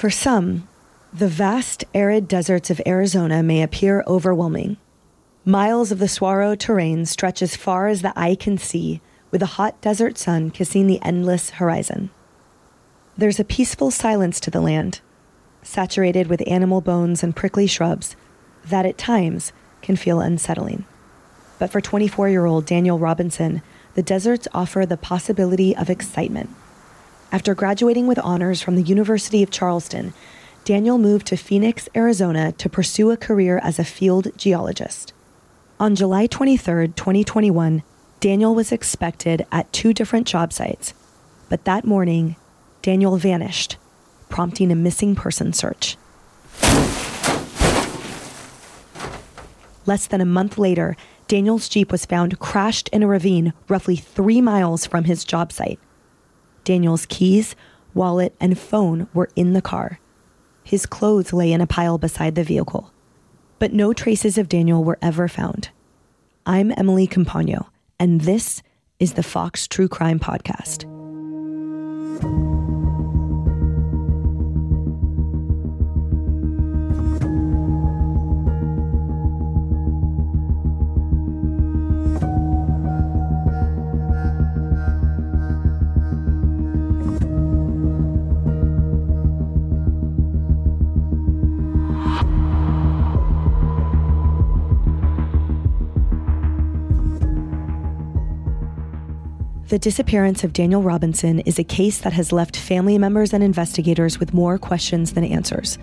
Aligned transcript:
For 0.00 0.08
some, 0.08 0.66
the 1.12 1.28
vast 1.28 1.84
arid 1.92 2.26
deserts 2.26 2.70
of 2.70 2.80
Arizona 2.86 3.42
may 3.42 3.60
appear 3.60 4.02
overwhelming. 4.06 4.78
Miles 5.44 5.92
of 5.92 5.98
the 5.98 6.08
saguaro 6.08 6.54
terrain 6.54 7.04
stretch 7.04 7.42
as 7.42 7.54
far 7.54 7.86
as 7.86 8.00
the 8.00 8.18
eye 8.18 8.34
can 8.34 8.56
see, 8.56 9.02
with 9.30 9.42
a 9.42 9.60
hot 9.60 9.78
desert 9.82 10.16
sun 10.16 10.52
kissing 10.52 10.86
the 10.86 11.02
endless 11.02 11.50
horizon. 11.50 12.08
There's 13.18 13.38
a 13.38 13.44
peaceful 13.44 13.90
silence 13.90 14.40
to 14.40 14.50
the 14.50 14.62
land, 14.62 15.02
saturated 15.60 16.28
with 16.28 16.48
animal 16.48 16.80
bones 16.80 17.22
and 17.22 17.36
prickly 17.36 17.66
shrubs, 17.66 18.16
that 18.64 18.86
at 18.86 18.96
times 18.96 19.52
can 19.82 19.96
feel 19.96 20.20
unsettling. 20.20 20.86
But 21.58 21.70
for 21.70 21.82
24 21.82 22.30
year 22.30 22.46
old 22.46 22.64
Daniel 22.64 22.98
Robinson, 22.98 23.60
the 23.92 24.02
deserts 24.02 24.48
offer 24.54 24.86
the 24.86 24.96
possibility 24.96 25.76
of 25.76 25.90
excitement. 25.90 26.48
After 27.32 27.54
graduating 27.54 28.08
with 28.08 28.18
honors 28.18 28.60
from 28.60 28.74
the 28.74 28.82
University 28.82 29.40
of 29.42 29.50
Charleston, 29.50 30.14
Daniel 30.64 30.98
moved 30.98 31.28
to 31.28 31.36
Phoenix, 31.36 31.88
Arizona 31.94 32.50
to 32.52 32.68
pursue 32.68 33.12
a 33.12 33.16
career 33.16 33.60
as 33.62 33.78
a 33.78 33.84
field 33.84 34.36
geologist. 34.36 35.12
On 35.78 35.94
July 35.94 36.26
23, 36.26 36.88
2021, 36.88 37.84
Daniel 38.18 38.54
was 38.54 38.72
expected 38.72 39.46
at 39.52 39.72
two 39.72 39.94
different 39.94 40.26
job 40.26 40.52
sites, 40.52 40.92
but 41.48 41.64
that 41.64 41.84
morning, 41.84 42.34
Daniel 42.82 43.16
vanished, 43.16 43.76
prompting 44.28 44.72
a 44.72 44.74
missing 44.74 45.14
person 45.14 45.52
search. 45.52 45.96
Less 49.86 50.08
than 50.08 50.20
a 50.20 50.26
month 50.26 50.58
later, 50.58 50.96
Daniel's 51.28 51.68
Jeep 51.68 51.92
was 51.92 52.04
found 52.04 52.40
crashed 52.40 52.88
in 52.88 53.04
a 53.04 53.06
ravine 53.06 53.52
roughly 53.68 53.94
three 53.94 54.40
miles 54.40 54.84
from 54.84 55.04
his 55.04 55.24
job 55.24 55.52
site. 55.52 55.78
Daniel's 56.64 57.06
keys, 57.06 57.54
wallet, 57.94 58.34
and 58.40 58.58
phone 58.58 59.08
were 59.14 59.28
in 59.36 59.52
the 59.52 59.62
car. 59.62 59.98
His 60.62 60.86
clothes 60.86 61.32
lay 61.32 61.52
in 61.52 61.60
a 61.60 61.66
pile 61.66 61.98
beside 61.98 62.34
the 62.34 62.44
vehicle. 62.44 62.92
But 63.58 63.72
no 63.72 63.92
traces 63.92 64.38
of 64.38 64.48
Daniel 64.48 64.84
were 64.84 64.98
ever 65.02 65.28
found. 65.28 65.70
I'm 66.46 66.72
Emily 66.76 67.06
Compagno, 67.06 67.66
and 67.98 68.22
this 68.22 68.62
is 68.98 69.14
the 69.14 69.22
Fox 69.22 69.66
True 69.66 69.88
Crime 69.88 70.18
Podcast. 70.18 70.86
The 99.70 99.78
disappearance 99.78 100.42
of 100.42 100.52
Daniel 100.52 100.82
Robinson 100.82 101.38
is 101.38 101.60
a 101.60 101.62
case 101.62 101.98
that 101.98 102.12
has 102.12 102.32
left 102.32 102.56
family 102.56 102.98
members 102.98 103.32
and 103.32 103.40
investigators 103.40 104.18
with 104.18 104.34
more 104.34 104.58
questions 104.58 105.12
than 105.12 105.22
answers. 105.22 105.78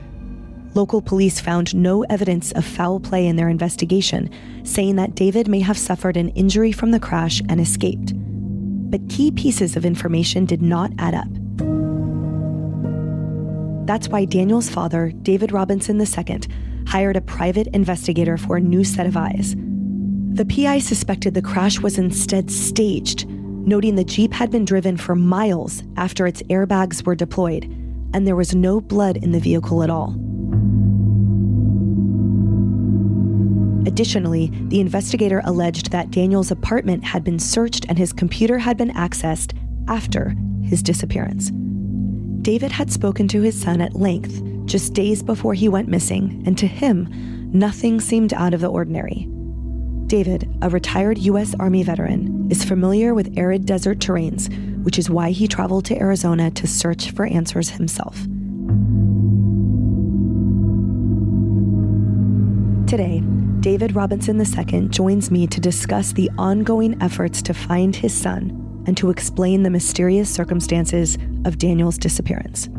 Local 0.73 1.01
police 1.01 1.39
found 1.39 1.73
no 1.73 2.03
evidence 2.09 2.51
of 2.51 2.65
foul 2.65 2.99
play 2.99 3.25
in 3.25 3.37
their 3.37 3.47
investigation, 3.47 4.29
saying 4.65 4.97
that 4.97 5.15
David 5.15 5.47
may 5.47 5.61
have 5.61 5.77
suffered 5.77 6.17
an 6.17 6.27
injury 6.31 6.73
from 6.73 6.91
the 6.91 6.99
crash 6.99 7.41
and 7.47 7.61
escaped. 7.61 8.11
But 8.91 9.07
key 9.07 9.31
pieces 9.31 9.77
of 9.77 9.85
information 9.85 10.45
did 10.45 10.61
not 10.61 10.91
add 10.99 11.13
up. 11.13 11.29
That's 13.87 14.09
why 14.09 14.25
Daniel's 14.25 14.69
father, 14.69 15.13
David 15.21 15.53
Robinson 15.53 15.97
II, 15.97 16.41
hired 16.87 17.15
a 17.15 17.21
private 17.21 17.67
investigator 17.67 18.35
for 18.35 18.57
a 18.57 18.61
new 18.61 18.83
set 18.83 19.05
of 19.05 19.15
eyes. 19.15 19.55
The 20.33 20.45
PI 20.45 20.79
suspected 20.79 21.35
the 21.35 21.41
crash 21.41 21.79
was 21.79 21.97
instead 21.97 22.51
staged 22.51 23.25
noting 23.67 23.95
the 23.95 24.03
Jeep 24.03 24.33
had 24.33 24.49
been 24.49 24.65
driven 24.65 24.97
for 24.97 25.13
miles 25.13 25.83
after 25.97 26.25
its 26.25 26.41
airbags 26.43 27.05
were 27.05 27.15
deployed, 27.15 27.65
and 28.13 28.25
there 28.25 28.35
was 28.35 28.55
no 28.55 28.79
blood 28.79 29.17
in 29.17 29.33
the 29.33 29.39
vehicle 29.39 29.83
at 29.83 29.89
all. 29.89 30.15
Additionally, 33.85 34.51
the 34.69 34.79
investigator 34.79 35.41
alleged 35.43 35.91
that 35.91 36.11
Daniel's 36.11 36.51
apartment 36.51 37.03
had 37.03 37.23
been 37.23 37.39
searched 37.39 37.85
and 37.89 37.97
his 37.97 38.13
computer 38.13 38.57
had 38.57 38.77
been 38.77 38.91
accessed 38.91 39.57
after 39.87 40.33
his 40.63 40.81
disappearance. 40.81 41.51
David 42.41 42.71
had 42.71 42.91
spoken 42.91 43.27
to 43.27 43.41
his 43.41 43.59
son 43.59 43.81
at 43.81 43.95
length 43.95 44.41
just 44.65 44.93
days 44.93 45.23
before 45.23 45.53
he 45.53 45.69
went 45.69 45.87
missing, 45.87 46.43
and 46.45 46.57
to 46.57 46.67
him, 46.67 47.09
nothing 47.51 47.99
seemed 47.99 48.33
out 48.33 48.53
of 48.53 48.61
the 48.61 48.67
ordinary. 48.67 49.27
David, 50.07 50.49
a 50.61 50.69
retired 50.69 51.17
U.S. 51.17 51.53
Army 51.59 51.83
veteran, 51.83 52.47
is 52.49 52.63
familiar 52.63 53.13
with 53.13 53.37
arid 53.37 53.65
desert 53.65 53.99
terrains, 53.99 54.47
which 54.83 54.97
is 54.97 55.09
why 55.09 55.31
he 55.31 55.49
traveled 55.49 55.83
to 55.85 55.99
Arizona 55.99 56.49
to 56.51 56.65
search 56.65 57.11
for 57.11 57.25
answers 57.25 57.71
himself. 57.71 58.15
Today, 62.87 63.21
David 63.59 63.95
Robinson 63.95 64.39
II 64.39 64.87
joins 64.87 65.29
me 65.29 65.45
to 65.45 65.59
discuss 65.59 66.13
the 66.13 66.31
ongoing 66.37 67.01
efforts 67.01 67.41
to 67.41 67.53
find 67.53 67.93
his 67.93 68.13
son 68.13 68.83
and 68.87 68.95
to 68.95 69.09
explain 69.09 69.63
the 69.63 69.69
mysterious 69.69 70.33
circumstances 70.33 71.17
of 71.43 71.57
Daniel's 71.57 71.97
disappearance. 71.97 72.69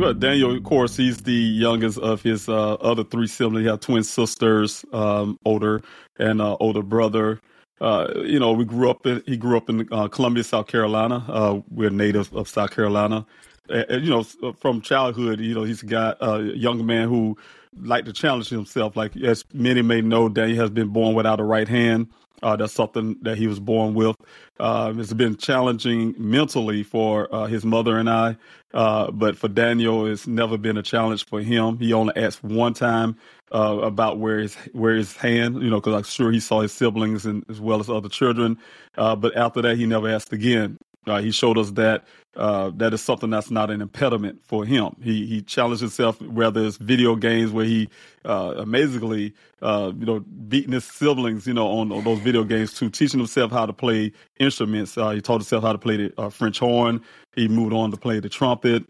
Well, 0.00 0.14
Daniel, 0.14 0.56
of 0.56 0.64
course, 0.64 0.96
he's 0.96 1.18
the 1.18 1.30
youngest 1.30 1.98
of 1.98 2.22
his 2.22 2.48
uh, 2.48 2.72
other 2.76 3.04
three 3.04 3.26
siblings. 3.26 3.66
He 3.66 3.68
has 3.68 3.80
twin 3.80 4.02
sisters, 4.02 4.82
um, 4.94 5.38
older 5.44 5.82
and 6.18 6.40
uh, 6.40 6.56
older 6.58 6.82
brother. 6.82 7.38
Uh, 7.82 8.08
you 8.24 8.40
know, 8.40 8.52
we 8.52 8.64
grew 8.64 8.88
up 8.88 9.04
in, 9.04 9.22
he 9.26 9.36
grew 9.36 9.58
up 9.58 9.68
in 9.68 9.86
uh, 9.92 10.08
Columbia, 10.08 10.42
South 10.42 10.68
Carolina. 10.68 11.22
Uh, 11.28 11.60
we're 11.68 11.90
native 11.90 12.34
of 12.34 12.48
South 12.48 12.70
Carolina. 12.70 13.26
And, 13.68 14.02
you 14.02 14.08
know, 14.08 14.24
uh, 14.42 14.52
from 14.52 14.80
childhood, 14.80 15.38
you 15.38 15.54
know, 15.54 15.64
he's 15.64 15.82
got 15.82 16.16
a 16.22 16.44
young 16.44 16.86
man 16.86 17.06
who 17.06 17.36
liked 17.78 18.06
to 18.06 18.14
challenge 18.14 18.48
himself. 18.48 18.96
Like, 18.96 19.14
as 19.18 19.44
many 19.52 19.82
may 19.82 20.00
know, 20.00 20.30
Daniel 20.30 20.60
has 20.60 20.70
been 20.70 20.88
born 20.88 21.14
without 21.14 21.40
a 21.40 21.44
right 21.44 21.68
hand. 21.68 22.08
Uh, 22.42 22.56
that's 22.56 22.72
something 22.72 23.16
that 23.22 23.36
he 23.38 23.46
was 23.46 23.60
born 23.60 23.94
with. 23.94 24.16
Uh, 24.58 24.92
it's 24.96 25.12
been 25.12 25.36
challenging 25.36 26.14
mentally 26.18 26.82
for 26.82 27.32
uh, 27.34 27.46
his 27.46 27.64
mother 27.64 27.98
and 27.98 28.08
I, 28.08 28.36
uh, 28.74 29.10
but 29.10 29.36
for 29.36 29.48
Daniel, 29.48 30.06
it's 30.06 30.26
never 30.26 30.56
been 30.56 30.76
a 30.76 30.82
challenge 30.82 31.26
for 31.26 31.40
him. 31.40 31.78
He 31.78 31.92
only 31.92 32.14
asked 32.16 32.42
one 32.42 32.74
time 32.74 33.16
uh, 33.52 33.78
about 33.82 34.18
where 34.18 34.38
his 34.38 34.54
where 34.72 34.94
his 34.94 35.16
hand, 35.16 35.62
you 35.62 35.70
know, 35.70 35.80
because 35.80 35.94
I'm 35.94 36.02
sure 36.04 36.30
he 36.30 36.40
saw 36.40 36.60
his 36.60 36.72
siblings 36.72 37.26
and 37.26 37.44
as 37.48 37.60
well 37.60 37.80
as 37.80 37.90
other 37.90 38.08
children. 38.08 38.58
Uh, 38.96 39.16
but 39.16 39.36
after 39.36 39.62
that, 39.62 39.76
he 39.76 39.86
never 39.86 40.08
asked 40.08 40.32
again. 40.32 40.78
Uh, 41.06 41.20
he 41.20 41.30
showed 41.30 41.56
us 41.56 41.70
that 41.72 42.04
uh, 42.36 42.70
that 42.76 42.94
is 42.94 43.00
something 43.00 43.30
that's 43.30 43.50
not 43.50 43.70
an 43.70 43.80
impediment 43.80 44.40
for 44.44 44.64
him. 44.64 44.94
He 45.02 45.26
he 45.26 45.42
challenged 45.42 45.80
himself, 45.80 46.20
whether 46.20 46.64
it's 46.64 46.76
video 46.76 47.16
games 47.16 47.50
where 47.50 47.64
he 47.64 47.88
uh, 48.24 48.54
amazingly, 48.58 49.34
uh, 49.62 49.92
you 49.98 50.06
know, 50.06 50.20
beating 50.20 50.72
his 50.72 50.84
siblings, 50.84 51.46
you 51.46 51.54
know, 51.54 51.66
on, 51.66 51.90
on, 51.90 52.04
those 52.04 52.18
video 52.20 52.44
games 52.44 52.74
too, 52.74 52.90
teaching 52.90 53.18
himself 53.18 53.50
how 53.50 53.66
to 53.66 53.72
play 53.72 54.12
instruments. 54.38 54.96
Uh, 54.96 55.10
he 55.10 55.20
taught 55.20 55.40
himself 55.40 55.64
how 55.64 55.72
to 55.72 55.78
play 55.78 55.96
the 55.96 56.20
uh, 56.20 56.28
French 56.28 56.58
horn. 56.58 57.00
He 57.34 57.48
moved 57.48 57.72
on 57.72 57.90
to 57.90 57.96
play 57.96 58.20
the 58.20 58.28
trumpet. 58.28 58.84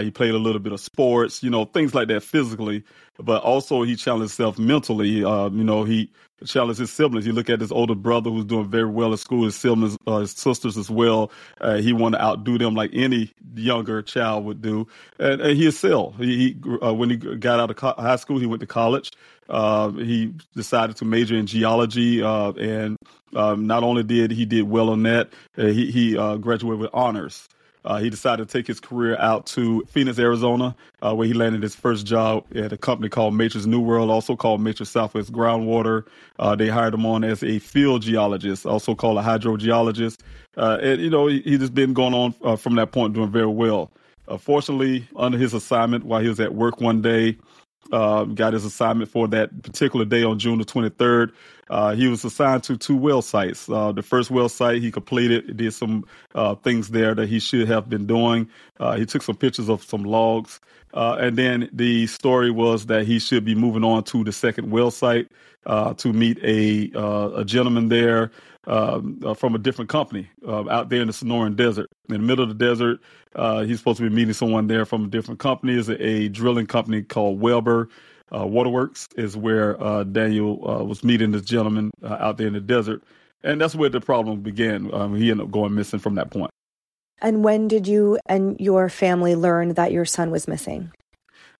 He 0.00 0.10
played 0.10 0.30
a 0.30 0.38
little 0.38 0.60
bit 0.60 0.72
of 0.72 0.80
sports, 0.80 1.42
you 1.42 1.50
know, 1.50 1.66
things 1.66 1.94
like 1.94 2.08
that 2.08 2.22
physically, 2.22 2.82
but 3.18 3.42
also 3.42 3.82
he 3.82 3.96
challenged 3.96 4.34
himself 4.34 4.58
mentally. 4.58 5.08
You 5.08 5.50
know, 5.50 5.84
he 5.84 6.10
challenged 6.46 6.80
his 6.80 6.90
siblings. 6.90 7.26
You 7.26 7.32
look 7.32 7.50
at 7.50 7.60
his 7.60 7.72
older 7.72 7.94
brother 7.94 8.30
who's 8.30 8.44
doing 8.44 8.68
very 8.68 8.88
well 8.88 9.12
at 9.12 9.18
school, 9.18 9.44
his 9.44 9.56
siblings, 9.56 9.96
uh, 10.06 10.18
his 10.18 10.32
sisters 10.32 10.76
as 10.76 10.90
well. 10.90 11.30
Uh, 11.60 11.76
he 11.76 11.92
wanted 11.92 12.18
to 12.18 12.24
outdo 12.24 12.58
them 12.58 12.74
like 12.74 12.90
any 12.92 13.32
younger 13.54 14.02
child 14.02 14.44
would 14.44 14.62
do. 14.62 14.86
And, 15.18 15.40
and 15.40 15.56
he 15.56 15.68
excelled. 15.68 16.16
He, 16.16 16.36
he 16.36 16.56
uh, 16.82 16.94
when 16.94 17.10
he 17.10 17.16
got 17.16 17.60
out 17.60 17.70
of 17.70 17.76
co- 17.76 17.94
high 17.96 18.16
school, 18.16 18.38
he 18.38 18.46
went 18.46 18.60
to 18.60 18.66
college. 18.66 19.12
Uh, 19.48 19.90
he 19.90 20.34
decided 20.54 20.96
to 20.96 21.04
major 21.04 21.36
in 21.36 21.46
geology, 21.46 22.22
and 22.22 22.96
um, 23.36 23.66
not 23.66 23.82
only 23.82 24.02
did 24.02 24.30
he 24.30 24.46
did 24.46 24.62
well 24.62 24.88
on 24.88 25.02
that, 25.02 25.32
he, 25.54 25.90
he 25.90 26.14
graduated 26.14 26.80
with 26.80 26.90
honors. 26.94 27.46
Uh, 27.84 27.98
he 27.98 28.08
decided 28.08 28.48
to 28.48 28.52
take 28.52 28.66
his 28.66 28.80
career 28.80 29.16
out 29.18 29.44
to 29.46 29.84
Phoenix, 29.88 30.18
Arizona, 30.18 30.74
uh, 31.02 31.14
where 31.14 31.26
he 31.26 31.34
landed 31.34 31.62
his 31.62 31.74
first 31.74 32.06
job 32.06 32.44
at 32.54 32.72
a 32.72 32.78
company 32.78 33.08
called 33.08 33.34
Matrix 33.34 33.66
New 33.66 33.80
World, 33.80 34.10
also 34.10 34.34
called 34.36 34.60
Matrix 34.60 34.90
Southwest 34.90 35.32
Groundwater. 35.32 36.06
Uh, 36.38 36.56
they 36.56 36.68
hired 36.68 36.94
him 36.94 37.04
on 37.04 37.24
as 37.24 37.42
a 37.42 37.58
field 37.58 38.02
geologist, 38.02 38.64
also 38.64 38.94
called 38.94 39.18
a 39.18 39.22
hydrogeologist. 39.22 40.20
Uh, 40.56 40.78
and, 40.80 41.00
you 41.00 41.10
know, 41.10 41.26
he, 41.26 41.40
he's 41.42 41.58
just 41.58 41.74
been 41.74 41.92
going 41.92 42.14
on 42.14 42.34
uh, 42.42 42.56
from 42.56 42.74
that 42.76 42.92
point, 42.92 43.12
doing 43.12 43.30
very 43.30 43.46
well. 43.46 43.90
Uh, 44.28 44.38
fortunately, 44.38 45.06
under 45.16 45.36
his 45.36 45.52
assignment, 45.52 46.04
while 46.04 46.22
he 46.22 46.28
was 46.28 46.40
at 46.40 46.54
work 46.54 46.80
one 46.80 47.02
day, 47.02 47.36
uh, 47.92 48.24
got 48.24 48.52
his 48.52 48.64
assignment 48.64 49.10
for 49.10 49.28
that 49.28 49.62
particular 49.62 50.04
day 50.04 50.22
on 50.22 50.38
June 50.38 50.58
the 50.58 50.64
23rd. 50.64 51.32
Uh, 51.70 51.94
he 51.94 52.08
was 52.08 52.24
assigned 52.24 52.62
to 52.64 52.76
two 52.76 52.96
well 52.96 53.22
sites. 53.22 53.68
Uh, 53.68 53.92
the 53.92 54.02
first 54.02 54.30
well 54.30 54.48
site 54.48 54.82
he 54.82 54.90
completed, 54.90 55.56
did 55.56 55.72
some 55.72 56.04
uh, 56.34 56.54
things 56.56 56.90
there 56.90 57.14
that 57.14 57.28
he 57.28 57.38
should 57.38 57.66
have 57.66 57.88
been 57.88 58.06
doing. 58.06 58.48
Uh, 58.78 58.96
he 58.96 59.06
took 59.06 59.22
some 59.22 59.36
pictures 59.36 59.68
of 59.68 59.82
some 59.82 60.04
logs. 60.04 60.60
Uh, 60.92 61.16
and 61.18 61.36
then 61.36 61.68
the 61.72 62.06
story 62.06 62.50
was 62.50 62.86
that 62.86 63.04
he 63.06 63.18
should 63.18 63.44
be 63.44 63.54
moving 63.54 63.82
on 63.82 64.04
to 64.04 64.22
the 64.22 64.30
second 64.30 64.70
well 64.70 64.90
site 64.90 65.28
to 65.96 66.12
meet 66.12 66.38
a, 66.44 66.90
a 67.36 67.44
gentleman 67.44 67.88
there 67.88 68.30
um, 68.66 69.34
from 69.36 69.54
a 69.54 69.58
different 69.58 69.90
company 69.90 70.28
out 70.46 70.88
there 70.88 71.00
in 71.00 71.06
the 71.06 71.12
Sonoran 71.12 71.56
Desert. 71.56 71.88
In 72.08 72.14
the 72.14 72.18
middle 72.18 72.42
of 72.42 72.56
the 72.56 72.64
desert, 72.64 73.00
he's 73.66 73.78
supposed 73.78 73.98
to 73.98 74.08
be 74.08 74.14
meeting 74.14 74.34
someone 74.34 74.66
there 74.66 74.84
from 74.84 75.04
a 75.04 75.08
different 75.08 75.40
company. 75.40 75.74
It's 75.74 75.88
a, 75.88 76.28
drilling 76.28 76.66
company 76.66 77.02
called 77.02 77.40
Welber 77.40 77.88
uh, 78.34 78.46
Waterworks 78.46 79.08
is 79.16 79.36
where 79.36 79.80
uh, 79.82 80.04
Daniel 80.04 80.68
uh, 80.68 80.84
was 80.84 81.04
meeting 81.04 81.30
this 81.30 81.42
gentleman 81.42 81.90
uh, 82.02 82.16
out 82.20 82.36
there 82.36 82.46
in 82.46 82.52
the 82.52 82.60
desert. 82.60 83.02
And 83.42 83.60
that's 83.60 83.74
where 83.74 83.90
the 83.90 84.00
problem 84.00 84.40
began. 84.40 84.92
Um, 84.92 85.14
he 85.14 85.30
ended 85.30 85.46
up 85.46 85.52
going 85.52 85.74
missing 85.74 85.98
from 85.98 86.14
that 86.14 86.30
point. 86.30 86.50
And 87.20 87.44
when 87.44 87.68
did 87.68 87.86
you 87.86 88.18
and 88.26 88.58
your 88.58 88.88
family 88.88 89.34
learn 89.34 89.74
that 89.74 89.92
your 89.92 90.04
son 90.04 90.30
was 90.30 90.48
missing? 90.48 90.90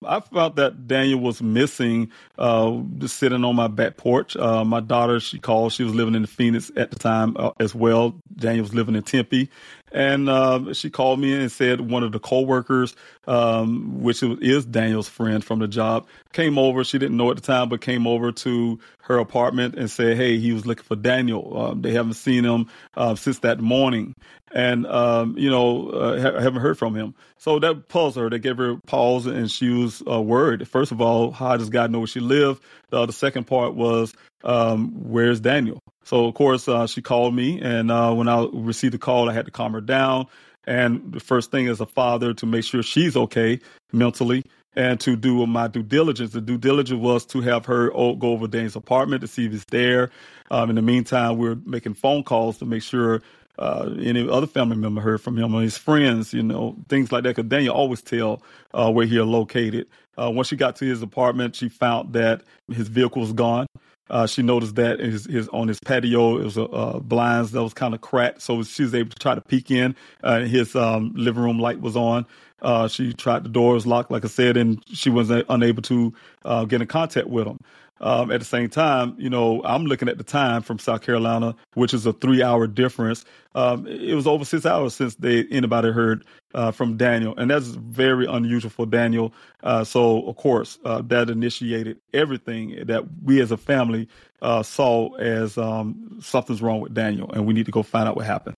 I 0.03 0.19
felt 0.19 0.55
that 0.57 0.87
Daniel 0.87 1.19
was 1.19 1.41
missing, 1.41 2.11
uh, 2.37 2.79
just 2.97 3.17
sitting 3.17 3.43
on 3.43 3.55
my 3.55 3.67
back 3.67 3.97
porch. 3.97 4.35
Uh, 4.35 4.63
my 4.65 4.79
daughter, 4.79 5.19
she 5.19 5.39
called. 5.39 5.73
She 5.73 5.83
was 5.83 5.95
living 5.95 6.15
in 6.15 6.25
Phoenix 6.25 6.71
at 6.75 6.91
the 6.91 6.99
time 6.99 7.35
uh, 7.37 7.51
as 7.59 7.73
well. 7.73 8.15
Daniel 8.35 8.63
was 8.63 8.73
living 8.73 8.95
in 8.95 9.03
Tempe, 9.03 9.49
and 9.95 10.27
uh, 10.29 10.73
she 10.73 10.89
called 10.89 11.21
me 11.21 11.33
and 11.33 11.49
said 11.49 11.79
one 11.79 12.03
of 12.03 12.11
the 12.11 12.19
coworkers, 12.19 12.95
um, 13.27 14.03
which 14.03 14.21
is 14.21 14.65
Daniel's 14.65 15.07
friend 15.07 15.43
from 15.43 15.59
the 15.59 15.69
job, 15.69 16.05
came 16.33 16.59
over. 16.59 16.83
She 16.83 16.99
didn't 16.99 17.15
know 17.15 17.31
at 17.31 17.37
the 17.37 17.41
time, 17.41 17.69
but 17.69 17.79
came 17.79 18.05
over 18.05 18.33
to 18.33 18.77
her 19.03 19.17
apartment 19.17 19.75
and 19.75 19.89
said, 19.89 20.17
"Hey, 20.17 20.37
he 20.37 20.51
was 20.51 20.65
looking 20.65 20.83
for 20.83 20.97
Daniel. 20.97 21.57
Um, 21.57 21.81
they 21.81 21.93
haven't 21.93 22.15
seen 22.15 22.43
him 22.43 22.67
uh, 22.97 23.15
since 23.15 23.39
that 23.39 23.61
morning, 23.61 24.13
and 24.51 24.85
um, 24.85 25.37
you 25.37 25.49
know, 25.49 25.89
uh, 25.89 26.21
ha- 26.21 26.39
haven't 26.41 26.61
heard 26.61 26.77
from 26.77 26.93
him." 26.93 27.15
So 27.37 27.57
that 27.59 27.87
paused 27.87 28.17
her. 28.17 28.29
That 28.29 28.39
gave 28.39 28.57
her 28.57 28.75
pause, 28.87 29.25
and 29.27 29.49
she 29.49 29.69
was 29.69 30.03
uh, 30.11 30.21
worried. 30.21 30.67
First 30.67 30.91
of 30.91 30.99
all, 30.99 31.31
how 31.31 31.55
does 31.55 31.69
God 31.69 31.89
know 31.89 31.99
where 31.99 32.07
she 32.07 32.19
lived? 32.19 32.61
The 32.89 33.11
second 33.11 33.45
part 33.45 33.75
was, 33.75 34.13
um, 34.43 34.91
"Where's 35.09 35.39
Daniel?" 35.39 35.79
So 36.05 36.25
of 36.25 36.35
course, 36.35 36.67
uh, 36.67 36.87
she 36.87 37.01
called 37.01 37.35
me, 37.35 37.59
and 37.59 37.91
uh, 37.91 38.13
when 38.13 38.29
I 38.29 38.47
received 38.53 38.93
the 38.93 38.99
call, 38.99 39.29
I 39.29 39.33
had 39.33 39.45
to 39.45 39.51
calm 39.51 39.73
her 39.73 39.81
down. 39.81 40.27
And 40.67 41.11
the 41.11 41.19
first 41.19 41.51
thing 41.51 41.67
as 41.67 41.81
a 41.81 41.85
father 41.85 42.33
to 42.35 42.45
make 42.45 42.63
sure 42.63 42.81
she's 42.81 43.15
okay 43.15 43.59
mentally 43.91 44.43
and 44.75 44.99
to 44.99 45.15
do 45.15 45.45
my 45.45 45.67
due 45.67 45.83
diligence. 45.83 46.31
The 46.31 46.41
due 46.41 46.57
diligence 46.57 46.99
was 46.99 47.25
to 47.27 47.41
have 47.41 47.65
her 47.65 47.89
go 47.89 48.17
over 48.21 48.47
Dane's 48.47 48.75
apartment 48.75 49.21
to 49.21 49.27
see 49.27 49.45
if 49.45 49.51
he's 49.51 49.65
there. 49.65 50.11
Um, 50.51 50.69
in 50.69 50.75
the 50.75 50.81
meantime, 50.81 51.37
we're 51.37 51.57
making 51.65 51.95
phone 51.95 52.23
calls 52.23 52.57
to 52.59 52.65
make 52.65 52.83
sure 52.83 53.21
uh, 53.57 53.89
any 53.99 54.27
other 54.29 54.47
family 54.47 54.75
member 54.75 55.01
heard 55.01 55.21
from 55.21 55.37
him 55.37 55.55
or 55.55 55.61
his 55.61 55.77
friends, 55.77 56.33
you 56.33 56.43
know, 56.43 56.75
things 56.89 57.11
like 57.11 57.23
that. 57.23 57.35
Because 57.35 57.49
Daniel 57.49 57.73
always 57.73 58.01
tell 58.01 58.41
uh, 58.73 58.91
where 58.91 59.05
he 59.05 59.19
located. 59.21 59.87
Uh, 60.17 60.29
once 60.29 60.47
she 60.47 60.55
got 60.55 60.75
to 60.77 60.85
his 60.85 61.01
apartment, 61.01 61.55
she 61.55 61.69
found 61.69 62.13
that 62.13 62.43
his 62.71 62.87
vehicle 62.87 63.21
was 63.21 63.33
gone. 63.33 63.67
Uh, 64.09 64.27
she 64.27 64.41
noticed 64.41 64.75
that 64.75 64.99
his, 64.99 65.25
his, 65.25 65.47
on 65.49 65.67
his 65.67 65.79
patio 65.79 66.37
it 66.37 66.43
was 66.43 66.57
a 66.57 66.99
blinds 66.99 67.51
that 67.51 67.63
was 67.63 67.73
kind 67.73 67.93
of 67.93 68.01
cracked, 68.01 68.41
so 68.41 68.61
she 68.63 68.83
was 68.83 68.93
able 68.93 69.09
to 69.09 69.17
try 69.17 69.33
to 69.33 69.41
peek 69.41 69.71
in. 69.71 69.95
Uh, 70.23 70.41
his 70.41 70.75
um, 70.75 71.11
living 71.15 71.43
room 71.43 71.59
light 71.59 71.81
was 71.81 71.95
on. 71.95 72.25
Uh, 72.61 72.87
she 72.87 73.13
tried 73.13 73.43
the 73.43 73.49
door 73.49 73.73
was 73.73 73.85
locked, 73.85 74.11
like 74.11 74.23
I 74.23 74.27
said, 74.27 74.57
and 74.57 74.81
she 74.87 75.09
was 75.09 75.29
unable 75.29 75.81
to 75.83 76.13
uh, 76.45 76.65
get 76.65 76.81
in 76.81 76.87
contact 76.87 77.27
with 77.27 77.47
him. 77.47 77.59
Um, 78.01 78.29
at 78.29 78.41
the 78.41 78.45
same 78.45 78.69
time, 78.69 79.15
you 79.17 79.29
know, 79.29 79.61
I'm 79.63 79.85
looking 79.85 80.09
at 80.09 80.17
the 80.17 80.23
time 80.23 80.61
from 80.61 80.79
South 80.79 81.01
Carolina, 81.01 81.55
which 81.75 81.93
is 81.93 82.05
a 82.05 82.11
three 82.11 82.43
hour 82.43 82.67
difference. 82.67 83.23
Um, 83.55 83.87
it 83.87 84.13
was 84.13 84.27
over 84.27 84.43
six 84.43 84.65
hours 84.65 84.93
since 84.93 85.15
they 85.15 85.45
anybody 85.45 85.91
heard 85.91 86.25
uh, 86.53 86.71
from 86.71 86.97
Daniel, 86.97 87.33
and 87.37 87.49
that's 87.49 87.67
very 87.67 88.25
unusual 88.25 88.69
for 88.69 88.85
Daniel. 88.85 89.33
Uh, 89.63 89.85
so, 89.85 90.27
of 90.27 90.35
course, 90.35 90.77
uh, 90.83 91.01
that 91.05 91.29
initiated 91.29 91.97
everything 92.13 92.83
that 92.85 93.05
we 93.23 93.41
as 93.41 93.51
a 93.51 93.57
family 93.57 94.09
uh, 94.41 94.61
saw 94.61 95.13
as 95.15 95.57
um, 95.57 96.17
something's 96.21 96.61
wrong 96.61 96.81
with 96.81 96.93
Daniel, 96.93 97.31
and 97.31 97.45
we 97.45 97.53
need 97.53 97.65
to 97.65 97.71
go 97.71 97.81
find 97.81 98.09
out 98.09 98.17
what 98.17 98.25
happened. 98.25 98.55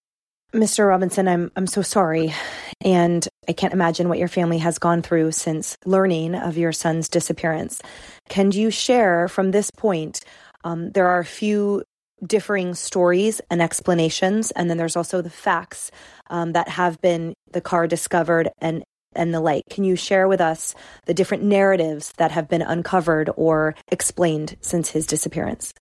Mr. 0.53 0.87
Robinson, 0.87 1.27
I'm 1.27 1.51
I'm 1.55 1.67
so 1.67 1.83
sorry, 1.83 2.33
and 2.81 3.27
I 3.47 3.53
can't 3.53 3.73
imagine 3.73 4.09
what 4.09 4.19
your 4.19 4.27
family 4.27 4.57
has 4.57 4.77
gone 4.77 5.01
through 5.01 5.31
since 5.31 5.77
learning 5.85 6.35
of 6.35 6.57
your 6.57 6.73
son's 6.73 7.07
disappearance. 7.07 7.81
Can 8.29 8.51
you 8.51 8.69
share 8.69 9.27
from 9.27 9.51
this 9.51 9.71
point? 9.71 10.21
Um, 10.63 10.91
there 10.91 11.07
are 11.07 11.19
a 11.19 11.25
few 11.25 11.83
differing 12.25 12.73
stories 12.73 13.41
and 13.49 13.61
explanations, 13.61 14.51
and 14.51 14.69
then 14.69 14.77
there's 14.77 14.95
also 14.95 15.21
the 15.21 15.29
facts 15.29 15.91
um, 16.29 16.53
that 16.53 16.67
have 16.67 16.99
been 17.01 17.33
the 17.51 17.61
car 17.61 17.87
discovered 17.87 18.49
and 18.59 18.83
and 19.15 19.33
the 19.33 19.39
like. 19.39 19.63
Can 19.69 19.83
you 19.83 19.95
share 19.95 20.27
with 20.27 20.41
us 20.41 20.75
the 21.05 21.13
different 21.13 21.43
narratives 21.43 22.13
that 22.17 22.31
have 22.31 22.47
been 22.47 22.61
uncovered 22.61 23.29
or 23.35 23.73
explained 23.91 24.57
since 24.61 24.91
his 24.91 25.07
disappearance? 25.07 25.73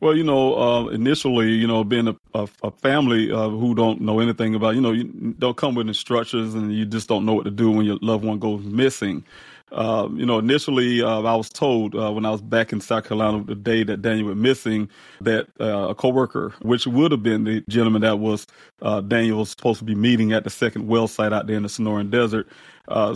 Well, 0.00 0.16
you 0.16 0.22
know, 0.22 0.54
uh, 0.54 0.86
initially, 0.88 1.50
you 1.50 1.66
know, 1.66 1.82
being 1.82 2.06
a, 2.06 2.16
a, 2.32 2.48
a 2.62 2.70
family 2.70 3.32
uh, 3.32 3.48
who 3.48 3.74
don't 3.74 4.00
know 4.00 4.20
anything 4.20 4.54
about, 4.54 4.76
you 4.76 4.80
know, 4.80 4.92
you 4.92 5.04
don't 5.38 5.56
come 5.56 5.74
with 5.74 5.88
instructions 5.88 6.54
and 6.54 6.72
you 6.72 6.84
just 6.84 7.08
don't 7.08 7.26
know 7.26 7.34
what 7.34 7.44
to 7.46 7.50
do 7.50 7.70
when 7.72 7.84
your 7.84 7.98
loved 8.00 8.24
one 8.24 8.38
goes 8.38 8.62
missing. 8.62 9.24
Uh, 9.72 10.08
you 10.14 10.24
know, 10.24 10.38
initially, 10.38 11.02
uh, 11.02 11.20
I 11.22 11.34
was 11.34 11.50
told 11.50 11.96
uh, 11.96 12.12
when 12.12 12.24
I 12.24 12.30
was 12.30 12.40
back 12.40 12.72
in 12.72 12.80
South 12.80 13.04
Carolina 13.06 13.42
the 13.42 13.56
day 13.56 13.82
that 13.82 14.00
Daniel 14.00 14.28
went 14.28 14.38
missing 14.38 14.88
that 15.20 15.48
uh, 15.60 15.88
a 15.88 15.94
coworker, 15.96 16.54
which 16.62 16.86
would 16.86 17.10
have 17.10 17.24
been 17.24 17.42
the 17.42 17.64
gentleman 17.68 18.02
that 18.02 18.20
was 18.20 18.46
Daniel 19.08 19.40
was 19.40 19.50
supposed 19.50 19.80
to 19.80 19.84
be 19.84 19.96
meeting 19.96 20.32
at 20.32 20.44
the 20.44 20.50
second 20.50 20.86
well 20.86 21.08
site 21.08 21.32
out 21.32 21.48
there 21.48 21.56
in 21.56 21.64
the 21.64 21.68
Sonoran 21.68 22.08
Desert, 22.08 22.48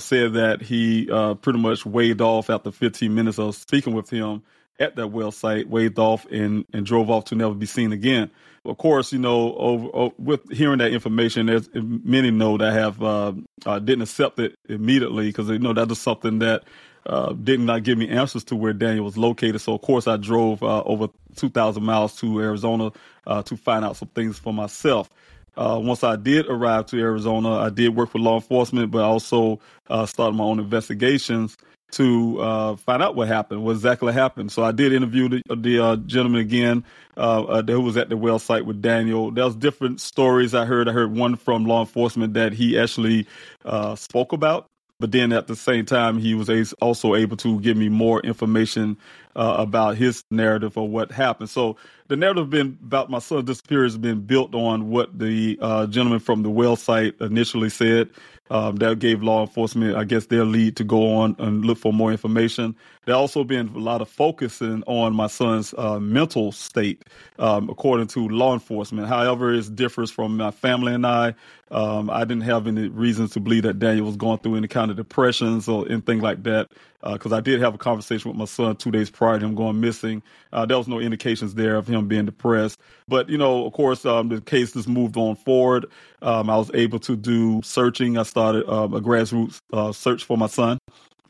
said 0.00 0.34
that 0.34 0.60
he 0.60 1.06
pretty 1.40 1.60
much 1.60 1.86
waved 1.86 2.20
off 2.20 2.50
after 2.50 2.70
15 2.72 3.14
minutes 3.14 3.38
of 3.38 3.54
speaking 3.54 3.94
with 3.94 4.10
him 4.10 4.42
at 4.82 4.96
that 4.96 5.08
well 5.08 5.30
site, 5.30 5.68
waved 5.68 5.98
off, 5.98 6.26
and, 6.26 6.64
and 6.72 6.84
drove 6.84 7.10
off 7.10 7.26
to 7.26 7.34
never 7.34 7.54
be 7.54 7.66
seen 7.66 7.92
again. 7.92 8.30
Of 8.64 8.78
course, 8.78 9.12
you 9.12 9.18
know, 9.18 9.54
over, 9.56 9.88
over 9.92 10.14
with 10.18 10.50
hearing 10.52 10.78
that 10.78 10.92
information, 10.92 11.46
there's 11.46 11.68
many 11.74 12.30
know 12.30 12.56
that 12.58 12.72
have 12.72 13.02
uh, 13.02 13.32
uh, 13.66 13.78
didn't 13.80 14.02
accept 14.02 14.38
it 14.38 14.56
immediately 14.68 15.26
because 15.26 15.48
you 15.48 15.58
know 15.58 15.72
that 15.72 15.88
was 15.88 16.00
something 16.00 16.38
that 16.40 16.64
uh, 17.06 17.32
did 17.32 17.58
not 17.58 17.82
give 17.82 17.98
me 17.98 18.08
answers 18.08 18.44
to 18.44 18.56
where 18.56 18.72
Daniel 18.72 19.04
was 19.04 19.18
located. 19.18 19.60
So 19.60 19.74
of 19.74 19.82
course, 19.82 20.06
I 20.06 20.16
drove 20.16 20.62
uh, 20.62 20.82
over 20.84 21.08
2,000 21.36 21.82
miles 21.82 22.16
to 22.20 22.40
Arizona 22.40 22.92
uh, 23.26 23.42
to 23.42 23.56
find 23.56 23.84
out 23.84 23.96
some 23.96 24.08
things 24.08 24.38
for 24.38 24.52
myself. 24.52 25.10
Uh, 25.56 25.80
once 25.82 26.02
I 26.02 26.16
did 26.16 26.46
arrive 26.46 26.86
to 26.86 27.00
Arizona, 27.00 27.54
I 27.54 27.70
did 27.70 27.94
work 27.94 28.10
for 28.10 28.18
law 28.18 28.36
enforcement, 28.36 28.90
but 28.90 29.02
also 29.02 29.60
uh, 29.88 30.06
started 30.06 30.36
my 30.36 30.44
own 30.44 30.58
investigations 30.58 31.56
to 31.92 32.40
uh, 32.40 32.76
find 32.76 33.02
out 33.02 33.14
what 33.14 33.28
happened, 33.28 33.62
what 33.62 33.72
exactly 33.72 34.12
happened. 34.12 34.50
So 34.50 34.64
I 34.64 34.72
did 34.72 34.92
interview 34.92 35.28
the, 35.28 35.42
the 35.54 35.78
uh, 35.78 35.96
gentleman 35.96 36.40
again 36.40 36.84
uh, 37.16 37.42
uh 37.42 37.62
who 37.62 37.82
was 37.82 37.98
at 37.98 38.08
the 38.08 38.16
well 38.16 38.38
site 38.38 38.64
with 38.64 38.80
Daniel. 38.80 39.30
There 39.30 39.44
was 39.44 39.54
different 39.54 40.00
stories 40.00 40.54
I 40.54 40.64
heard. 40.64 40.88
I 40.88 40.92
heard 40.92 41.14
one 41.14 41.36
from 41.36 41.66
law 41.66 41.80
enforcement 41.80 42.34
that 42.34 42.54
he 42.54 42.78
actually 42.78 43.26
uh, 43.64 43.94
spoke 43.94 44.32
about, 44.32 44.66
but 45.02 45.10
then 45.10 45.32
at 45.32 45.48
the 45.48 45.56
same 45.56 45.84
time 45.84 46.16
he 46.16 46.32
was 46.32 46.72
also 46.74 47.16
able 47.16 47.36
to 47.36 47.58
give 47.58 47.76
me 47.76 47.88
more 47.88 48.20
information 48.20 48.96
uh, 49.34 49.56
about 49.58 49.96
his 49.96 50.22
narrative 50.30 50.76
of 50.76 50.90
what 50.90 51.10
happened. 51.10 51.50
So 51.50 51.76
the 52.06 52.14
narrative 52.14 52.50
been 52.50 52.78
about 52.84 53.10
my 53.10 53.18
son's 53.18 53.46
disappearance 53.46 53.94
has 53.94 53.98
been 53.98 54.20
built 54.20 54.54
on 54.54 54.90
what 54.90 55.18
the 55.18 55.58
gentleman 55.86 56.20
from 56.20 56.44
the 56.44 56.50
well 56.50 56.76
site 56.76 57.20
initially 57.20 57.68
said. 57.68 58.10
Um, 58.48 58.76
that 58.76 59.00
gave 59.00 59.24
law 59.24 59.40
enforcement, 59.40 59.96
I 59.96 60.04
guess, 60.04 60.26
their 60.26 60.44
lead 60.44 60.76
to 60.76 60.84
go 60.84 61.16
on 61.16 61.34
and 61.40 61.64
look 61.64 61.78
for 61.78 61.92
more 61.92 62.12
information. 62.12 62.76
There 63.04 63.16
also 63.16 63.42
been 63.42 63.66
a 63.74 63.78
lot 63.78 64.00
of 64.00 64.08
focusing 64.08 64.84
on 64.86 65.12
my 65.12 65.26
son's 65.26 65.74
uh, 65.76 65.98
mental 65.98 66.52
state, 66.52 67.02
um, 67.40 67.68
according 67.68 68.06
to 68.08 68.28
law 68.28 68.54
enforcement. 68.54 69.08
However, 69.08 69.52
it 69.52 69.74
differs 69.74 70.12
from 70.12 70.36
my 70.36 70.52
family 70.52 70.94
and 70.94 71.04
I. 71.04 71.34
Um, 71.72 72.10
I 72.10 72.20
didn't 72.20 72.42
have 72.42 72.68
any 72.68 72.88
reasons 72.88 73.32
to 73.32 73.40
believe 73.40 73.64
that 73.64 73.80
Daniel 73.80 74.06
was 74.06 74.14
going 74.14 74.38
through 74.38 74.54
any 74.54 74.68
kind 74.68 74.88
of 74.88 74.96
depressions 74.96 75.68
or 75.68 75.84
anything 75.90 76.20
like 76.20 76.44
that, 76.44 76.70
because 77.02 77.32
uh, 77.32 77.36
I 77.36 77.40
did 77.40 77.60
have 77.60 77.74
a 77.74 77.78
conversation 77.78 78.30
with 78.30 78.38
my 78.38 78.44
son 78.44 78.76
two 78.76 78.92
days 78.92 79.10
prior 79.10 79.36
to 79.40 79.46
him 79.46 79.56
going 79.56 79.80
missing. 79.80 80.22
Uh, 80.52 80.64
there 80.64 80.78
was 80.78 80.86
no 80.86 81.00
indications 81.00 81.54
there 81.54 81.74
of 81.74 81.88
him 81.88 82.06
being 82.06 82.26
depressed. 82.26 82.78
But, 83.08 83.28
you 83.28 83.38
know, 83.38 83.66
of 83.66 83.72
course, 83.72 84.06
um, 84.06 84.28
the 84.28 84.40
case 84.40 84.74
just 84.74 84.86
moved 84.86 85.16
on 85.16 85.34
forward. 85.34 85.86
Um, 86.20 86.48
I 86.48 86.56
was 86.56 86.70
able 86.72 87.00
to 87.00 87.16
do 87.16 87.62
searching. 87.64 88.16
I 88.16 88.22
started 88.22 88.68
um, 88.68 88.94
a 88.94 89.00
grassroots 89.00 89.60
uh, 89.72 89.90
search 89.90 90.24
for 90.24 90.36
my 90.36 90.46
son 90.46 90.78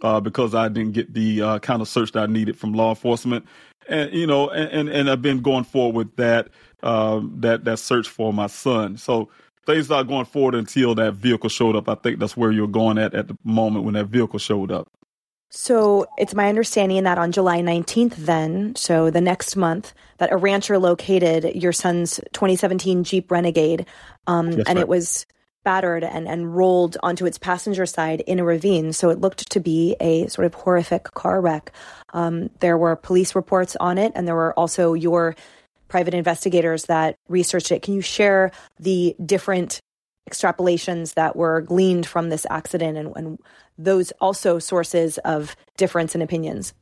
uh, 0.02 0.20
because 0.20 0.54
I 0.54 0.68
didn't 0.68 0.92
get 0.92 1.14
the 1.14 1.42
uh, 1.42 1.58
kind 1.60 1.80
of 1.80 1.88
search 1.88 2.12
that 2.12 2.22
I 2.24 2.26
needed 2.26 2.58
from 2.58 2.72
law 2.74 2.90
enforcement. 2.90 3.46
And 3.88 4.12
you 4.12 4.26
know, 4.26 4.48
and, 4.50 4.70
and, 4.70 4.88
and 4.88 5.10
I've 5.10 5.22
been 5.22 5.40
going 5.40 5.64
forward 5.64 5.96
with 5.96 6.16
that 6.16 6.48
um, 6.82 7.34
that 7.40 7.64
that 7.64 7.78
search 7.78 8.08
for 8.08 8.32
my 8.32 8.46
son. 8.46 8.96
So 8.96 9.28
things 9.66 9.90
are 9.90 10.04
going 10.04 10.24
forward 10.24 10.54
until 10.54 10.94
that 10.96 11.14
vehicle 11.14 11.48
showed 11.48 11.76
up. 11.76 11.88
I 11.88 11.94
think 11.94 12.18
that's 12.18 12.36
where 12.36 12.52
you're 12.52 12.68
going 12.68 12.98
at 12.98 13.14
at 13.14 13.28
the 13.28 13.36
moment 13.44 13.84
when 13.84 13.94
that 13.94 14.06
vehicle 14.06 14.38
showed 14.38 14.70
up. 14.70 14.88
So 15.54 16.06
it's 16.16 16.34
my 16.34 16.48
understanding 16.48 17.04
that 17.04 17.18
on 17.18 17.30
July 17.30 17.60
19th, 17.60 18.14
then, 18.14 18.74
so 18.74 19.10
the 19.10 19.20
next 19.20 19.54
month, 19.54 19.92
that 20.16 20.32
a 20.32 20.36
rancher 20.38 20.78
located 20.78 21.54
your 21.54 21.72
son's 21.72 22.20
2017 22.32 23.04
Jeep 23.04 23.30
Renegade, 23.30 23.84
um, 24.26 24.48
and 24.48 24.66
right. 24.66 24.76
it 24.78 24.88
was 24.88 25.26
battered 25.64 26.04
and, 26.04 26.28
and 26.28 26.56
rolled 26.56 26.96
onto 27.02 27.26
its 27.26 27.38
passenger 27.38 27.86
side 27.86 28.20
in 28.22 28.38
a 28.38 28.44
ravine. 28.44 28.92
So 28.92 29.10
it 29.10 29.20
looked 29.20 29.50
to 29.50 29.60
be 29.60 29.96
a 30.00 30.26
sort 30.28 30.46
of 30.46 30.54
horrific 30.54 31.04
car 31.14 31.40
wreck. 31.40 31.72
Um, 32.12 32.50
there 32.60 32.76
were 32.76 32.96
police 32.96 33.34
reports 33.34 33.76
on 33.80 33.98
it, 33.98 34.12
and 34.14 34.26
there 34.26 34.34
were 34.34 34.52
also 34.58 34.94
your 34.94 35.36
private 35.88 36.14
investigators 36.14 36.84
that 36.86 37.16
researched 37.28 37.70
it. 37.70 37.82
Can 37.82 37.94
you 37.94 38.00
share 38.00 38.50
the 38.80 39.14
different 39.24 39.80
extrapolations 40.30 41.14
that 41.14 41.36
were 41.36 41.60
gleaned 41.60 42.06
from 42.06 42.30
this 42.30 42.46
accident 42.48 42.96
and, 42.96 43.12
and 43.16 43.38
those 43.76 44.12
also 44.12 44.58
sources 44.58 45.18
of 45.18 45.56
difference 45.76 46.14
in 46.14 46.22
opinions? 46.22 46.74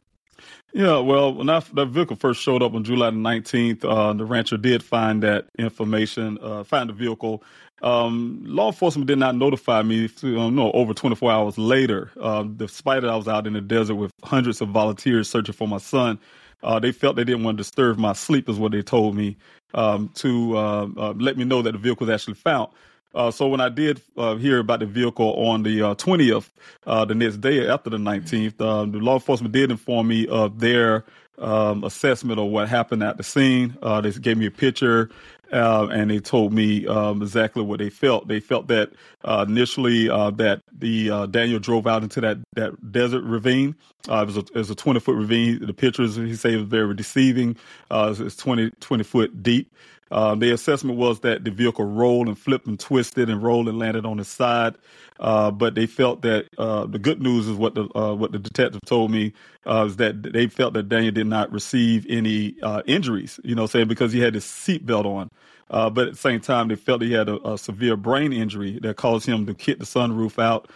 Yeah, 0.73 0.99
well, 0.99 1.35
when 1.35 1.49
that, 1.49 1.65
that 1.75 1.87
vehicle 1.87 2.17
first 2.17 2.41
showed 2.43 2.63
up 2.63 2.75
on 2.75 2.85
July 2.85 3.11
the 3.11 3.17
19th, 3.17 3.85
uh, 3.85 4.13
the 4.13 4.25
rancher 4.25 4.57
did 4.57 4.85
find 4.85 5.23
that 5.23 5.47
information, 5.59 6.39
uh, 6.43 6.65
find 6.65 6.89
the 6.89 6.95
vehicle. 6.95 7.43
Um, 7.83 8.43
law 8.45 8.69
enforcement 8.69 9.07
did 9.09 9.19
not 9.19 9.37
notify 9.37 9.83
me 9.83 10.09
um, 10.23 10.55
no, 10.55 10.71
over 10.73 10.95
24 10.95 11.33
hours 11.33 11.59
later. 11.59 12.13
Uh, 12.21 12.45
despite 12.45 13.03
that 13.03 13.11
I 13.11 13.17
was 13.17 13.27
out 13.27 13.47
in 13.47 13.55
the 13.55 13.61
desert 13.61 13.97
with 13.97 14.13
hundreds 14.23 14.61
of 14.61 14.69
volunteers 14.69 15.29
searching 15.29 15.55
for 15.55 15.67
my 15.67 15.79
son, 15.79 16.19
uh, 16.63 16.79
they 16.79 16.93
felt 16.93 17.17
they 17.17 17.25
didn't 17.25 17.43
want 17.45 17.57
to 17.59 17.63
disturb 17.63 17.99
my 17.99 18.13
sleep, 18.13 18.49
is 18.49 18.59
what 18.59 18.73
they 18.73 18.83
told 18.83 19.17
me, 19.17 19.37
um, 19.75 20.11
to 20.17 20.57
uh, 20.57 20.89
uh, 20.97 21.15
let 21.17 21.37
me 21.39 21.45
know 21.45 21.63
that 21.63 21.73
the 21.73 21.79
vehicle 21.79 22.07
was 22.07 22.15
actually 22.15 22.35
found. 22.35 22.71
Uh, 23.15 23.31
so 23.31 23.49
when 23.49 23.61
I 23.61 23.69
did 23.69 24.01
uh, 24.17 24.37
hear 24.37 24.61
about 24.61 24.81
the 24.81 24.87
vehicle 24.87 25.33
on 25.35 25.63
the 25.63 25.83
uh, 25.83 25.95
20th, 25.95 26.51
uh, 26.87 27.05
the 27.05 27.15
next 27.15 27.41
day 27.41 27.69
after 27.69 27.91
the 27.91 27.97
19th, 27.97 28.55
uh, 28.61 28.85
the 28.85 28.99
law 28.99 29.15
enforcement 29.15 29.53
did 29.53 29.71
inform 29.71 30.09
me 30.09 30.27
of 30.29 30.61
their 30.61 31.05
um, 31.39 31.85
assessment 31.85 32.39
of 32.39 32.47
what 32.47 32.69
happened 32.69 33.03
at 33.03 33.17
the 33.17 33.23
scene. 33.23 33.77
Uh, 33.83 34.01
they 34.01 34.13
gave 34.13 34.37
me 34.37 34.47
a 34.47 34.51
picture 34.51 35.11
and 35.51 36.11
they 36.11 36.21
told 36.21 36.53
me 36.53 36.87
um, 36.87 37.23
exactly 37.23 37.63
what 37.63 37.81
they 37.81 37.91
felt. 37.91 38.29
They 38.29 38.39
felt 38.39 38.69
that 38.69 38.93
initially 39.25 40.07
that 40.07 40.61
the 40.71 41.27
Daniel 41.31 41.59
drove 41.59 41.89
out 41.89 42.05
into 42.05 42.21
that, 42.21 42.39
that 42.55 42.93
desert 42.93 43.25
ravine. 43.25 43.75
it, 44.09 44.27
was 44.27 44.37
a, 44.37 44.41
it 44.41 44.55
was 44.55 44.71
a 44.71 44.77
20 44.77 45.01
foot 45.01 45.17
ravine. 45.17 45.67
The 45.67 45.75
pictures 45.75 46.15
he 46.15 46.37
said 46.37 46.55
was 46.55 46.69
very 46.69 46.95
deceiving. 46.95 47.57
it's 47.91 48.37
20, 48.37 48.71
20 48.79 49.03
foot 49.03 49.43
deep. 49.43 49.73
Uh, 50.11 50.35
the 50.35 50.51
assessment 50.51 50.99
was 50.99 51.21
that 51.21 51.45
the 51.45 51.51
vehicle 51.51 51.85
rolled 51.85 52.29
and 52.29 52.39
flipped 52.39 52.67
and 52.67 52.81
twisted 52.81 53.31
and 53.31 53.43
rolled 53.43 53.69
and 53.69 53.79
landed 53.79 54.05
on 54.05 54.19
its 54.19 54.29
side. 54.29 54.77
Uh, 55.21 55.51
but 55.51 55.75
they 55.75 55.87
felt 55.87 56.23
that 56.23 56.47
uh, 56.59 56.87
the 56.87 56.99
good 56.99 57.21
news 57.21 57.47
is 57.47 57.57
what 57.57 57.75
the 57.75 57.89
uh, 57.95 58.15
what 58.15 58.33
the 58.33 58.39
detective 58.39 58.81
told 58.87 59.11
me 59.11 59.33
uh, 59.67 59.85
is 59.87 59.97
that 59.97 60.23
they 60.23 60.47
felt 60.47 60.73
that 60.73 60.89
Daniel 60.89 61.13
did 61.13 61.27
not 61.27 61.53
receive 61.53 62.07
any 62.09 62.57
uh, 62.63 62.83
injuries. 62.87 63.39
You 63.45 63.55
know, 63.55 63.67
saying 63.67 63.89
because 63.89 64.13
he 64.13 64.21
had 64.21 64.35
his 64.35 64.45
seatbelt 64.45 65.05
on. 65.05 65.31
But 65.71 66.09
at 66.09 66.13
the 66.13 66.19
same 66.19 66.41
time, 66.41 66.69
they 66.69 66.77
felt 66.77 67.01
he 67.03 67.13
had 67.13 67.29
a, 67.29 67.37
a, 67.49 67.57
severe 67.57 67.97
brain 67.97 68.33
injury 68.33 68.79
that 68.83 68.97
caused 68.97 69.27
him 69.27 69.47
to 69.47 69.55
kick 69.55 69.79
the 69.79 69.85
sunroof 69.85 70.43
out. 70.43 70.69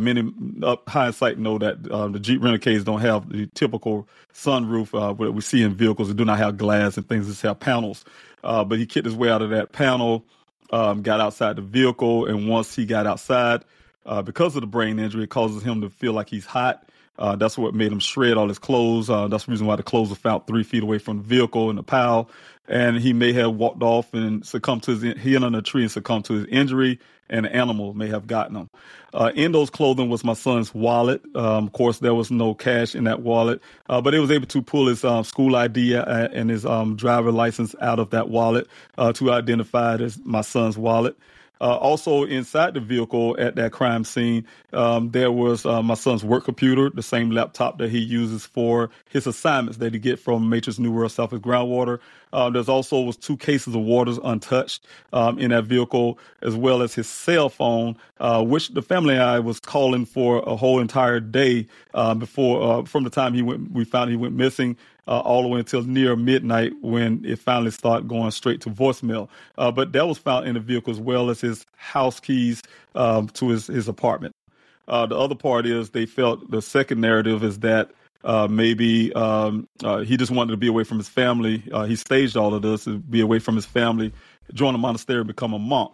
many 0.00 0.32
up 0.62 0.88
hindsight 0.88 1.38
know 1.38 1.58
that 1.58 1.82
the 1.82 2.18
Jeep 2.18 2.42
Renegades 2.42 2.84
don't 2.84 3.00
have 3.00 3.30
the 3.30 3.46
typical 3.54 4.08
sunroof 4.34 4.90
that 5.18 5.32
we 5.32 5.40
see 5.40 5.62
in 5.62 5.74
vehicles 5.74 6.08
that 6.08 6.16
do 6.16 6.24
not 6.24 6.38
have 6.38 6.56
glass 6.56 6.96
and 6.96 7.08
things 7.08 7.28
that 7.28 7.46
have 7.46 7.60
panels. 7.60 8.04
Uh, 8.44 8.64
but 8.64 8.78
he 8.78 8.86
kicked 8.86 9.06
his 9.06 9.14
way 9.14 9.30
out 9.30 9.42
of 9.42 9.50
that 9.50 9.72
panel, 9.72 10.24
um, 10.72 11.02
got 11.02 11.20
outside 11.20 11.56
the 11.56 11.62
vehicle, 11.62 12.26
and 12.26 12.48
once 12.48 12.74
he 12.74 12.86
got 12.86 13.06
outside, 13.06 13.64
uh, 14.06 14.22
because 14.22 14.54
of 14.56 14.60
the 14.60 14.66
brain 14.66 14.98
injury, 14.98 15.24
it 15.24 15.30
causes 15.30 15.62
him 15.62 15.80
to 15.80 15.90
feel 15.90 16.12
like 16.12 16.28
he's 16.28 16.46
hot. 16.46 16.87
Uh, 17.18 17.36
that's 17.36 17.58
what 17.58 17.74
made 17.74 17.92
him 17.92 17.98
shred 17.98 18.36
all 18.36 18.48
his 18.48 18.58
clothes. 18.58 19.10
Uh, 19.10 19.28
that's 19.28 19.44
the 19.44 19.50
reason 19.50 19.66
why 19.66 19.76
the 19.76 19.82
clothes 19.82 20.10
were 20.10 20.16
found 20.16 20.46
three 20.46 20.62
feet 20.62 20.82
away 20.82 20.98
from 20.98 21.18
the 21.18 21.22
vehicle 21.24 21.70
in 21.70 21.76
the 21.76 21.82
pile. 21.82 22.30
And 22.68 22.98
he 22.98 23.12
may 23.12 23.32
have 23.32 23.54
walked 23.54 23.82
off 23.82 24.12
and 24.14 24.44
succumbed 24.46 24.84
to 24.84 24.96
his, 24.96 25.22
he 25.22 25.36
on 25.36 25.54
a 25.54 25.62
tree 25.62 25.82
and 25.82 25.90
succumbed 25.90 26.26
to 26.26 26.34
his 26.34 26.46
injury 26.46 26.98
and 27.30 27.46
an 27.46 27.52
animal 27.52 27.94
may 27.94 28.08
have 28.08 28.26
gotten 28.26 28.56
him. 28.56 28.70
Uh, 29.12 29.30
in 29.34 29.52
those 29.52 29.70
clothing 29.70 30.08
was 30.08 30.24
my 30.24 30.34
son's 30.34 30.74
wallet. 30.74 31.22
Um, 31.34 31.66
of 31.66 31.72
course, 31.72 31.98
there 31.98 32.14
was 32.14 32.30
no 32.30 32.54
cash 32.54 32.94
in 32.94 33.04
that 33.04 33.20
wallet, 33.20 33.60
uh, 33.88 34.00
but 34.00 34.14
it 34.14 34.20
was 34.20 34.30
able 34.30 34.46
to 34.46 34.62
pull 34.62 34.86
his 34.86 35.04
um, 35.04 35.24
school 35.24 35.56
ID 35.56 35.96
uh, 35.96 36.28
and 36.32 36.50
his 36.50 36.66
um, 36.66 36.96
driver 36.96 37.32
license 37.32 37.74
out 37.80 37.98
of 37.98 38.10
that 38.10 38.28
wallet 38.28 38.66
uh, 38.98 39.12
to 39.14 39.32
identify 39.32 39.94
it 39.94 40.00
as 40.00 40.18
my 40.24 40.42
son's 40.42 40.76
wallet. 40.76 41.16
Uh, 41.60 41.76
also 41.76 42.24
inside 42.24 42.74
the 42.74 42.80
vehicle 42.80 43.36
at 43.38 43.56
that 43.56 43.72
crime 43.72 44.04
scene, 44.04 44.46
um, 44.72 45.10
there 45.10 45.32
was 45.32 45.66
uh, 45.66 45.82
my 45.82 45.94
son's 45.94 46.24
work 46.24 46.44
computer, 46.44 46.90
the 46.90 47.02
same 47.02 47.30
laptop 47.30 47.78
that 47.78 47.90
he 47.90 47.98
uses 47.98 48.46
for 48.46 48.90
his 49.10 49.26
assignments 49.26 49.78
that 49.78 49.92
he 49.92 49.98
get 49.98 50.18
from 50.18 50.48
Matrix 50.48 50.78
New 50.78 50.92
World 50.92 51.12
Southwest 51.12 51.42
Groundwater. 51.42 51.98
Uh, 52.32 52.50
there's 52.50 52.68
also 52.68 53.00
was 53.00 53.16
two 53.16 53.36
cases 53.36 53.74
of 53.74 53.80
waters 53.82 54.18
untouched 54.22 54.86
um, 55.12 55.38
in 55.38 55.50
that 55.50 55.64
vehicle, 55.64 56.18
as 56.42 56.54
well 56.54 56.82
as 56.82 56.94
his 56.94 57.08
cell 57.08 57.48
phone, 57.48 57.96
uh, 58.20 58.44
which 58.44 58.68
the 58.68 58.82
family 58.82 59.14
and 59.14 59.22
I 59.22 59.38
was 59.40 59.58
calling 59.58 60.04
for 60.04 60.42
a 60.46 60.54
whole 60.56 60.80
entire 60.80 61.20
day 61.20 61.66
uh, 61.94 62.14
before 62.14 62.62
uh, 62.62 62.84
from 62.84 63.04
the 63.04 63.10
time 63.10 63.32
he 63.34 63.42
went. 63.42 63.72
We 63.72 63.84
found 63.84 64.10
he 64.10 64.16
went 64.16 64.34
missing 64.34 64.76
uh, 65.08 65.20
all 65.20 65.42
the 65.42 65.48
way 65.48 65.58
until 65.58 65.82
near 65.82 66.14
midnight 66.14 66.72
when 66.82 67.24
it 67.24 67.38
finally 67.38 67.70
started 67.70 68.06
going 68.06 68.30
straight 68.30 68.60
to 68.60 68.70
voicemail. 68.70 69.28
Uh, 69.56 69.72
but 69.72 69.92
that 69.92 70.06
was 70.06 70.18
found 70.18 70.46
in 70.46 70.54
the 70.54 70.60
vehicle 70.60 70.92
as 70.92 71.00
well 71.00 71.30
as 71.30 71.40
his 71.40 71.64
house 71.76 72.20
keys 72.20 72.62
um, 72.94 73.26
to 73.28 73.48
his, 73.48 73.66
his 73.66 73.88
apartment. 73.88 74.34
Uh, 74.86 75.06
the 75.06 75.16
other 75.16 75.34
part 75.34 75.66
is 75.66 75.90
they 75.90 76.06
felt 76.06 76.50
the 76.50 76.60
second 76.60 77.00
narrative 77.00 77.42
is 77.42 77.58
that 77.60 77.90
uh, 78.24 78.46
maybe 78.48 79.12
um, 79.14 79.66
uh, 79.82 79.98
he 79.98 80.16
just 80.16 80.30
wanted 80.30 80.50
to 80.50 80.56
be 80.56 80.66
away 80.66 80.84
from 80.84 80.98
his 80.98 81.08
family. 81.08 81.62
Uh, 81.72 81.84
he 81.84 81.96
staged 81.96 82.36
all 82.36 82.54
of 82.54 82.62
this 82.62 82.84
to 82.84 82.98
be 82.98 83.20
away 83.20 83.38
from 83.38 83.56
his 83.56 83.66
family, 83.66 84.12
join 84.52 84.74
a 84.74 84.78
monastery, 84.78 85.24
become 85.24 85.54
a 85.54 85.58
monk. 85.58 85.92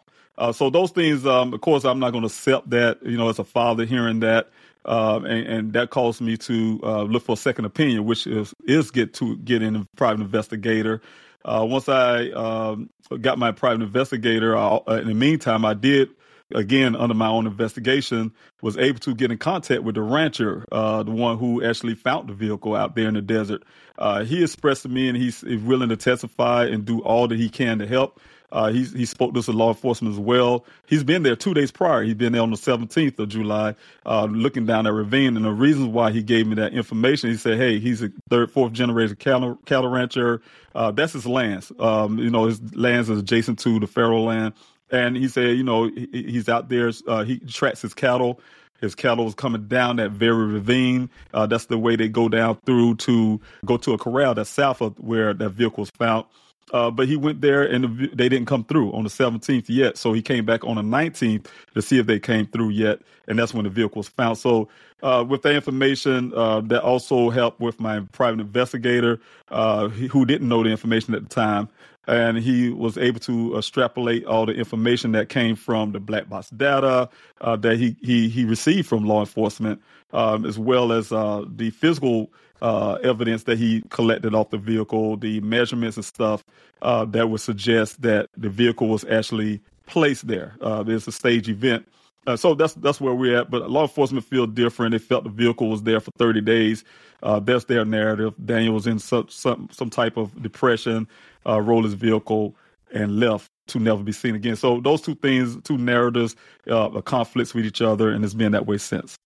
so 0.53 0.71
those 0.71 0.91
things, 0.91 1.25
um, 1.25 1.55
of 1.55 1.61
course, 1.61 1.85
I'm 1.85 2.01
not 2.01 2.11
going 2.11 2.23
to 2.23 2.27
accept 2.27 2.71
that. 2.71 3.05
You 3.05 3.17
know, 3.17 3.29
as 3.29 3.39
a 3.39 3.45
father, 3.45 3.85
hearing 3.85 4.21
that 4.21 4.49
uh, 4.85 5.21
and, 5.27 5.47
and, 5.47 5.73
that 5.73 5.91
caused 5.91 6.21
me 6.21 6.37
to 6.37 6.81
uh, 6.83 7.03
look 7.03 7.25
for 7.25 7.33
a 7.33 7.37
second 7.37 7.65
opinion, 7.65 8.05
which 8.05 8.27
is 8.27 8.55
is 8.65 8.91
get 8.91 9.15
to 9.15 9.37
get 9.39 9.63
in 9.63 9.77
a 9.77 9.87
private 9.97 10.23
investigator. 10.23 11.01
Uh, 11.45 11.67
once 11.69 11.89
I 11.89 12.29
um, 12.31 12.91
got 13.21 13.39
my 13.39 13.53
private 13.53 13.83
investigator, 13.83 14.57
uh, 14.57 14.81
in 14.89 15.09
the 15.09 15.15
meantime, 15.15 15.65
I 15.65 15.75
did 15.75 16.11
again 16.55 16.95
under 16.95 17.15
my 17.15 17.29
own 17.29 17.47
investigation 17.47 18.33
was 18.61 18.77
able 18.77 18.99
to 19.01 19.15
get 19.15 19.31
in 19.31 19.39
contact 19.39 19.83
with 19.83 19.95
the 19.95 20.03
rancher, 20.03 20.67
uh, 20.71 21.03
the 21.03 21.11
one 21.11 21.39
who 21.39 21.65
actually 21.65 21.95
found 21.95 22.29
the 22.29 22.35
vehicle 22.35 22.75
out 22.75 22.95
there 22.95 23.09
in 23.09 23.15
the 23.15 23.23
desert. 23.23 23.63
Uh, 23.99 24.25
he 24.25 24.43
expressed 24.43 24.83
to 24.83 24.89
me, 24.89 25.09
and 25.09 25.17
he's 25.17 25.43
willing 25.43 25.89
to 25.89 25.97
testify 25.97 26.65
and 26.67 26.85
do 26.85 27.01
all 27.01 27.29
that 27.29 27.39
he 27.39 27.49
can 27.49 27.79
to 27.79 27.87
help. 27.87 28.21
Uh, 28.55 28.71
he, 28.71 28.85
he 28.85 29.05
spoke 29.05 29.35
to 29.35 29.53
law 29.53 29.69
enforcement 29.69 30.15
as 30.15 30.19
well. 30.19 30.65
He's 30.87 31.03
been 31.03 31.25
there 31.25 31.35
two 31.35 31.55
days 31.55 31.73
prior. 31.73 32.05
He's 32.05 32.15
been 32.15 32.33
there 32.33 32.41
on 32.41 32.53
the 32.53 32.57
17th 32.57 33.19
of 33.19 33.29
July, 33.29 33.75
uh, 34.07 34.27
looking 34.27 34.65
down 34.65 34.85
that 34.85 34.93
ravine. 34.93 35.37
And 35.37 35.45
the 35.45 35.51
reasons 35.51 35.89
why 35.89 36.13
he 36.13 36.23
gave 36.23 36.47
me 36.47 36.55
that 36.55 36.73
information, 36.73 37.31
he 37.31 37.37
said, 37.37 37.59
hey, 37.59 37.81
he's 37.81 38.01
a 38.01 38.13
third, 38.31 38.53
fourth 38.53 38.73
generation 38.73 39.17
cattle, 39.17 39.59
cattle 39.67 39.91
rancher. 39.91 40.41
Uh, 40.73 40.93
that's 40.93 41.13
his 41.13 41.27
lands. 41.27 41.73
Um, 41.81 42.19
you 42.21 42.31
know, 42.31 42.45
his 42.45 42.63
lands 42.75 43.11
is 43.11 43.19
adjacent 43.19 43.59
to 43.61 43.81
the 43.81 43.89
federal 43.89 44.25
land. 44.25 44.55
And 44.89 45.17
he 45.17 45.27
said, 45.27 45.57
you 45.57 45.65
know, 45.65 45.89
he, 45.89 46.09
he's 46.13 46.49
out 46.49 46.69
there, 46.69 46.93
uh, 47.09 47.25
he 47.25 47.41
tracks 47.41 47.83
his 47.83 47.93
cattle. 47.93 48.41
His 48.81 48.95
cattle 48.95 49.27
is 49.27 49.35
coming 49.35 49.67
down 49.67 49.97
that 49.97 50.13
very 50.13 50.47
ravine. 50.47 51.11
Uh, 51.33 51.47
that's 51.47 51.67
the 51.67 51.79
way 51.79 51.97
they 51.97 52.09
go 52.09 52.29
down 52.29 52.59
through 52.67 52.97
to 52.97 53.41
go 53.65 53.79
to 53.79 53.95
a 53.95 53.99
corral 53.99 54.35
that's 54.35 54.51
south 54.51 54.81
of 54.81 54.97
where 55.01 55.35
that 55.35 55.51
vehicle 55.51 55.83
was 55.83 55.91
found. 55.91 56.27
Uh, 56.73 56.91
but 56.91 57.07
he 57.07 57.17
went 57.17 57.41
there 57.41 57.63
and 57.63 58.11
they 58.15 58.29
didn't 58.29 58.47
come 58.47 58.65
through 58.65 58.93
on 58.93 59.05
the 59.05 59.11
17th 59.11 59.67
yet. 59.69 59.97
So 59.97 60.13
he 60.13 60.23
came 60.23 60.45
back 60.45 60.65
on 60.65 60.77
the 60.77 60.83
19th 60.83 61.47
to 61.75 61.83
see 61.83 61.99
if 61.99 62.07
they 62.07 62.19
came 62.19 62.47
through 62.47 62.71
yet. 62.71 63.01
And 63.29 63.39
that's 63.39 63.55
when 63.55 63.65
the 63.65 63.71
vehicle 63.71 64.01
was 64.01 64.09
found. 64.09 64.39
So 64.39 64.69
uh, 65.03 65.25
with 65.27 65.43
that 65.43 65.55
information, 65.55 66.33
uh, 66.35 66.63
that 66.63 66.83
also 66.83 67.31
helped 67.31 67.61
with 67.61 67.79
my 67.79 68.01
private 68.13 68.41
investigator 68.41 69.21
uh, 69.51 69.89
who 69.89 70.25
didn't 70.25 70.49
know 70.49 70.63
the 70.63 70.71
information 70.71 71.15
at 71.15 71.23
the 71.23 71.29
time. 71.29 71.69
And 72.07 72.39
he 72.39 72.71
was 72.71 72.99
able 72.99 73.21
to 73.21 73.57
extrapolate 73.57 74.27
all 74.27 74.45
the 74.45 74.53
information 74.53 75.13
that 75.13 75.31
came 75.31 75.57
from 75.57 75.93
the 75.93 76.01
black 76.01 76.29
box 76.29 76.51
data 76.51 77.09
uh, 77.41 77.57
that 77.57 77.79
he, 77.79 77.97
he, 78.03 78.29
he 78.29 78.45
received 78.45 78.89
from 78.89 79.07
law 79.07 79.21
enforcement, 79.21 79.81
um, 80.13 80.45
as 80.45 80.59
well 80.59 80.93
as 80.93 81.13
uh, 81.13 81.45
the 81.47 81.71
physical 81.71 82.31
uh, 82.63 82.99
evidence 83.03 83.45
that 83.45 83.59
he 83.59 83.83
collected 83.91 84.35
off 84.35 84.51
the 84.51 84.59
vehicle, 84.59 85.17
the 85.17 85.41
measurements 85.41 85.97
and 85.97 86.05
stuff 86.05 86.45
uh, 86.83 87.05
that 87.07 87.29
would 87.29 87.41
suggest 87.41 88.03
that 88.03 88.29
the 88.37 88.49
vehicle 88.49 88.89
was 88.89 89.05
actually 89.05 89.61
placed 89.87 90.27
there. 90.27 90.57
Uh, 90.61 90.83
there's 90.83 91.07
a 91.07 91.13
stage 91.13 91.49
event. 91.49 91.87
Uh, 92.27 92.37
so 92.37 92.55
that's 92.55 92.75
that's 92.75 93.01
where 93.01 93.15
we're 93.15 93.39
at. 93.39 93.51
But 93.51 93.71
law 93.71 93.83
enforcement 93.83 94.25
feel 94.25 94.47
different. 94.47 94.93
They 94.93 94.99
felt 94.99 95.25
the 95.25 95.31
vehicle 95.31 95.69
was 95.69 95.83
there 95.83 96.01
for 96.01 96.11
30 96.17 96.41
days. 96.41 96.85
Uh, 97.23 97.39
that's 97.39 97.67
their 97.67 97.85
narrative. 97.85 98.35
Daniel 98.45 98.75
was 98.75 98.87
in 98.87 98.99
some 98.99 99.29
some, 99.29 99.69
some 99.71 99.91
type 99.91 100.17
of 100.17 100.43
depression, 100.43 101.07
uh, 101.47 101.61
rolled 101.61 101.85
his 101.85 101.95
vehicle, 101.95 102.55
and 102.95 103.21
left 103.21 103.49
to 103.67 103.79
never 103.79 104.03
be 104.03 104.13
seen 104.13 104.35
again. 104.35 104.57
So 104.57 104.81
those 104.81 105.01
two 105.01 105.15
things, 105.15 105.57
two 105.65 105.79
narratives, 105.79 106.37
uh, 106.71 107.01
conflicts 107.03 107.55
with 107.55 107.67
each 107.67 107.83
other, 107.83 108.11
and 108.11 108.25
it's 108.25 108.35
been 108.35 108.53
that 108.53 108.67
way 108.67 108.79
since. 108.79 109.17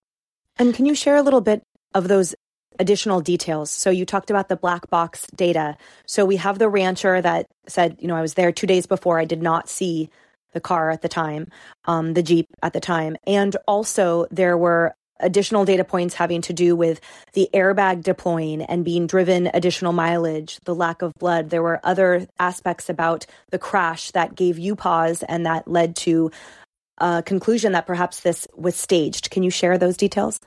And 0.59 0.75
can 0.75 0.87
you 0.87 0.95
share 0.95 1.17
a 1.17 1.23
little 1.23 1.41
bit 1.41 1.63
of 1.95 2.09
those 2.09 2.35
additional 2.79 3.21
details. 3.21 3.71
So 3.71 3.91
you 3.91 4.05
talked 4.05 4.31
about 4.31 4.49
the 4.49 4.57
black 4.57 4.89
box 4.91 5.27
data. 5.35 5.77
So 6.07 6.25
we 6.25 6.37
have 6.37 6.59
the 6.59 6.69
rancher 6.69 7.21
that 7.21 7.47
said, 7.67 7.97
you 8.01 8.09
know, 8.09 8.17
I 8.17 8.23
was 8.23 8.35
there 8.35 8.53
two 8.53 8.67
days 8.67 8.87
before. 8.87 9.19
I 9.19 9.25
did 9.25 9.43
not 9.43 9.69
see 9.69 10.11
the 10.53 10.61
car 10.61 10.91
at 10.91 11.03
the 11.03 11.09
time, 11.09 11.49
um, 11.85 12.15
the 12.15 12.23
Jeep 12.23 12.47
at 12.63 12.73
the 12.73 12.81
time. 12.81 13.17
And 13.27 13.57
also 13.67 14.27
there 14.31 14.57
were 14.57 14.95
additional 15.21 15.65
data 15.65 15.85
points 15.85 16.15
having 16.15 16.41
to 16.43 16.53
do 16.53 16.77
with 16.77 17.01
the 17.33 17.49
airbag 17.53 18.03
deploying 18.03 18.63
and 18.63 18.85
being 18.85 19.07
driven 19.07 19.51
additional 19.53 19.93
mileage, 19.93 20.59
the 20.65 20.75
lack 20.75 21.03
of 21.03 21.13
blood. 21.15 21.51
There 21.51 21.63
were 21.63 21.81
other 21.83 22.27
aspects 22.39 22.89
about 22.89 23.27
the 23.51 23.59
crash 23.59 24.13
that 24.13 24.37
gave 24.37 24.59
you 24.59 24.77
pause 24.77 25.23
and 25.25 25.45
that 25.47 25.67
led 25.67 25.97
to 25.97 26.31
a 26.99 27.23
conclusion 27.25 27.73
that 27.73 27.87
perhaps 27.87 28.21
this 28.21 28.47
was 28.55 28.77
staged. 28.77 29.31
Can 29.31 29.43
you 29.43 29.51
share 29.51 29.79
those 29.79 29.97
details? 29.97 30.41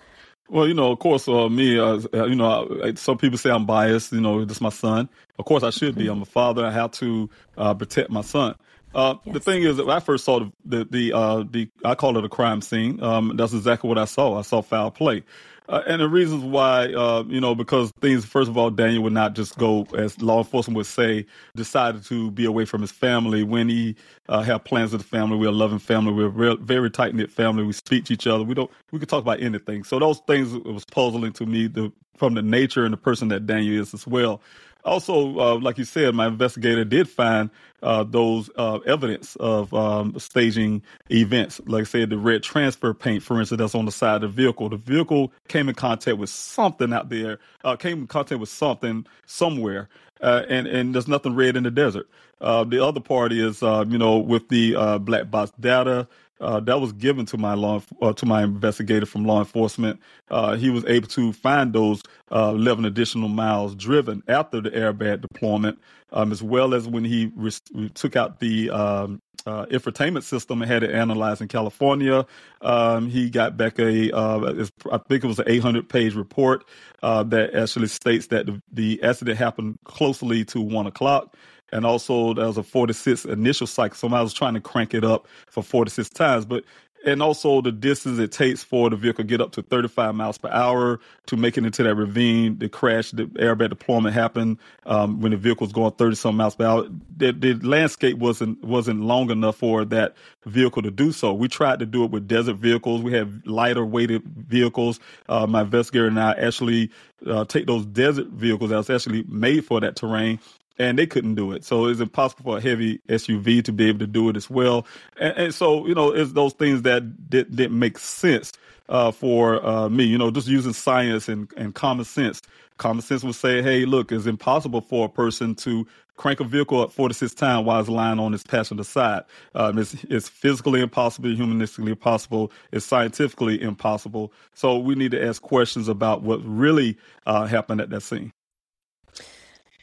Well, 0.50 0.68
you 0.68 0.74
know, 0.74 0.92
of 0.92 1.00
course, 1.00 1.28
uh, 1.28 1.48
me, 1.48 1.80
uh, 1.80 2.00
you 2.14 2.36
know, 2.36 2.82
I, 2.84 2.94
some 2.96 3.18
people 3.18 3.38
say 3.38 3.50
I'm 3.50 3.66
biased. 3.66 4.12
You 4.12 4.22
know, 4.22 4.44
this 4.44 4.58
is 4.58 4.62
my 4.62 4.70
son. 4.70 5.08
Of 5.40 5.46
course, 5.46 5.64
I 5.64 5.70
should 5.70 5.96
be. 5.96 6.08
I'm 6.08 6.22
a 6.22 6.26
father. 6.26 6.66
I 6.66 6.72
have 6.72 6.92
to 6.92 7.30
uh, 7.58 7.74
protect 7.74 8.10
my 8.10 8.22
son. 8.22 8.56
Uh, 8.94 9.16
yes. 9.24 9.34
The 9.34 9.40
thing 9.40 9.64
is, 9.64 9.78
when 9.78 9.90
I 9.90 10.02
first 10.02 10.26
saw 10.26 10.40
the 10.40 10.52
the 10.66 10.86
the, 10.90 11.14
uh, 11.14 11.44
the 11.50 11.70
I 11.86 11.96
call 11.96 12.18
it 12.18 12.26
a 12.26 12.30
crime 12.30 12.62
scene. 12.62 13.02
Um, 13.02 13.38
that's 13.38 13.54
exactly 13.54 13.88
what 13.88 13.98
I 13.98 14.06
saw. 14.06 14.38
I 14.38 14.42
saw 14.42 14.62
foul 14.62 14.92
play. 14.92 15.24
Uh, 15.70 15.82
and 15.88 16.02
the 16.02 16.10
reasons 16.10 16.44
why, 16.44 16.92
uh, 16.94 17.24
you 17.28 17.40
know, 17.40 17.56
because 17.56 17.92
things, 18.02 18.26
first 18.26 18.50
of 18.50 18.58
all, 18.58 18.70
Daniel 18.70 19.04
would 19.04 19.14
not 19.14 19.36
just 19.36 19.58
go, 19.58 19.88
as 19.98 20.22
law 20.22 20.40
enforcement 20.40 20.76
would 20.76 20.86
say, 20.86 21.26
decided 21.56 22.04
to 22.04 22.30
be 22.32 22.46
away 22.46 22.66
from 22.66 22.82
his 22.82 22.92
family 22.92 23.44
when 23.44 23.70
he 23.70 23.96
uh, 24.28 24.42
had 24.42 24.66
plans 24.66 24.92
with 24.92 25.02
the 25.02 25.08
family. 25.08 25.38
We're 25.38 25.50
a 25.50 25.54
loving 25.54 25.80
family. 25.80 26.14
We're 26.14 26.26
a 26.26 26.30
real, 26.30 26.58
very 26.58 26.92
tight 26.92 27.16
knit 27.16 27.32
family. 27.32 27.64
We 27.64 27.74
speak 27.74 28.06
to 28.06 28.14
each 28.14 28.28
other. 28.28 28.44
We 28.44 28.54
don't, 28.54 28.70
we 28.92 29.00
can 29.00 29.08
talk 29.08 29.22
about 29.22 29.42
anything. 29.42 29.84
So 29.86 29.98
those 30.00 30.20
things 30.28 30.54
was 30.54 30.84
puzzling 30.84 31.34
to 31.34 31.46
me 31.46 31.68
the, 31.68 31.92
from 32.18 32.34
the 32.34 32.42
nature 32.42 32.84
and 32.84 32.94
the 32.94 32.98
person 32.98 33.30
that 33.30 33.46
Daniel 33.48 33.82
is 33.82 33.94
as 33.94 34.06
well. 34.06 34.42
Also, 34.84 35.40
uh, 35.40 35.60
like 35.60 35.78
you 35.78 35.86
said, 35.86 36.16
my 36.16 36.28
investigator 36.28 36.84
did 36.84 37.10
find 37.10 37.50
uh, 37.84 38.04
those 38.04 38.50
uh, 38.56 38.78
evidence 38.80 39.36
of 39.38 39.74
um, 39.74 40.18
staging 40.18 40.82
events. 41.10 41.62
Like 41.66 41.82
I 41.82 41.86
said, 41.86 42.10
the 42.10 42.18
red 42.18 42.44
transfer 42.44 42.94
paint, 42.94 43.24
for 43.24 43.40
instance, 43.40 43.60
that's 43.60 43.76
on 43.76 43.86
the 43.86 43.92
side 43.92 44.16
of 44.16 44.22
the 44.22 44.44
vehicle. 44.44 44.70
The 44.70 44.78
vehicle 44.78 45.32
came 45.48 45.70
in 45.70 45.76
contact 45.76 46.18
with 46.18 46.30
something 46.30 46.94
out 46.94 47.10
there, 47.10 47.40
uh, 47.64 47.76
came 47.76 48.00
in 48.02 48.08
contact 48.08 48.40
with 48.40 48.50
something 48.50 49.06
somewhere, 49.26 49.90
uh, 50.22 50.44
and 50.50 50.68
and 50.68 50.94
there's 50.94 51.08
nothing 51.08 51.36
red 51.36 51.56
in 51.56 51.64
the 51.64 51.72
desert. 51.72 52.08
Uh, 52.40 52.64
the 52.64 52.84
other 52.84 53.00
part 53.00 53.32
is, 53.32 53.62
you 53.62 53.98
know, 53.98 54.18
with 54.18 54.50
the 54.50 55.00
black 55.02 55.30
box 55.30 55.52
data, 55.60 56.08
uh, 56.42 56.60
that 56.60 56.82
was 56.82 56.92
given 56.94 57.26
to 57.28 57.38
my 57.38 57.54
law 57.54 57.82
uh, 58.02 58.14
to 58.14 58.26
my 58.26 58.44
investigator 58.44 59.06
from 59.06 59.24
law 59.24 59.40
enforcement. 59.40 60.00
Uh, 60.30 60.56
he 60.56 60.70
was 60.70 60.84
able 60.86 61.08
to 61.08 61.32
find 61.32 61.72
those 61.72 62.02
uh, 62.32 62.52
11 62.56 62.86
additional 62.86 63.30
miles 63.30 63.76
driven 63.76 64.24
after 64.28 64.60
the 64.60 64.72
airbag 64.72 65.22
deployment, 65.22 65.80
um, 66.12 66.32
as 66.32 66.42
well 66.42 66.74
as 66.74 66.88
when 66.88 67.06
he 67.06 67.32
re- 67.36 67.52
took 67.94 68.16
out 68.16 68.40
the 68.40 68.70
um, 68.72 69.22
uh, 69.46 69.66
infotainment 69.68 70.24
system 70.24 70.62
and 70.62 70.72
had 70.72 70.84
it 70.84 70.92
analyzed 70.92 71.42
in 71.42 71.48
California. 71.48 72.26
Um, 72.62 73.10
he 73.10 73.30
got 73.30 73.56
back 73.56 73.80
a, 73.80 74.12
uh, 74.12 74.66
I 74.92 74.98
think 74.98 75.24
it 75.24 75.28
was 75.28 75.40
an 75.40 75.46
800 75.48 75.90
page 75.90 76.16
report 76.16 76.66
that 77.02 77.52
actually 77.54 77.88
states 77.88 78.28
that 78.28 78.48
the, 78.48 78.62
the 78.72 79.04
accident 79.04 79.38
happened 79.38 79.78
closely 79.84 80.44
to 80.46 80.62
one 80.62 80.88
o'clock 80.88 81.36
and 81.72 81.86
also 81.86 82.34
there 82.34 82.48
was 82.48 82.58
a 82.58 82.64
four 82.64 82.88
to 82.88 82.94
six 82.94 83.26
ignition 83.26 83.68
cycle. 83.68 83.96
So 83.96 84.16
I 84.16 84.22
was 84.22 84.34
trying 84.34 84.54
to 84.56 84.62
crank 84.62 84.94
it 84.94 85.04
up 85.04 85.28
for 85.48 85.64
four 85.64 85.86
to 85.86 85.92
six 85.92 86.10
times, 86.10 86.46
but 86.46 86.64
and 87.06 87.22
also 87.22 87.62
the 87.62 87.72
distance 87.72 88.20
it 88.20 88.32
takes 88.32 88.64
for 88.64 88.90
the 88.90 88.96
vehicle 88.96 89.24
to 89.24 89.28
get 89.28 89.42
up 89.42 89.52
to 89.54 89.62
35 89.64 90.14
miles 90.14 90.38
per 90.38 90.50
hour 90.50 91.00
to 91.26 91.36
make 91.36 91.58
it 91.58 91.66
into 91.66 91.84
that 91.84 91.96
ravine. 91.96 92.58
The 92.60 92.70
crash, 92.70 93.12
the 93.12 93.26
airbag 93.26 93.70
deployment 93.70 94.14
happened 94.14 94.60
um, 94.86 95.20
when 95.20 95.32
the 95.32 95.38
vehicle 95.38 95.66
was 95.66 95.74
going 95.74 95.92
30 95.94 96.16
some 96.16 96.38
miles 96.38 96.56
per 96.56 96.66
hour. 96.66 96.88
The, 97.18 97.32
the 97.32 97.54
landscape 97.56 98.18
wasn't 98.18 98.64
wasn't 98.64 99.02
long 99.02 99.32
enough 99.32 99.58
for 99.58 99.86
that 99.86 100.16
vehicle 100.46 100.82
to 100.84 100.92
do 100.92 101.12
so. 101.12 101.34
We 101.34 101.48
tried 101.48 101.80
to 101.80 101.86
do 101.86 102.04
it 102.04 102.12
with 102.12 102.28
desert 102.28 102.58
vehicles. 102.58 103.02
We 103.02 103.14
had 103.14 103.46
lighter 103.48 103.86
weighted 103.86 104.24
vehicles. 104.24 105.00
Uh, 105.28 105.48
my 105.48 105.62
investigator 105.62 106.08
and 106.08 106.20
I 106.20 106.34
actually 106.34 106.92
uh, 107.26 107.46
take 107.46 107.68
those 107.68 107.86
desert 107.86 108.28
vehicles 108.28 108.70
that 108.70 108.78
was 108.78 108.90
actually 108.90 109.24
made 109.24 109.66
for 109.66 109.80
that 109.80 109.96
terrain 109.96 110.40
and 110.80 110.98
they 110.98 111.06
couldn't 111.06 111.36
do 111.36 111.52
it. 111.52 111.64
So 111.64 111.86
it's 111.86 112.00
impossible 112.00 112.44
for 112.44 112.58
a 112.58 112.62
heavy 112.62 113.00
SUV 113.10 113.64
to 113.66 113.72
be 113.72 113.88
able 113.88 114.00
to 114.00 114.08
do 114.08 114.30
it 114.30 114.38
as 114.38 114.50
well. 114.50 114.86
And, 115.18 115.38
and 115.38 115.54
so, 115.54 115.86
you 115.88 115.96
know, 115.96 116.12
it's 116.12 116.34
those 116.34 116.54
things 116.54 116.82
that 116.84 117.30
did, 117.30 117.56
didn't 117.56 117.78
make 117.78 117.98
sense 117.98 118.52
uh, 118.90 119.12
for 119.12 119.66
uh, 119.66 119.90
me, 119.90 120.04
you 120.04 120.18
know, 120.18 120.32
just 120.32 120.48
using 120.48 120.74
science 120.74 121.30
and, 121.30 121.52
and 121.58 121.76
common 121.76 122.06
sense. 122.06 122.42
Common 122.78 123.02
sense 123.02 123.24
would 123.24 123.36
say, 123.36 123.62
hey, 123.62 123.86
look, 123.86 124.12
it's 124.12 124.26
impossible 124.26 124.82
for 124.82 125.06
a 125.06 125.10
person 125.10 125.56
to 125.56 125.86
crank 126.18 126.40
a 126.40 126.44
vehicle 126.44 126.82
up 126.82 126.92
46 126.92 127.34
times 127.34 127.66
while 127.66 127.80
it's 127.80 127.90
lying 127.90 128.20
on 128.20 128.34
its 128.34 128.44
passenger 128.44 128.84
side. 128.84 129.24
Um, 129.56 129.78
it's, 129.78 130.04
it's 130.04 130.30
physically 130.30 130.82
impossible, 130.82 131.30
humanistically 131.30 131.90
impossible, 131.90 132.52
it's 132.72 132.86
scientifically 132.86 133.62
impossible. 133.62 134.34
So 134.54 134.78
we 134.78 134.96
need 134.96 135.12
to 135.12 135.26
ask 135.26 135.42
questions 135.42 135.88
about 135.88 136.22
what 136.22 136.40
really 136.44 136.98
uh, 137.26 137.46
happened 137.46 137.82
at 137.82 137.90
that 137.90 138.02
scene. 138.02 138.34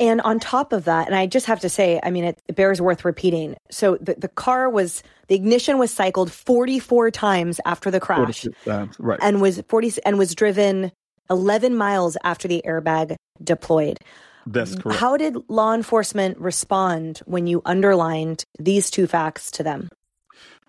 And 0.01 0.21
on 0.21 0.39
top 0.39 0.73
of 0.73 0.85
that, 0.85 1.07
and 1.07 1.17
I 1.17 1.27
just 1.27 1.47
have 1.47 1.61
to 1.61 1.69
say, 1.69 2.01
I 2.03 2.11
mean, 2.11 2.25
it, 2.25 2.41
it 2.47 2.55
bears 2.55 2.81
worth 2.81 3.05
repeating. 3.05 3.57
So 3.71 3.97
the, 4.01 4.15
the 4.15 4.29
car 4.29 4.71
was, 4.71 5.03
the 5.27 5.35
ignition 5.35 5.79
was 5.79 5.93
cycled 5.93 6.31
44 6.31 7.11
times 7.11 7.61
after 7.65 7.91
the 7.91 8.01
crash. 8.01 8.47
Times, 8.65 8.97
right. 8.99 9.19
And 9.21 9.41
was 9.41 9.61
40, 9.69 9.95
and 10.05 10.19
was 10.19 10.35
driven 10.35 10.93
11 11.31 11.77
miles 11.77 12.17
after 12.23 12.47
the 12.47 12.63
airbag 12.65 13.17
deployed. 13.43 13.99
That's 14.47 14.77
correct. 14.77 14.99
How 14.99 15.17
did 15.17 15.37
law 15.49 15.75
enforcement 15.75 16.39
respond 16.39 17.21
when 17.27 17.47
you 17.47 17.61
underlined 17.65 18.45
these 18.59 18.91
two 18.91 19.07
facts 19.07 19.51
to 19.53 19.63
them? 19.63 19.89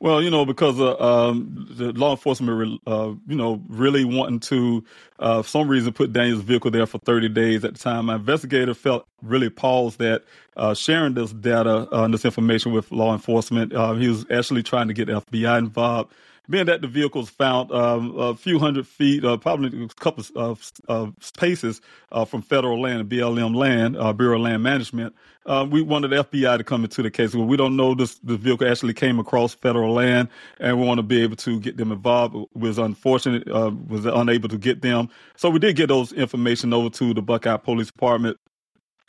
Well, 0.02 0.22
you 0.22 0.30
know, 0.30 0.46
because 0.46 0.80
uh, 0.80 0.96
um, 0.98 1.68
the 1.72 1.92
law 1.92 2.12
enforcement, 2.12 2.82
uh, 2.88 3.14
you 3.28 3.36
know, 3.36 3.62
really 3.68 4.06
wanting 4.06 4.40
to, 4.42 4.84
uh, 5.20 5.42
for 5.42 5.48
some 5.50 5.68
reason, 5.68 5.92
put 5.92 6.14
Daniel's 6.14 6.42
vehicle 6.42 6.72
there 6.72 6.86
for 6.86 7.00
30 7.00 7.28
days 7.30 7.66
at 7.66 7.74
the 7.74 7.80
time. 7.80 8.06
My 8.06 8.16
investigator 8.16 8.74
felt 8.74 9.06
really 9.22 9.50
paused 9.50 10.00
that 10.00 10.24
uh, 10.56 10.74
sharing 10.74 11.16
this 11.16 11.34
data 11.34 11.90
uh, 11.92 12.04
and 12.04 12.14
this 12.14 12.24
information 12.24 12.72
with 12.72 12.90
law 12.94 13.12
enforcement. 13.12 13.74
Uh, 13.74 13.94
he 13.96 14.08
was 14.08 14.26
actually 14.32 14.64
trying 14.64 14.88
to 14.88 14.94
get 14.94 15.10
FBI 15.10 15.58
involved 15.58 16.14
being 16.50 16.66
that 16.66 16.82
the 16.82 16.88
vehicle 16.88 17.22
was 17.22 17.30
found 17.30 17.72
um, 17.72 18.18
a 18.18 18.36
few 18.36 18.60
hundred 18.60 18.88
feet, 18.88 19.24
uh, 19.24 19.38
probably 19.38 19.84
a 19.84 19.88
couple 19.88 20.24
of 20.36 20.72
uh, 20.88 21.08
paces 21.38 21.82
uh, 22.12 22.26
from 22.26 22.42
federal 22.42 22.82
land, 22.82 23.02
and 23.02 23.10
BLM 23.10 23.56
land, 23.56 23.96
uh, 23.98 24.12
Bureau 24.14 24.36
of 24.38 24.42
Land 24.42 24.64
Management, 24.64 25.16
uh, 25.46 25.66
we 25.70 25.82
wanted 25.82 26.10
the 26.10 26.24
FBI 26.24 26.58
to 26.58 26.64
come 26.64 26.84
into 26.84 27.02
the 27.02 27.10
case. 27.10 27.34
Well, 27.34 27.46
we 27.46 27.58
don't 27.58 27.76
know 27.76 27.96
this 27.96 28.20
the 28.20 28.38
vehicle 28.38 28.68
actually 28.68 28.94
came 28.94 29.20
across 29.20 29.54
federal 29.54 29.94
land, 29.94 30.28
and 30.60 30.80
we 30.80 30.86
want 30.86 31.00
to 31.00 31.04
be 31.04 31.22
able 31.24 31.38
to 31.38 31.60
get 31.60 31.78
them 31.78 31.92
involved. 31.92 32.36
It 32.36 32.48
was 32.54 32.78
unfortunate, 32.78 33.50
uh, 33.50 33.72
was 33.88 34.06
unable 34.06 34.50
to 34.50 34.58
get 34.58 34.82
them. 34.82 35.10
So 35.38 35.50
we 35.50 35.60
did 35.60 35.76
get 35.76 35.88
those 35.88 36.14
information 36.14 36.74
over 36.74 36.90
to 36.92 37.14
the 37.14 37.22
Buckeye 37.22 37.58
Police 37.58 37.88
Department 37.88 38.38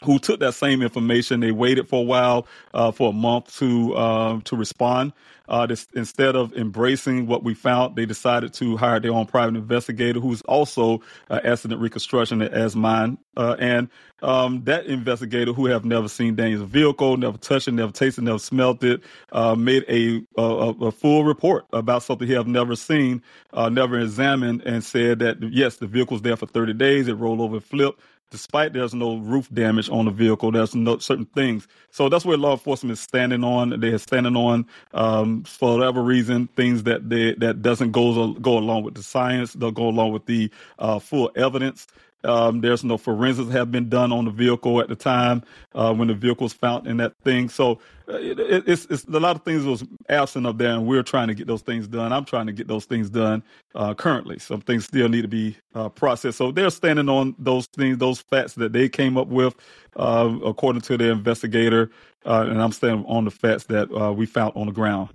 who 0.04 0.18
took 0.18 0.40
that 0.40 0.54
same 0.54 0.82
information. 0.82 1.40
They 1.40 1.52
waited 1.52 1.88
for 1.88 2.00
a 2.00 2.04
while, 2.04 2.46
uh, 2.74 2.90
for 2.92 3.10
a 3.10 3.12
month 3.12 3.56
to 3.58 3.94
uh, 3.94 4.40
to 4.44 4.56
respond. 4.56 5.12
Uh, 5.48 5.66
this, 5.66 5.88
instead 5.94 6.36
of 6.36 6.56
embracing 6.56 7.26
what 7.26 7.42
we 7.42 7.54
found, 7.54 7.96
they 7.96 8.06
decided 8.06 8.52
to 8.54 8.76
hire 8.76 9.00
their 9.00 9.10
own 9.10 9.26
private 9.26 9.56
investigator, 9.56 10.20
who's 10.20 10.42
also 10.42 11.02
uh, 11.28 11.40
accident 11.42 11.80
reconstruction 11.80 12.40
as 12.40 12.76
mine. 12.76 13.18
Uh, 13.36 13.56
and 13.58 13.88
um, 14.22 14.62
that 14.62 14.86
investigator, 14.86 15.52
who 15.52 15.66
have 15.66 15.84
never 15.84 16.06
seen 16.06 16.36
Daniel's 16.36 16.62
vehicle, 16.70 17.16
never 17.16 17.36
touched 17.36 17.66
it, 17.66 17.72
never 17.72 17.90
tasted, 17.90 18.22
never 18.22 18.38
smelt 18.38 18.84
it, 18.84 19.02
uh, 19.32 19.56
made 19.56 19.84
a, 19.88 20.24
a, 20.40 20.42
a 20.42 20.92
full 20.92 21.24
report 21.24 21.64
about 21.72 22.04
something 22.04 22.28
he 22.28 22.34
have 22.34 22.46
never 22.46 22.76
seen, 22.76 23.20
never 23.52 23.98
examined, 23.98 24.62
and 24.64 24.84
said 24.84 25.18
that 25.18 25.42
yes, 25.42 25.78
the 25.78 25.86
vehicle 25.88 26.14
was 26.14 26.22
there 26.22 26.36
for 26.36 26.46
30 26.46 26.74
days. 26.74 27.08
It 27.08 27.14
rolled 27.14 27.40
over, 27.40 27.56
and 27.56 27.64
flipped 27.64 28.00
despite 28.30 28.72
there's 28.72 28.94
no 28.94 29.16
roof 29.18 29.48
damage 29.52 29.88
on 29.90 30.06
the 30.06 30.10
vehicle, 30.10 30.52
there's 30.52 30.74
no 30.74 30.98
certain 30.98 31.26
things. 31.26 31.68
So 31.90 32.08
that's 32.08 32.24
where 32.24 32.36
law 32.36 32.52
enforcement 32.52 32.92
is 32.92 33.00
standing 33.00 33.44
on. 33.44 33.80
They 33.80 33.88
are 33.88 33.98
standing 33.98 34.36
on 34.36 34.66
um, 34.94 35.44
for 35.44 35.78
whatever 35.78 36.02
reason 36.02 36.48
things 36.56 36.84
that 36.84 37.08
they, 37.10 37.34
that 37.34 37.62
doesn't 37.62 37.92
go 37.92 38.32
go 38.34 38.58
along 38.58 38.84
with 38.84 38.94
the 38.94 39.02
science. 39.02 39.52
They'll 39.54 39.70
go 39.70 39.88
along 39.88 40.12
with 40.12 40.26
the 40.26 40.50
uh, 40.78 40.98
full 40.98 41.30
evidence. 41.36 41.86
Um, 42.24 42.60
there's 42.60 42.84
no 42.84 42.98
forensics 42.98 43.50
have 43.50 43.72
been 43.72 43.88
done 43.88 44.12
on 44.12 44.24
the 44.26 44.30
vehicle 44.30 44.80
at 44.80 44.88
the 44.88 44.96
time 44.96 45.42
uh, 45.74 45.94
when 45.94 46.08
the 46.08 46.14
vehicle 46.14 46.44
was 46.44 46.52
found 46.52 46.86
in 46.86 46.98
that 46.98 47.12
thing. 47.24 47.48
So 47.48 47.78
uh, 48.08 48.16
it, 48.16 48.38
it's, 48.66 48.86
it's 48.86 49.04
a 49.04 49.20
lot 49.20 49.36
of 49.36 49.42
things 49.42 49.64
was 49.64 49.84
absent 50.08 50.46
up 50.46 50.58
there, 50.58 50.72
and 50.72 50.86
we're 50.86 51.02
trying 51.02 51.28
to 51.28 51.34
get 51.34 51.46
those 51.46 51.62
things 51.62 51.88
done. 51.88 52.12
I'm 52.12 52.24
trying 52.24 52.46
to 52.46 52.52
get 52.52 52.68
those 52.68 52.84
things 52.84 53.08
done 53.08 53.42
uh, 53.74 53.94
currently. 53.94 54.38
Some 54.38 54.60
things 54.60 54.84
still 54.84 55.08
need 55.08 55.22
to 55.22 55.28
be 55.28 55.56
uh, 55.74 55.88
processed. 55.88 56.38
So 56.38 56.52
they're 56.52 56.70
standing 56.70 57.08
on 57.08 57.34
those 57.38 57.66
things, 57.66 57.98
those 57.98 58.20
facts 58.20 58.54
that 58.54 58.72
they 58.72 58.88
came 58.88 59.16
up 59.16 59.28
with, 59.28 59.54
uh, 59.96 60.36
according 60.44 60.82
to 60.82 60.98
their 60.98 61.12
investigator, 61.12 61.90
uh, 62.26 62.46
and 62.48 62.60
I'm 62.60 62.72
standing 62.72 63.06
on 63.06 63.24
the 63.24 63.30
facts 63.30 63.64
that 63.64 63.88
we 64.16 64.26
found 64.26 64.52
on 64.56 64.66
the 64.66 64.72
ground. 64.72 65.08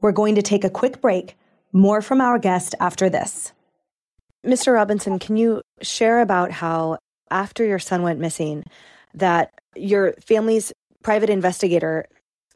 We're 0.00 0.12
going 0.12 0.34
to 0.34 0.42
take 0.42 0.64
a 0.64 0.70
quick 0.70 1.00
break. 1.00 1.36
More 1.72 2.00
from 2.00 2.20
our 2.20 2.38
guest 2.38 2.76
after 2.78 3.10
this. 3.10 3.52
Mr. 4.44 4.74
Robinson, 4.74 5.18
can 5.18 5.36
you 5.36 5.62
share 5.80 6.20
about 6.20 6.50
how 6.50 6.98
after 7.30 7.64
your 7.64 7.78
son 7.78 8.02
went 8.02 8.20
missing, 8.20 8.64
that 9.14 9.50
your 9.74 10.12
family's 10.20 10.72
private 11.02 11.30
investigator 11.30 12.06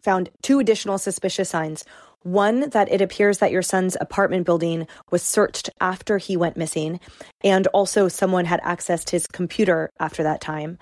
found 0.03 0.31
two 0.43 0.59
additional 0.59 0.99
suspicious 0.99 1.51
signs. 1.51 1.85
One, 2.23 2.71
that 2.71 2.91
it 2.91 3.01
appears 3.01 3.39
that 3.39 3.53
your 3.53 3.63
son's 3.63 3.97
apartment 4.01 4.47
building 4.47 4.87
was 5.11 5.23
searched 5.23 5.71
after 5.81 6.19
he 6.19 6.37
went 6.37 6.57
missing, 6.57 7.01
and 7.43 7.67
also 7.69 8.09
someone 8.09 8.45
had 8.45 8.61
accessed 8.63 9.11
his 9.11 9.27
computer 9.27 9.91
after 9.99 10.23
that 10.23 10.41
time. 10.41 10.79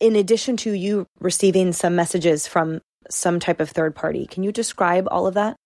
In 0.00 0.16
addition 0.16 0.56
to 0.58 0.72
you 0.72 1.06
receiving 1.20 1.72
some 1.72 1.96
messages 1.96 2.46
from 2.46 2.80
some 3.10 3.40
type 3.40 3.60
of 3.60 3.70
third 3.70 3.94
party, 3.94 4.26
can 4.26 4.42
you 4.42 4.52
describe 4.52 5.08
all 5.10 5.26
of 5.26 5.34
that? 5.34 5.56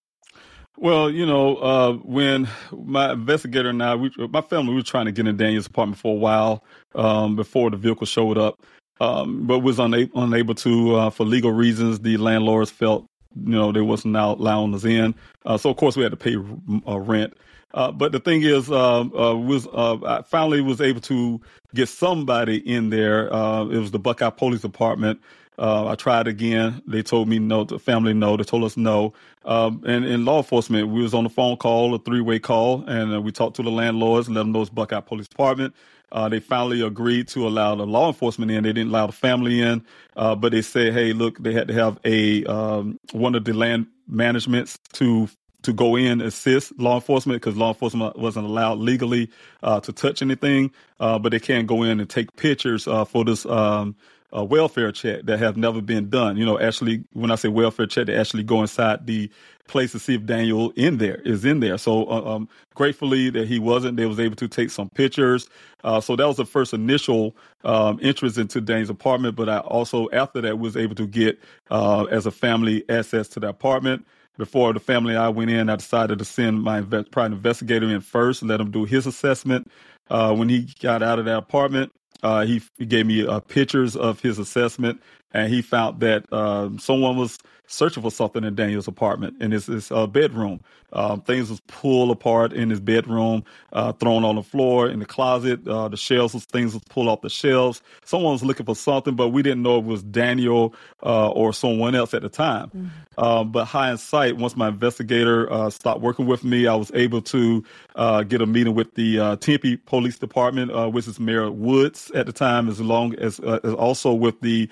Well, 0.83 1.11
you 1.11 1.25
know, 1.25 1.59
uh, 1.59 1.93
when 1.99 2.49
my 2.73 3.13
investigator 3.13 3.69
and 3.69 3.81
I, 3.81 3.95
we, 3.95 4.11
my 4.33 4.41
family, 4.41 4.71
we 4.71 4.81
were 4.81 4.83
trying 4.83 5.07
to 5.07 5.13
get 5.13 5.29
in 5.29 5.37
Daniel's 5.37 5.69
apartment 5.69 6.01
for 6.01 6.17
a 6.17 6.19
while 6.19 6.65
um, 6.97 7.37
before 7.37 7.71
the 7.71 7.77
vehicle 7.77 8.05
showed 8.05 8.37
up, 8.37 8.61
um, 9.01 9.47
but 9.47 9.61
was 9.61 9.79
unable, 9.79 10.55
to 10.57 10.97
uh, 10.97 11.11
for 11.11 11.25
legal 11.25 11.53
reasons. 11.53 12.01
The 12.01 12.17
landlords 12.17 12.73
felt, 12.73 13.07
you 13.37 13.53
know, 13.53 13.71
they 13.71 13.81
wasn't 13.81 14.17
allowing 14.17 14.75
us 14.75 14.85
in, 14.85 15.15
uh, 15.47 15.57
so 15.57 15.71
of 15.71 15.77
course 15.77 15.97
we 15.97 16.03
had 16.03 16.11
to 16.11 16.17
pay 16.17 16.35
uh, 16.35 16.99
rent. 16.99 17.35
Uh, 17.75 17.93
but 17.93 18.11
the 18.11 18.19
thing 18.19 18.43
is, 18.43 18.69
uh, 18.69 19.05
was 19.15 19.69
I 19.73 20.23
finally 20.23 20.63
was 20.63 20.81
able 20.81 21.01
to 21.03 21.41
get 21.77 21.91
somebody 21.91 22.57
in 22.57 22.91
there. 22.91 23.27
it 23.29 23.79
was 23.79 23.93
the 23.93 24.01
Buckeye 24.01 24.31
Police 24.31 24.63
Department 24.63 25.21
uh, 25.59 25.89
I 25.89 25.95
tried 25.95 26.27
again. 26.27 26.83
They 26.87 27.03
told 27.03 27.29
me 27.29 27.39
no. 27.39 27.65
The 27.65 27.79
family 27.79 28.15
no. 28.15 28.37
They 28.37 28.45
told 28.45 28.65
us 28.65 28.77
no. 28.77 29.13
Um, 29.45 29.83
and 29.87 30.05
in 30.05 30.25
law 30.25 30.39
enforcement, 30.39 30.89
we 30.89 31.03
was 31.03 31.15
on 31.15 31.27
a 31.27 31.29
phone 31.29 31.57
call, 31.57 31.95
a 31.95 31.99
three-way 31.99 32.39
call, 32.39 32.85
and 32.87 33.15
uh, 33.15 33.21
we 33.21 33.33
talked 33.33 33.57
to 33.57 33.63
the 33.63 33.71
landlords 33.71 34.29
let 34.29 34.41
them 34.41 34.53
know 34.53 34.63
it's 34.63 34.71
Buckeye 34.71 35.01
Police 35.01 35.29
Department. 35.29 35.75
Uh, 36.11 36.29
they 36.29 36.41
finally 36.41 36.83
agreed 36.83 37.27
to 37.29 37.47
allow 37.47 37.75
the 37.75 37.87
law 37.87 38.09
enforcement 38.09 38.51
in. 38.51 38.63
They 38.65 38.73
didn't 38.73 38.91
allow 38.91 39.07
the 39.07 39.13
family 39.13 39.61
in, 39.63 39.85
uh, 40.17 40.35
but 40.35 40.53
they 40.53 40.63
said, 40.63 40.93
"Hey, 40.93 41.13
look, 41.13 41.39
they 41.39 41.53
had 41.55 41.69
to 41.69 41.75
have 41.75 41.99
a 42.05 42.45
um, 42.45 42.99
one 43.13 43.35
of 43.35 43.45
the 43.45 43.55
land 43.55 43.87
managements 44.07 44.79
to 44.95 45.29
to 45.63 45.73
go 45.73 45.97
in 45.97 46.21
assist 46.21 46.79
law 46.79 46.97
enforcement 46.97 47.41
because 47.41 47.57
law 47.57 47.69
enforcement 47.69 48.19
wasn't 48.19 48.45
allowed 48.45 48.79
legally 48.79 49.31
uh, 49.63 49.81
to 49.81 49.93
touch 49.93 50.21
anything, 50.23 50.71
uh, 51.01 51.19
but 51.19 51.33
they 51.33 51.41
can't 51.41 51.67
go 51.67 51.83
in 51.83 52.01
and 52.01 52.11
take 52.11 52.35
pictures 52.37 52.87
uh, 52.87 53.05
for 53.05 53.25
this 53.25 53.47
um, 53.47 53.97
a 54.33 54.45
welfare 54.45 54.91
check 54.93 55.23
that 55.25 55.39
have 55.39 55.57
never 55.57 55.83
been 55.83 56.09
done. 56.09 56.37
You 56.37 56.45
know, 56.45 56.59
actually, 56.59 57.05
when 57.13 57.31
I 57.31 57.35
say 57.35 57.49
welfare 57.49 57.87
check, 57.87 58.07
they 58.07 58.17
actually 58.17 58.43
go 58.43 58.61
inside 58.63 59.07
the 59.07 59.31
place 59.69 59.93
to 59.93 59.99
see 59.99 60.15
if 60.15 60.25
Daniel 60.25 60.71
in 60.75 60.99
there 60.99 61.17
is 61.23 61.45
in 61.45 61.61
there. 61.61 61.79
So, 61.79 62.05
uh, 62.07 62.35
um, 62.35 62.49
gratefully 62.75 63.31
that 63.31 63.47
he 63.47 63.59
wasn't, 63.59 63.97
they 63.97 64.07
was 64.07 64.19
able 64.19 64.37
to 64.37 64.49
take 64.49 64.71
some 64.71 64.89
pictures. 64.91 65.49
Uh, 65.85 66.01
so 66.01 66.17
that 66.17 66.27
was 66.27 66.37
the 66.37 66.47
first 66.47 66.73
initial 66.73 67.37
um, 67.65 67.99
interest 68.03 68.39
into 68.39 68.61
Daniel's 68.61 68.91
apartment. 68.91 69.37
But 69.37 69.49
I 69.49 69.59
also, 69.59 70.09
after 70.11 70.41
that, 70.41 70.59
was 70.59 70.77
able 70.77 70.95
to 70.97 71.07
get 71.07 71.39
uh, 71.71 72.05
as 72.05 72.27
a 72.27 72.31
family 72.31 72.89
access 72.89 73.29
to 73.29 73.41
the 73.41 73.49
apartment. 73.49 74.07
Before 74.39 74.73
the 74.73 74.81
family 74.81 75.15
I 75.15 75.29
went 75.29 75.51
in, 75.51 75.69
I 75.69 75.77
decided 75.77 76.19
to 76.19 76.25
send 76.25 76.63
my 76.63 76.81
private 76.81 77.37
investigator 77.37 77.87
in 77.89 78.01
first, 78.01 78.43
let 78.43 78.61
him 78.61 78.71
do 78.71 78.85
his 78.87 79.07
assessment. 79.07 79.71
Uh, 80.11 80.35
when 80.35 80.49
he 80.49 80.67
got 80.81 81.03
out 81.03 81.19
of 81.19 81.27
that 81.27 81.37
apartment, 81.37 81.93
uh, 82.23 82.45
he, 82.45 82.63
he, 82.79 82.87
gave 82.87 83.07
me 83.07 83.27
uh, 83.27 83.41
pictures 83.41 83.97
of 83.97 84.21
his 84.21 84.39
assessment, 84.39 85.03
and 85.33 85.53
he 85.53 85.63
found 85.63 86.01
that 86.01 86.25
uh, 86.33 86.71
someone 86.79 87.17
was 87.17 87.39
searching 87.73 88.03
for 88.03 88.11
something 88.11 88.45
in 88.45 88.55
Daniel's 88.55 88.89
apartment 88.89 89.41
in 89.41 89.51
his, 89.51 89.67
his 89.67 89.91
uh, 89.91 90.07
bedroom. 90.07 90.61
Um, 90.95 91.23
things 91.23 91.49
was 91.49 91.61
pulled 91.61 92.11
apart 92.11 92.53
in 92.53 92.69
his 92.69 92.81
bedroom, 92.81 93.45
uh, 93.73 93.93
thrown 93.93 94.25
on 94.25 94.35
the 94.35 94.43
floor 94.43 94.91
in 94.91 94.99
the 94.99 95.07
closet. 95.07 95.67
Uh, 95.67 95.89
the 95.89 95.97
shelves 95.97 96.35
was 96.35 96.45
things 96.45 96.75
was 96.75 96.85
pulled 96.85 97.09
off 97.09 97.23
the 97.23 97.31
shelves. 97.31 97.81
Someone 98.05 98.33
was 98.33 98.43
looking 98.43 98.67
for 98.67 98.77
something, 98.77 99.15
but 99.15 99.29
we 99.29 99.43
didn't 99.43 99.63
know 99.63 99.79
it 99.79 99.85
was 99.85 100.03
Daniel 100.03 100.75
uh, 101.03 101.31
or 101.31 101.55
someone 101.55 101.95
else 101.95 102.13
at 102.13 102.21
the 102.21 102.29
time. 102.29 102.69
Mm-hmm. 102.69 103.25
Um, 103.25 103.53
but 103.53 103.65
hindsight, 103.65 104.37
once 104.37 104.55
my 104.55 104.69
investigator 104.69 105.51
uh, 105.51 105.71
stopped 105.71 106.03
working 106.03 106.27
with 106.27 106.45
me, 106.45 106.67
I 106.67 106.75
was 106.75 106.91
able 106.93 107.23
to 107.23 107.65
uh, 107.97 108.23
get 108.23 108.43
a 108.43 108.47
meeting 108.47 108.75
with 108.75 108.95
the 108.95 109.37
Tempe 109.41 109.79
Police 109.79 110.19
Department, 110.19 110.93
which 110.93 111.09
is 111.09 111.19
Mayor 111.19 111.51
Woods 111.51 112.11
at 112.15 112.27
the 112.27 112.33
time, 112.33 112.69
as 112.69 112.81
long 112.81 113.15
as, 113.15 113.39
as 113.41 113.75
also 113.75 114.13
with 114.13 114.41
the 114.41 114.69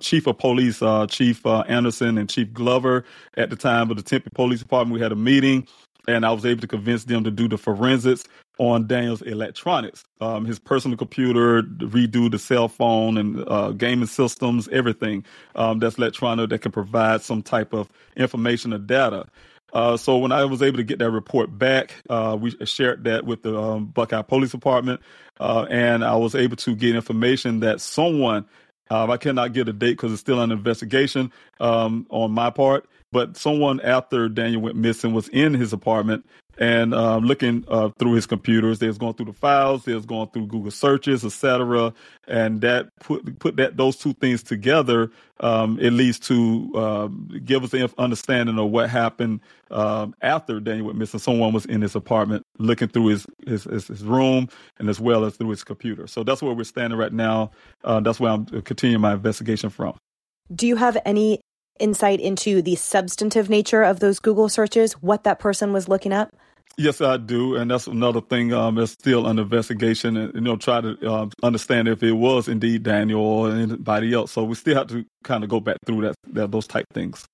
Chief 0.00 0.26
of 0.26 0.38
Police, 0.38 0.82
Chief 1.08 1.44
Anderson 1.46 2.18
and 2.18 2.28
Chief 2.28 2.52
Glover 2.52 3.04
at 3.36 3.50
the 3.50 3.56
time 3.56 3.90
of 3.90 3.96
the 3.96 4.02
Tempe 4.02 4.30
Police 4.34 4.60
Department. 4.60 4.94
We 4.94 5.00
had 5.00 5.12
a 5.12 5.16
meeting 5.16 5.66
and 6.08 6.24
I 6.24 6.32
was 6.32 6.46
able 6.46 6.60
to 6.60 6.66
convince 6.66 7.04
them 7.04 7.24
to 7.24 7.30
do 7.30 7.48
the 7.48 7.58
forensics 7.58 8.24
on 8.58 8.86
Daniel's 8.86 9.22
electronics, 9.22 10.04
um, 10.20 10.46
his 10.46 10.58
personal 10.58 10.96
computer, 10.96 11.62
redo 11.62 12.30
the 12.30 12.38
cell 12.38 12.68
phone 12.68 13.18
and 13.18 13.44
uh, 13.48 13.72
gaming 13.72 14.06
systems, 14.06 14.66
everything 14.68 15.24
um, 15.56 15.78
that's 15.78 15.98
electronic 15.98 16.48
that 16.50 16.60
can 16.60 16.72
provide 16.72 17.20
some 17.20 17.42
type 17.42 17.74
of 17.74 17.88
information 18.16 18.72
or 18.72 18.78
data. 18.78 19.26
Uh, 19.72 19.96
so 19.96 20.16
when 20.16 20.32
I 20.32 20.44
was 20.44 20.62
able 20.62 20.78
to 20.78 20.84
get 20.84 21.00
that 21.00 21.10
report 21.10 21.58
back, 21.58 21.92
uh, 22.08 22.36
we 22.40 22.56
shared 22.64 23.04
that 23.04 23.26
with 23.26 23.42
the 23.42 23.58
um, 23.60 23.86
Buckeye 23.86 24.22
Police 24.22 24.52
Department, 24.52 25.02
uh, 25.38 25.66
and 25.68 26.02
I 26.02 26.16
was 26.16 26.34
able 26.34 26.56
to 26.56 26.74
get 26.74 26.94
information 26.94 27.60
that 27.60 27.82
someone 27.82 28.46
um, 28.90 29.10
I 29.10 29.16
cannot 29.16 29.52
get 29.52 29.68
a 29.68 29.72
date 29.72 29.92
because 29.92 30.12
it's 30.12 30.20
still 30.20 30.40
an 30.40 30.52
investigation 30.52 31.32
um, 31.60 32.06
on 32.10 32.30
my 32.32 32.50
part. 32.50 32.86
But 33.12 33.36
someone 33.36 33.80
after 33.80 34.28
Daniel 34.28 34.60
went 34.62 34.76
missing 34.76 35.14
was 35.14 35.28
in 35.28 35.54
his 35.54 35.72
apartment 35.72 36.26
and 36.58 36.94
uh, 36.94 37.18
looking 37.18 37.64
uh, 37.68 37.90
through 37.98 38.12
his 38.12 38.26
computers. 38.26 38.78
They 38.78 38.86
was 38.86 38.98
going 38.98 39.14
through 39.14 39.26
the 39.26 39.32
files. 39.32 39.84
They 39.84 39.94
was 39.94 40.06
going 40.06 40.28
through 40.28 40.46
Google 40.46 40.70
searches, 40.70 41.24
etc. 41.24 41.92
And 42.26 42.60
that 42.60 42.88
put 43.00 43.38
put 43.38 43.56
that 43.56 43.76
those 43.76 43.96
two 43.96 44.14
things 44.14 44.42
together 44.42 45.10
um, 45.40 45.78
at 45.80 45.92
least 45.92 46.22
to 46.24 46.72
uh, 46.74 47.08
give 47.44 47.62
us 47.62 47.74
an 47.74 47.88
understanding 47.98 48.58
of 48.58 48.70
what 48.70 48.88
happened 48.88 49.40
um, 49.70 50.14
after 50.22 50.60
Daniel 50.60 50.86
went 50.86 50.98
missing. 50.98 51.20
Someone 51.20 51.52
was 51.52 51.66
in 51.66 51.82
his 51.82 51.94
apartment 51.94 52.42
looking 52.58 52.88
through 52.88 53.08
his, 53.08 53.26
his, 53.46 53.64
his, 53.64 53.86
his 53.88 54.02
room 54.02 54.48
and 54.78 54.88
as 54.88 55.00
well 55.00 55.24
as 55.24 55.36
through 55.36 55.50
his 55.50 55.64
computer. 55.64 56.06
So 56.06 56.24
that's 56.24 56.42
where 56.42 56.54
we're 56.54 56.64
standing 56.64 56.98
right 56.98 57.12
now. 57.12 57.50
Uh, 57.84 58.00
that's 58.00 58.18
where 58.18 58.32
I'm 58.32 58.46
continuing 58.62 59.02
my 59.02 59.14
investigation 59.14 59.70
from. 59.70 59.96
Do 60.54 60.66
you 60.66 60.76
have 60.76 60.96
any 61.04 61.40
insight 61.78 62.20
into 62.20 62.62
the 62.62 62.76
substantive 62.76 63.50
nature 63.50 63.82
of 63.82 64.00
those 64.00 64.18
Google 64.18 64.48
searches, 64.48 64.94
what 64.94 65.24
that 65.24 65.38
person 65.38 65.72
was 65.72 65.88
looking 65.88 66.12
at? 66.12 66.32
Yes, 66.78 67.00
I 67.00 67.16
do, 67.16 67.56
and 67.56 67.70
that's 67.70 67.86
another 67.86 68.20
thing 68.20 68.52
um, 68.52 68.74
that's 68.74 68.92
still 68.92 69.26
under 69.26 69.42
investigation, 69.42 70.16
and 70.18 70.34
you 70.34 70.42
know, 70.42 70.56
try 70.56 70.82
to 70.82 71.10
uh, 71.10 71.26
understand 71.42 71.88
if 71.88 72.02
it 72.02 72.12
was 72.12 72.48
indeed 72.48 72.82
Daniel 72.82 73.20
or 73.20 73.50
anybody 73.50 74.12
else. 74.12 74.32
So 74.32 74.44
we 74.44 74.56
still 74.56 74.74
have 74.76 74.88
to 74.88 75.06
kind 75.24 75.42
of 75.42 75.48
go 75.48 75.58
back 75.58 75.78
through 75.86 76.02
that, 76.02 76.14
that 76.34 76.50
those 76.50 76.66
type 76.66 76.84
things. 76.92 77.24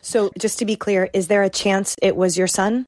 So, 0.00 0.30
just 0.36 0.58
to 0.58 0.64
be 0.64 0.74
clear, 0.74 1.08
is 1.12 1.28
there 1.28 1.44
a 1.44 1.50
chance 1.50 1.94
it 2.02 2.16
was 2.16 2.36
your 2.36 2.48
son? 2.48 2.86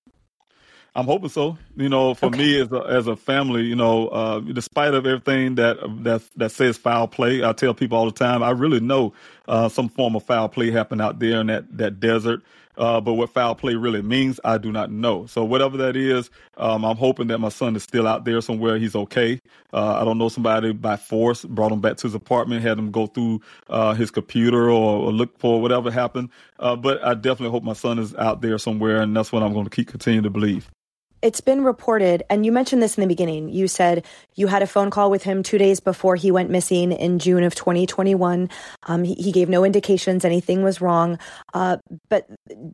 I'm 0.96 1.07
hoping 1.07 1.28
so. 1.28 1.59
You 1.76 1.88
know, 1.88 2.14
for 2.14 2.26
okay. 2.26 2.38
me 2.38 2.61
as 2.61 2.72
a 2.72 2.80
as 2.80 3.07
a 3.07 3.16
family, 3.16 3.62
you 3.62 3.76
know, 3.76 4.09
uh, 4.09 4.40
despite 4.40 4.94
of 4.94 5.07
everything 5.07 5.57
that 5.57 5.78
that 6.02 6.22
that 6.37 6.50
says 6.50 6.76
foul 6.76 7.09
play, 7.09 7.44
I 7.44 7.52
tell 7.52 7.74
people 7.74 7.98
all 7.98 8.07
the 8.07 8.12
time, 8.12 8.42
I 8.42 8.50
really 8.50 8.80
know 8.80 9.12
uh, 9.48 9.68
some 9.68 9.88
form 9.88 10.14
of 10.14 10.24
foul 10.24 10.48
play 10.48 10.70
happened 10.70 11.02
out 11.02 11.18
there 11.18 11.40
in 11.40 11.48
that 11.48 11.76
that 11.76 12.00
desert. 12.00 12.42
Uh, 12.76 13.00
but 13.00 13.14
what 13.14 13.30
foul 13.30 13.54
play 13.54 13.74
really 13.74 14.02
means, 14.02 14.40
I 14.44 14.58
do 14.58 14.72
not 14.72 14.90
know. 14.90 15.26
So 15.26 15.44
whatever 15.44 15.76
that 15.78 15.96
is, 15.96 16.30
um, 16.56 16.84
I'm 16.84 16.96
hoping 16.96 17.28
that 17.28 17.38
my 17.38 17.48
son 17.48 17.76
is 17.76 17.82
still 17.82 18.06
out 18.06 18.24
there 18.24 18.40
somewhere. 18.40 18.78
He's 18.78 18.94
okay. 18.94 19.40
Uh, 19.72 19.98
I 20.00 20.04
don't 20.04 20.18
know 20.18 20.28
somebody 20.28 20.72
by 20.72 20.96
force 20.96 21.44
brought 21.44 21.72
him 21.72 21.80
back 21.80 21.96
to 21.98 22.06
his 22.06 22.14
apartment, 22.14 22.62
had 22.62 22.78
him 22.78 22.90
go 22.90 23.06
through 23.06 23.40
uh, 23.68 23.94
his 23.94 24.10
computer 24.10 24.70
or, 24.70 25.06
or, 25.06 25.12
look 25.12 25.38
for 25.38 25.60
whatever 25.60 25.90
happened. 25.90 26.30
Uh, 26.58 26.76
but 26.76 27.04
I 27.04 27.14
definitely 27.14 27.50
hope 27.50 27.62
my 27.62 27.72
son 27.72 27.98
is 27.98 28.14
out 28.16 28.40
there 28.40 28.58
somewhere, 28.58 29.00
and 29.00 29.16
that's 29.16 29.32
what 29.32 29.42
I'm 29.42 29.52
going 29.52 29.64
to 29.64 29.70
keep 29.70 29.88
continuing 29.88 30.24
to 30.24 30.30
believe 30.30 30.70
it's 31.24 31.40
been 31.40 31.64
reported, 31.64 32.22
and 32.28 32.44
you 32.44 32.52
mentioned 32.52 32.82
this 32.82 32.98
in 32.98 33.00
the 33.00 33.08
beginning. 33.08 33.48
You 33.48 33.66
said 33.66 34.04
you 34.34 34.46
had 34.46 34.62
a 34.62 34.66
phone 34.66 34.90
call 34.90 35.10
with 35.10 35.22
him 35.22 35.42
two 35.42 35.56
days 35.56 35.80
before 35.80 36.16
he 36.16 36.30
went 36.30 36.50
missing 36.50 36.92
in 36.92 37.18
June 37.18 37.44
of 37.44 37.54
2021. 37.54 38.50
Um, 38.82 39.04
he, 39.04 39.14
he, 39.14 39.32
gave 39.32 39.48
no 39.48 39.64
indications 39.64 40.26
anything 40.26 40.62
was 40.62 40.82
wrong. 40.82 41.18
Uh, 41.54 41.78
but 42.10 42.28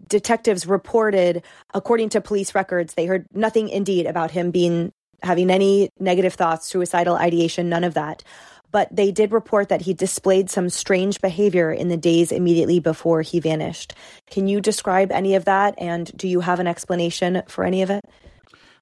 detectives 0.09 0.67
reported, 0.67 1.45
according 1.75 2.09
to 2.09 2.21
police 2.21 2.53
records, 2.53 2.95
they 2.95 3.07
heard 3.07 3.25
nothing 3.33 3.69
indeed 3.69 4.07
about 4.07 4.33
him 4.33 4.51
being 4.51 4.93
having 5.23 5.49
any 5.49 5.91
negative 6.01 6.35
thoughts, 6.35 6.67
suicidal 6.67 7.15
ideation, 7.15 7.69
none 7.69 7.85
of 7.85 7.95
that. 7.95 8.25
But 8.73 8.89
they 8.95 9.13
did 9.13 9.31
report 9.31 9.69
that 9.69 9.83
he 9.83 9.95
displayed 9.95 10.51
some 10.51 10.71
strange 10.71 11.21
behavior 11.21 11.71
in 11.71 11.87
the 11.87 11.97
days 11.97 12.33
immediately 12.33 12.81
before 12.81 13.23
he 13.23 13.39
vanished. 13.39 13.95
Can 14.29 14.49
you 14.49 14.61
describe 14.61 15.13
any 15.13 15.37
of 15.37 15.45
that? 15.45 15.77
And 15.79 16.11
do 16.17 16.27
you 16.27 16.41
have 16.41 16.59
an 16.59 16.67
explanation 16.67 17.43
for 17.47 17.63
any 17.63 17.83
of 17.83 17.91
it? 17.91 18.05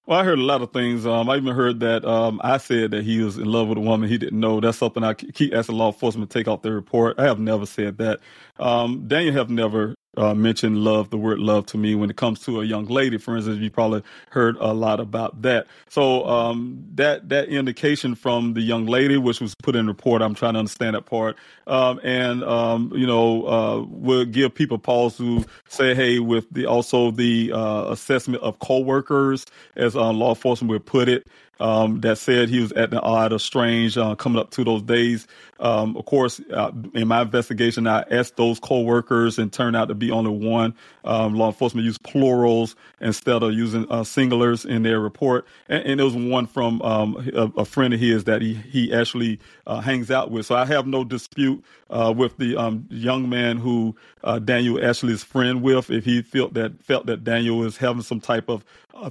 Well, 0.09 0.21
I 0.21 0.25
heard 0.25 0.41
a 0.41 0.45
lot 0.45 0.63
of 0.63 0.73
things. 0.75 1.07
Um, 1.07 1.31
I 1.31 1.39
even 1.39 1.57
heard 1.57 1.81
that 1.81 2.05
um, 2.05 2.41
I 2.45 2.59
said 2.59 2.93
that 2.93 3.05
he 3.05 3.23
was 3.23 3.39
in 3.39 3.47
love 3.47 3.69
with 3.71 3.79
a 3.79 3.83
woman 3.83 4.11
he 4.11 4.19
didn't 4.19 4.41
know. 4.41 4.61
That's 4.61 4.79
something 4.79 5.05
I 5.05 5.15
keep 5.15 5.55
asking 5.55 5.77
law 5.79 5.89
enforcement 5.93 6.31
to 6.31 6.39
take 6.41 6.49
off 6.49 6.63
their 6.63 6.75
report. 6.75 7.21
I 7.21 7.25
have 7.25 7.41
never 7.41 7.67
said 7.67 7.99
that. 8.01 8.21
Um, 8.61 9.09
Daniel 9.09 9.35
have 9.35 9.51
never 9.51 9.97
uh, 10.19 10.35
mention 10.35 10.85
love, 10.85 11.11
the 11.11 11.17
word 11.17 11.39
love 11.39 11.67
to 11.67 11.79
me 11.79 11.95
when 11.95 12.11
it 12.11 12.17
comes 12.17 12.41
to 12.41 12.61
a 12.61 12.65
young 12.65 12.87
lady. 12.87 13.19
For 13.19 13.37
instance, 13.37 13.61
you 13.61 13.71
probably 13.71 14.03
heard 14.31 14.57
a 14.61 14.75
lot 14.75 15.01
about 15.01 15.43
that. 15.43 15.67
So 15.89 16.27
um, 16.27 16.85
that 16.95 17.29
that 17.29 17.49
indication 17.49 18.15
from 18.15 18.55
the 18.55 18.61
young 18.61 18.87
lady, 18.87 19.17
which 19.17 19.41
was 19.41 19.55
put 19.55 19.77
in 19.77 19.87
report, 19.87 20.21
I'm 20.21 20.35
trying 20.35 20.55
to 20.55 20.59
understand 20.59 20.97
that 20.97 21.07
part, 21.07 21.37
um, 21.67 22.01
and 22.03 22.43
um, 22.45 22.93
you 22.95 23.07
know, 23.07 23.47
uh, 23.47 23.85
will 23.89 24.25
give 24.25 24.55
people 24.55 24.79
pause 24.79 25.17
to 25.19 25.45
say, 25.69 25.95
hey, 25.95 26.19
with 26.19 26.47
the 26.51 26.67
also 26.67 27.11
the 27.11 27.53
uh, 27.53 27.91
assessment 27.91 28.43
of 28.43 28.59
coworkers, 28.59 29.47
as 29.77 29.97
uh, 29.97 30.13
law 30.13 30.31
enforcement 30.31 30.71
would 30.71 30.85
put 30.85 31.09
it 31.09 31.27
um, 31.61 32.01
that 32.01 32.19
said 32.19 32.49
he 32.49 32.61
was 32.61 32.73
at 32.73 32.91
the 32.91 33.01
odd 33.01 33.33
or 33.33 33.39
strange 33.39 33.97
uh, 33.99 34.15
coming 34.15 34.39
up 34.39 34.51
to 34.53 34.65
those 34.65 34.83
days. 34.83 35.27
Um, 35.61 35.97
of 35.97 36.05
course, 36.05 36.41
uh, 36.53 36.71
in 36.95 37.09
my 37.09 37.23
investigation, 37.23 37.87
I 37.87 38.05
asked 38.11 38.37
those 38.37 38.61
co-workers 38.61 39.39
and 39.39 39.53
turned 39.53 39.75
out 39.75 39.89
to 39.89 39.95
be 39.95 40.11
only 40.11 40.31
one. 40.31 40.75
Um, 41.05 41.35
law 41.35 41.49
enforcement 41.49 41.85
used 41.85 42.03
plurals 42.05 42.77
instead 43.01 43.43
of 43.43 43.53
using 43.53 43.85
uh, 43.91 44.03
singulars 44.03 44.65
in 44.65 44.83
their 44.83 45.01
report. 45.01 45.47
And, 45.69 45.85
and, 45.85 46.01
it 46.01 46.05
was 46.05 46.15
one 46.15 46.47
from 46.47 46.81
um, 46.83 47.29
a, 47.35 47.61
a, 47.61 47.65
friend 47.65 47.93
of 47.93 47.99
his 47.99 48.25
that 48.25 48.43
he, 48.43 48.55
he 48.55 48.93
actually 48.93 49.41
uh, 49.67 49.81
hangs 49.81 50.11
out 50.11 50.31
with. 50.31 50.47
So 50.47 50.55
I 50.55 50.65
have 50.65 50.87
no 50.87 51.03
dispute 51.03 51.65
uh, 51.91 52.13
with 52.17 52.37
the 52.37 52.57
um, 52.57 52.87
young 52.91 53.29
man 53.29 53.57
who 53.57 53.97
uh, 54.23 54.39
Daniel 54.39 54.79
is 54.79 55.25
friend 55.25 55.63
with. 55.63 55.91
If 55.91 56.05
he 56.05 56.23
felt 56.23 56.55
that 56.55 56.85
felt 56.85 57.07
that 57.07 57.25
Daniel 57.25 57.59
was 57.59 57.79
having 57.79 58.03
some 58.03 58.21
type 58.21 58.49
of 58.49 58.65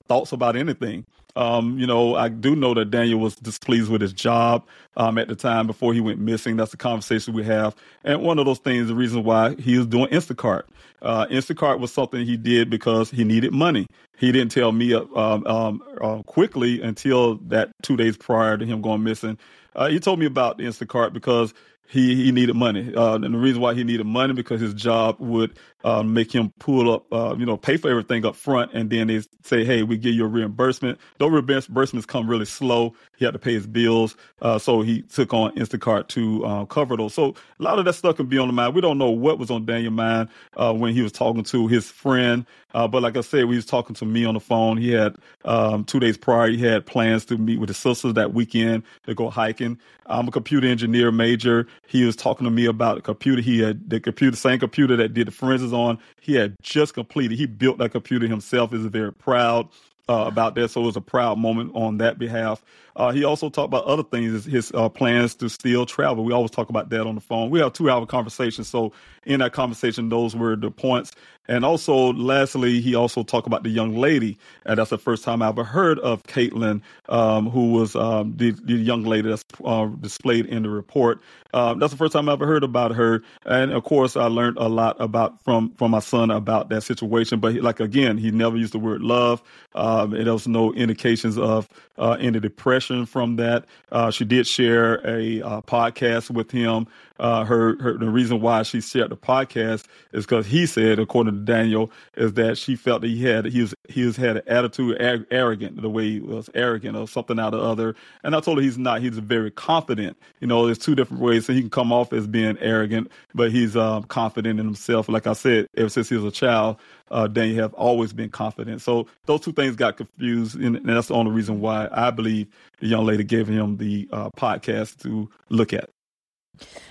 thoughts 0.08 0.32
about 0.32 0.56
anything. 0.56 1.06
Um, 1.38 1.78
you 1.78 1.86
know, 1.86 2.16
I 2.16 2.30
do 2.30 2.56
know 2.56 2.74
that 2.74 2.90
Daniel 2.90 3.20
was 3.20 3.36
displeased 3.36 3.92
with 3.92 4.02
his 4.02 4.12
job 4.12 4.66
um, 4.96 5.20
at 5.20 5.28
the 5.28 5.36
time 5.36 5.68
before 5.68 5.94
he 5.94 6.02
went 6.02 6.20
missing. 6.20 6.58
That's 6.58 6.72
the 6.72 6.78
conversation 6.78 7.36
we 7.36 7.44
have. 7.44 7.76
And 8.04 8.24
one 8.24 8.40
of 8.40 8.46
those 8.46 8.58
things, 8.58 8.88
the 8.88 8.96
reason 8.96 9.24
why 9.24 9.54
he 9.56 9.78
was 9.78 9.86
doing 9.86 10.08
Instacart. 10.08 10.64
Uh, 11.00 11.28
Instacart 11.28 11.80
was 11.80 11.94
something 11.94 12.26
he 12.26 12.38
did 12.38 12.72
because 12.72 13.12
he 13.12 13.24
needed 13.24 13.54
money. 13.54 13.86
He 14.18 14.32
didn't 14.32 14.52
tell 14.52 14.72
me 14.72 14.96
uh, 14.96 15.02
um, 15.16 15.46
um, 15.46 15.84
uh, 16.02 16.24
quickly 16.24 16.82
until 16.82 17.36
that 17.50 17.70
two 17.84 17.96
days 17.96 18.18
prior 18.18 18.58
to 18.58 18.66
him 18.66 18.82
going 18.82 19.04
missing. 19.04 19.38
Uh, 19.76 19.90
he 19.90 20.00
told 20.00 20.18
me 20.18 20.26
about 20.26 20.58
Instacart 20.58 21.14
because 21.14 21.54
he 21.88 22.26
he 22.26 22.32
needed 22.32 22.56
money, 22.56 22.94
uh, 22.94 23.16
and 23.16 23.24
the 23.24 23.38
reason 23.38 23.62
why 23.62 23.74
he 23.74 23.84
needed 23.84 24.06
money 24.06 24.34
because 24.34 24.60
his 24.60 24.74
job 24.74 25.16
would 25.20 25.58
uh, 25.84 26.04
make 26.04 26.34
him 26.34 26.54
pull 26.60 26.92
up, 26.92 27.12
uh, 27.14 27.36
you 27.38 27.46
know, 27.46 27.56
pay 27.56 27.78
for 27.78 27.90
everything 27.90 28.26
up 28.26 28.36
front, 28.36 28.74
and 28.74 28.90
then 28.90 29.08
they 29.08 29.22
say, 29.44 29.64
"Hey, 29.64 29.84
we 29.84 29.98
give 29.98 30.14
you 30.14 30.26
a 30.26 30.28
reimbursement." 30.28 31.00
Those 31.18 31.32
reimbursements 31.32 32.06
come 32.06 32.30
really 32.30 32.46
slow. 32.46 32.94
He 33.18 33.26
had 33.26 33.34
to 33.34 33.40
pay 33.40 33.54
his 33.54 33.68
bills, 33.68 34.16
uh, 34.42 34.60
so 34.60 34.82
he 34.82 35.02
took 35.02 35.34
on 35.34 35.56
Instacart 35.56 36.08
to 36.10 36.46
uh, 36.46 36.66
cover 36.66 36.96
those. 36.96 37.14
So 37.14 37.36
a 37.60 37.64
lot 37.64 37.80
of 37.80 37.86
that 37.86 37.94
stuff 37.94 38.16
can 38.16 38.28
be 38.28 38.38
on 38.38 38.48
the 38.48 38.54
mind. 38.54 38.76
We 38.76 38.82
don't 38.82 38.98
know 38.98 39.10
what 39.10 39.40
was 39.40 39.52
on 39.52 39.66
Daniel's 39.66 39.94
mind 39.94 40.30
uh, 40.56 40.74
when 40.74 40.94
he 40.94 41.02
was 41.02 41.12
talking 41.12 41.44
to 41.44 41.68
his 41.68 41.90
friend, 41.90 42.46
but 42.74 43.02
like 43.02 43.18
I 43.18 43.22
said, 43.22 43.40
he 43.40 43.46
was 43.46 43.66
talking 43.66 43.96
to 43.96 44.06
me 44.06 44.24
on 44.24 44.36
the 44.36 44.40
phone. 44.40 44.78
He 44.78 44.92
had 44.92 45.16
um, 45.46 45.84
two 45.84 46.00
days 46.00 46.18
prior, 46.18 46.50
he 46.50 46.64
had 46.64 46.86
plans 46.86 47.26
to 47.26 47.38
meet 47.38 47.60
with 47.60 47.70
his 47.70 47.78
sisters 47.78 48.14
that 48.14 48.34
weekend 48.34 48.84
to 49.08 49.16
go 49.16 49.30
hiking. 49.30 49.80
I'm 50.06 50.28
a 50.28 50.32
computer 50.32 50.68
engineer 50.68 51.12
major. 51.12 51.68
He 51.88 52.06
was 52.06 52.16
talking 52.16 52.46
to 52.46 52.52
me 52.52 52.66
about 52.66 53.00
a 53.00 53.02
computer. 53.02 53.42
He 53.42 53.60
had 53.60 53.90
the 53.90 54.00
computer, 54.00 54.38
same 54.38 54.60
computer 54.60 54.96
that 54.96 55.14
did 55.14 55.28
the 55.28 55.32
forensics 55.32 55.74
on. 55.74 56.00
He 56.22 56.34
had 56.36 56.56
just 56.62 56.94
completed. 56.94 57.38
He 57.38 57.46
built 57.46 57.78
that 57.80 57.92
computer 57.92 58.28
himself. 58.28 58.74
Is 58.74 58.86
very 58.86 59.12
proud 59.12 59.68
uh, 60.08 60.26
about 60.28 60.56
that. 60.56 60.70
So 60.70 60.82
it 60.82 60.86
was 60.86 60.96
a 60.96 61.02
proud 61.02 61.38
moment 61.40 61.72
on 61.74 61.98
that 61.98 62.18
behalf. 62.18 62.64
Uh, 62.98 63.12
he 63.12 63.24
also 63.24 63.48
talked 63.50 63.68
about 63.68 63.86
other 63.86 64.02
things, 64.02 64.46
his 64.46 64.72
uh, 64.74 64.90
plans 64.90 65.36
to 65.36 65.48
still 65.50 65.86
travel. 65.86 66.26
We 66.26 66.34
always 66.34 66.50
talk 66.50 66.70
about 66.70 66.90
that 66.90 67.06
on 67.06 67.14
the 67.14 67.22
phone. 67.22 67.52
We 67.52 67.60
have 67.60 67.74
two 67.74 67.92
hour 67.92 68.06
conversations. 68.08 68.68
So 68.68 68.92
in 69.24 69.40
that 69.40 69.54
conversation, 69.54 70.10
those 70.10 70.36
were 70.36 70.56
the 70.56 70.72
points. 70.72 71.12
And 71.48 71.64
also, 71.64 72.12
lastly, 72.14 72.82
he 72.82 72.96
also 72.96 73.24
talked 73.24 73.48
about 73.48 73.64
the 73.64 73.70
young 73.70 73.96
lady. 73.96 74.38
And 74.66 74.80
that's 74.80 74.90
the 74.90 74.98
first 74.98 75.24
time 75.24 75.42
I 75.42 75.48
ever 75.48 75.64
heard 75.64 75.98
of 76.00 76.24
Caitlin, 76.24 76.82
um, 77.08 77.50
who 77.50 77.72
was 77.72 77.96
um, 77.96 78.36
the, 78.36 78.52
the, 78.52 78.74
young 78.74 79.04
lady 79.04 79.30
that's 79.30 79.46
uh, 79.64 79.86
displayed 79.86 80.46
in 80.48 80.64
the 80.64 80.70
report. 80.70 81.22
Um, 81.54 81.80
that's 81.80 81.92
the 81.92 81.98
first 81.98 82.14
time 82.14 82.28
I 82.28 82.34
ever 82.34 82.46
heard 82.46 82.64
about 82.64 82.94
her. 82.96 83.24
And 83.46 83.72
of 83.72 83.84
course, 83.86 84.18
I 84.18 84.26
learned 84.26 84.58
a 84.58 84.68
lot 84.68 84.98
about 85.00 85.42
from 85.44 85.72
from 85.76 85.92
my 85.92 86.00
son 86.00 86.32
about 86.32 86.70
that 86.70 86.82
situation. 86.82 87.40
But 87.40 87.54
he, 87.54 87.62
like 87.62 87.80
again, 87.80 88.18
he 88.18 88.30
never 88.32 88.58
used 88.58 88.74
the 88.74 88.80
word 88.80 89.02
love. 89.02 89.42
Um, 89.74 90.12
there 90.12 90.34
was 90.34 90.48
no 90.48 90.74
indications 90.74 91.38
of 91.38 91.70
uh, 91.98 92.18
any 92.20 92.40
depression 92.40 92.87
from 93.06 93.36
that. 93.38 93.66
Uh, 93.92 94.12
she 94.12 94.26
did 94.26 94.48
share 94.48 94.96
a 95.08 95.42
uh, 95.42 95.62
podcast 95.62 96.30
with 96.30 96.52
him 96.52 96.88
uh, 97.20 97.44
her, 97.46 97.82
her 97.82 97.98
the 97.98 98.10
reason 98.10 98.42
why 98.42 98.64
she 98.64 98.82
shared 98.82 99.10
the 99.10 99.18
podcast 99.18 99.86
is 100.14 100.26
because 100.26 100.46
he 100.46 100.66
said, 100.66 101.00
according 101.00 101.34
to 101.34 101.40
Daniel, 101.40 101.92
is 102.16 102.34
that 102.34 102.58
she 102.58 102.76
felt 102.76 103.02
that 103.02 103.08
he 103.08 103.24
had 103.24 103.46
he 103.46 103.62
was 103.62 103.74
he 103.90 104.12
had 104.12 104.38
an 104.38 104.44
attitude 104.48 104.98
arrogant 105.32 105.82
the 105.82 105.90
way 105.90 106.12
he 106.12 106.20
was 106.20 106.50
arrogant 106.54 106.96
or 106.96 107.08
something 107.08 107.40
out 107.40 107.54
of 107.54 107.62
other. 107.62 107.96
And 108.24 108.36
I 108.36 108.40
told 108.40 108.58
her 108.58 108.64
he's 108.64 108.78
not. 108.78 109.02
He's 109.02 109.18
very 109.18 109.52
confident. 109.52 110.18
You 110.40 110.48
know, 110.48 110.66
there's 110.66 110.78
two 110.78 110.96
different 110.96 111.24
ways. 111.24 111.48
He 111.48 111.62
can 111.62 111.70
come 111.70 111.92
off 111.92 112.14
as 112.14 112.28
being 112.28 112.58
arrogant, 112.60 113.12
but 113.34 113.52
he's 113.52 113.76
um, 113.76 114.04
confident 114.04 114.60
in 114.60 114.66
himself. 114.66 115.10
Like 115.10 115.28
I 115.28 115.34
said, 115.34 115.68
ever 115.76 115.90
since 115.90 116.10
he 116.10 116.16
was 116.16 116.26
a 116.26 116.32
child, 116.32 116.78
uh, 117.10 117.28
Daniel 117.28 117.62
have 117.62 117.74
always 117.74 118.14
been 118.14 118.30
confident. 118.30 118.82
So 118.82 119.08
those 119.26 119.42
two 119.42 119.54
things 119.54 119.76
got 119.76 119.98
confused, 119.98 120.56
and, 120.56 120.76
and 120.76 120.86
that's 120.86 121.08
the 121.08 121.14
only 121.14 121.32
reason 121.32 121.62
why 121.62 121.88
I 121.92 122.12
believe 122.12 122.48
the 122.80 122.88
young 122.88 123.06
lady 123.06 123.24
gave 123.24 123.48
him 123.48 123.78
the 123.78 124.08
uh, 124.12 124.30
podcast 124.32 125.02
to 125.04 125.30
look 125.50 125.74
at. 125.74 125.90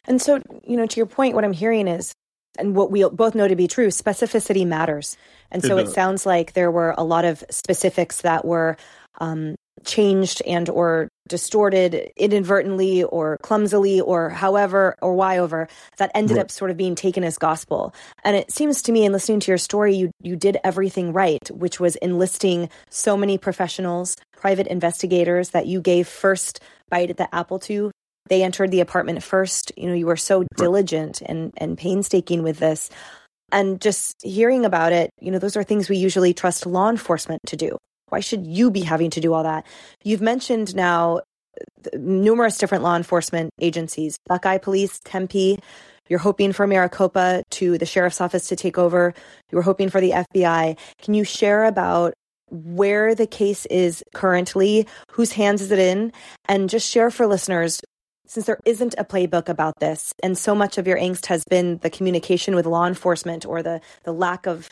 And 0.05 0.21
so, 0.21 0.41
you 0.65 0.77
know, 0.77 0.87
to 0.87 0.97
your 0.97 1.07
point, 1.07 1.35
what 1.35 1.45
I'm 1.45 1.53
hearing 1.53 1.89
is, 1.89 2.13
and 2.59 2.75
what 2.75 2.91
we 2.91 3.07
both 3.09 3.35
know 3.35 3.49
to 3.49 3.57
be 3.57 3.69
true, 3.69 3.89
specificity 3.89 4.67
matters. 4.67 5.17
And 5.51 5.63
so 5.63 5.77
it, 5.79 5.89
it 5.89 5.91
sounds 5.91 6.25
like 6.25 6.55
there 6.55 6.71
were 6.71 6.95
a 6.97 7.05
lot 7.05 7.25
of 7.25 7.45
specifics 7.51 8.23
that 8.23 8.45
were 8.45 8.77
um, 9.19 9.57
changed 9.85 10.43
and 10.47 10.69
or 10.69 11.09
distorted 11.29 12.11
inadvertently 12.17 13.03
or 13.05 13.37
clumsily 13.43 14.01
or 14.01 14.31
however 14.31 14.97
or 15.03 15.15
why 15.15 15.39
over 15.39 15.69
that 15.99 16.11
ended 16.15 16.37
right. 16.37 16.45
up 16.45 16.51
sort 16.51 16.71
of 16.71 16.77
being 16.77 16.95
taken 16.95 17.25
as 17.25 17.37
gospel 17.37 17.93
and 18.25 18.37
it 18.37 18.51
seems 18.51 18.81
to 18.81 18.93
me 18.93 19.05
in 19.05 19.13
listening 19.13 19.41
to 19.41 19.51
your 19.51 19.59
story 19.59 19.95
you 19.95 20.11
you 20.23 20.37
did 20.37 20.57
everything 20.63 21.13
right 21.13 21.51
which 21.51 21.81
was 21.81 21.97
enlisting 21.97 22.69
so 22.91 23.17
many 23.17 23.37
professionals 23.37 24.17
private 24.37 24.67
investigators 24.67 25.51
that 25.51 25.67
you 25.67 25.81
gave 25.81 26.07
first 26.07 26.61
bite 26.89 27.11
at 27.11 27.17
the 27.17 27.35
apple 27.35 27.59
to 27.59 27.91
they 28.29 28.43
entered 28.43 28.71
the 28.71 28.81
apartment 28.81 29.23
first. 29.23 29.73
You 29.77 29.89
know, 29.89 29.95
you 29.95 30.07
were 30.07 30.17
so 30.17 30.45
diligent 30.57 31.23
and, 31.23 31.53
and 31.57 31.79
painstaking 31.79 32.43
with 32.43 32.59
this. 32.59 32.91
And 33.53 33.81
just 33.81 34.17
hearing 34.23 34.65
about 34.65 34.93
it, 34.93 35.11
you 35.21 35.31
know, 35.31 35.39
those 35.39 35.57
are 35.57 35.63
things 35.63 35.89
we 35.89 35.97
usually 35.97 36.35
trust 36.35 36.67
law 36.67 36.91
enforcement 36.91 37.41
to 37.47 37.57
do. 37.57 37.79
Why 38.09 38.21
should 38.21 38.47
you 38.47 38.71
be 38.71 38.81
having 38.81 39.11
to 39.11 39.21
do 39.21 39.33
all 39.33 39.45
that? 39.45 39.67
You've 40.03 40.21
mentioned 40.21 40.75
now 40.75 41.19
uh, 41.19 41.97
numerous 41.97 42.59
different 42.59 42.83
law 42.83 42.97
enforcement 42.97 43.51
agencies 43.61 44.19
Buckeye 44.27 44.59
Police, 44.59 45.01
Tempe. 45.05 45.59
You're 46.09 46.21
hoping 46.21 46.53
for 46.53 46.67
Maricopa 46.67 47.43
to 47.51 47.79
the 47.79 47.87
sheriff's 47.87 48.21
office 48.21 48.49
to 48.49 48.57
take 48.57 48.79
over. 48.79 49.13
You 49.51 49.57
were 49.57 49.63
hoping 49.63 49.91
for 49.91 50.01
the 50.01 50.11
FBI. 50.11 50.79
Can 51.03 51.15
you 51.15 51.25
share 51.25 51.65
about 51.65 52.15
where 52.51 53.15
the 53.15 53.27
case 53.27 53.67
is 53.67 54.05
currently, 54.15 54.87
whose 55.11 55.33
hands 55.33 55.63
is 55.63 55.71
it 55.71 55.79
in, 55.79 56.13
and 56.49 56.71
just 56.71 56.89
share 56.89 57.11
for 57.11 57.27
listeners 57.27 57.81
since 58.27 58.47
there 58.47 58.59
isn't 58.65 58.95
a 58.99 59.05
playbook 59.05 59.49
about 59.49 59.79
this 59.79 60.13
and 60.23 60.37
so 60.37 60.55
much 60.55 60.79
of 60.79 60.87
your 60.87 60.99
angst 60.99 61.27
has 61.27 61.45
been 61.45 61.79
the 61.79 61.91
communication 61.91 62.57
with 62.57 62.67
law 62.67 62.85
enforcement 62.85 63.47
or 63.47 63.63
the 63.63 63.81
the 64.03 64.13
lack 64.13 64.47
of 64.47 64.69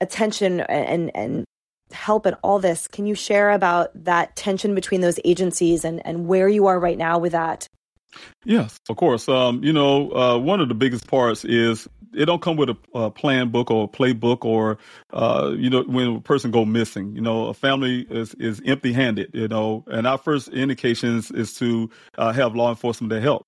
attention 0.00 0.60
and 0.60 1.14
and 1.14 1.44
help 1.92 2.24
and 2.24 2.36
all 2.42 2.58
this 2.58 2.88
can 2.88 3.04
you 3.04 3.14
share 3.14 3.50
about 3.50 3.90
that 3.94 4.34
tension 4.36 4.74
between 4.74 5.02
those 5.02 5.20
agencies 5.24 5.84
and 5.84 6.00
and 6.06 6.26
where 6.26 6.48
you 6.48 6.66
are 6.66 6.80
right 6.80 6.96
now 6.96 7.18
with 7.18 7.32
that 7.32 7.68
Yes, 8.44 8.78
of 8.88 8.96
course. 8.96 9.28
Um, 9.28 9.62
you 9.64 9.72
know, 9.72 10.10
uh, 10.12 10.38
one 10.38 10.60
of 10.60 10.68
the 10.68 10.74
biggest 10.74 11.06
parts 11.06 11.44
is 11.44 11.88
it 12.14 12.26
don't 12.26 12.42
come 12.42 12.56
with 12.56 12.70
a, 12.70 12.76
a 12.94 13.10
plan 13.10 13.50
book 13.50 13.70
or 13.70 13.84
a 13.84 13.88
playbook 13.88 14.44
or, 14.44 14.78
uh, 15.12 15.52
you 15.56 15.70
know, 15.70 15.82
when 15.84 16.16
a 16.16 16.20
person 16.20 16.50
go 16.50 16.64
missing. 16.64 17.14
You 17.14 17.22
know, 17.22 17.46
a 17.46 17.54
family 17.54 18.06
is 18.10 18.34
is 18.34 18.60
empty 18.64 18.92
handed. 18.92 19.30
You 19.34 19.48
know, 19.48 19.84
and 19.88 20.06
our 20.06 20.18
first 20.18 20.48
indications 20.48 21.30
is 21.30 21.54
to 21.54 21.90
uh, 22.18 22.32
have 22.32 22.54
law 22.54 22.70
enforcement 22.70 23.10
to 23.10 23.20
help. 23.20 23.46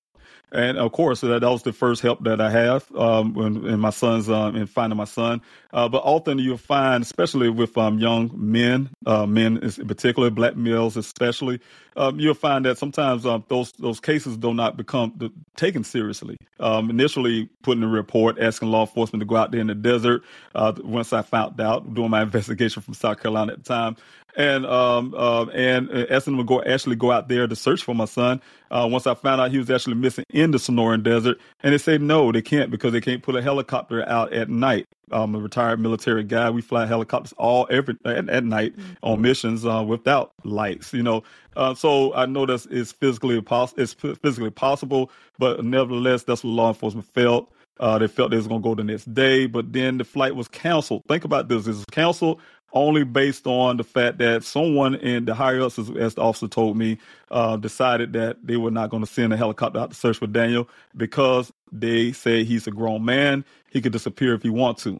And 0.51 0.77
of 0.77 0.91
course, 0.91 1.21
that, 1.21 1.41
that 1.41 1.49
was 1.49 1.63
the 1.63 1.73
first 1.73 2.01
help 2.01 2.23
that 2.23 2.39
I 2.39 2.49
have 2.49 2.89
um, 2.95 3.33
when 3.33 3.65
in 3.65 3.79
my 3.79 3.89
son's 3.89 4.29
um, 4.29 4.55
in 4.55 4.67
finding 4.67 4.97
my 4.97 5.05
son. 5.05 5.41
Uh, 5.73 5.89
but 5.89 5.97
often 6.05 6.39
you'll 6.39 6.57
find, 6.57 7.03
especially 7.03 7.49
with 7.49 7.77
um, 7.77 7.99
young 7.99 8.31
men, 8.33 8.89
uh, 9.05 9.25
men 9.25 9.57
in 9.57 9.87
particular, 9.87 10.29
black 10.29 10.55
males 10.55 10.95
especially, 10.95 11.59
um, 11.97 12.19
you'll 12.19 12.33
find 12.33 12.65
that 12.65 12.77
sometimes 12.77 13.25
um, 13.25 13.43
those 13.47 13.71
those 13.73 13.99
cases 13.99 14.37
do 14.37 14.53
not 14.53 14.77
become 14.77 15.33
taken 15.55 15.83
seriously. 15.83 16.37
Um, 16.59 16.89
initially, 16.89 17.49
putting 17.61 17.83
a 17.83 17.87
report, 17.87 18.39
asking 18.39 18.69
law 18.69 18.81
enforcement 18.81 19.21
to 19.21 19.25
go 19.25 19.35
out 19.35 19.51
there 19.51 19.61
in 19.61 19.67
the 19.67 19.75
desert. 19.75 20.23
Uh, 20.53 20.73
once 20.83 21.11
I 21.11 21.21
found 21.21 21.59
out, 21.59 21.93
doing 21.93 22.09
my 22.09 22.21
investigation 22.23 22.81
from 22.81 22.93
South 22.93 23.21
Carolina 23.21 23.53
at 23.53 23.63
the 23.63 23.65
time, 23.65 23.97
and 24.35 24.65
um, 24.65 25.13
uh, 25.15 25.45
and 25.45 25.89
uh, 25.89 26.05
asking 26.09 26.37
them 26.37 26.45
to 26.45 26.47
go 26.47 26.61
actually 26.63 26.95
go 26.95 27.11
out 27.11 27.27
there 27.27 27.47
to 27.47 27.55
search 27.55 27.83
for 27.83 27.95
my 27.95 28.05
son. 28.05 28.41
Uh, 28.69 28.87
once 28.91 29.07
I 29.07 29.13
found 29.13 29.39
out 29.41 29.51
he 29.51 29.57
was 29.57 29.69
actually 29.69 29.95
missing 29.95 30.25
in 30.29 30.51
the 30.51 30.57
Sonoran 30.57 31.03
Desert, 31.03 31.37
and 31.63 31.73
they 31.73 31.77
said 31.77 32.01
no, 32.01 32.31
they 32.31 32.41
can't 32.41 32.71
because 32.71 32.93
they 32.93 33.01
can't 33.01 33.23
put 33.23 33.35
a 33.35 33.41
helicopter 33.41 34.07
out 34.07 34.33
at 34.33 34.49
night. 34.49 34.87
I'm 35.11 35.35
a 35.35 35.39
retired 35.39 35.79
military 35.79 36.23
guy. 36.23 36.49
We 36.49 36.61
fly 36.61 36.85
helicopters 36.85 37.33
all 37.37 37.67
every 37.69 37.95
at, 38.05 38.27
at 38.29 38.43
night 38.43 38.75
mm-hmm. 38.75 38.93
on 39.03 39.21
missions 39.21 39.65
uh, 39.65 39.83
without 39.87 40.33
lights. 40.43 40.93
You 40.93 41.03
know, 41.03 41.23
uh, 41.55 41.75
so 41.75 42.13
I 42.13 42.25
know 42.25 42.45
that 42.45 42.65
it's 42.69 42.91
physically 42.91 43.39
possible. 43.41 43.83
It's 43.83 43.93
physically 43.93 44.51
possible, 44.51 45.11
but 45.37 45.63
nevertheless, 45.63 46.23
that's 46.23 46.43
what 46.43 46.51
law 46.51 46.67
enforcement 46.69 47.07
felt. 47.07 47.51
Uh, 47.77 47.97
they 47.99 48.07
felt 48.07 48.31
they 48.31 48.37
was 48.37 48.47
going 48.47 48.61
to 48.61 48.69
go 48.69 48.73
the 48.73 48.85
next 48.85 49.13
day, 49.13 49.47
but 49.47 49.73
then 49.73 49.97
the 49.97 50.05
flight 50.05 50.33
was 50.33 50.47
canceled. 50.47 51.03
Think 51.07 51.25
about 51.25 51.49
this: 51.49 51.67
it 51.67 51.71
was 51.71 51.85
canceled 51.91 52.41
only 52.73 53.03
based 53.03 53.47
on 53.47 53.77
the 53.77 53.83
fact 53.83 54.17
that 54.17 54.43
someone 54.43 54.95
in 54.95 55.25
the 55.25 55.33
higher 55.33 55.61
ups, 55.61 55.79
as, 55.79 55.89
as 55.91 56.15
the 56.15 56.21
officer 56.21 56.47
told 56.47 56.77
me, 56.77 56.97
uh, 57.31 57.57
decided 57.57 58.13
that 58.13 58.45
they 58.45 58.57
were 58.57 58.71
not 58.71 58.89
going 58.89 59.03
to 59.03 59.11
send 59.11 59.31
a 59.33 59.37
helicopter 59.37 59.79
out 59.79 59.91
to 59.91 59.95
search 59.95 60.17
for 60.17 60.27
Daniel 60.27 60.67
because 60.97 61.53
they 61.71 62.11
say 62.11 62.43
he's 62.43 62.67
a 62.67 62.71
grown 62.71 63.03
man. 63.05 63.45
He 63.71 63.81
could 63.81 63.93
disappear 63.93 64.33
if 64.33 64.43
he 64.43 64.49
wants 64.49 64.83
to 64.83 64.99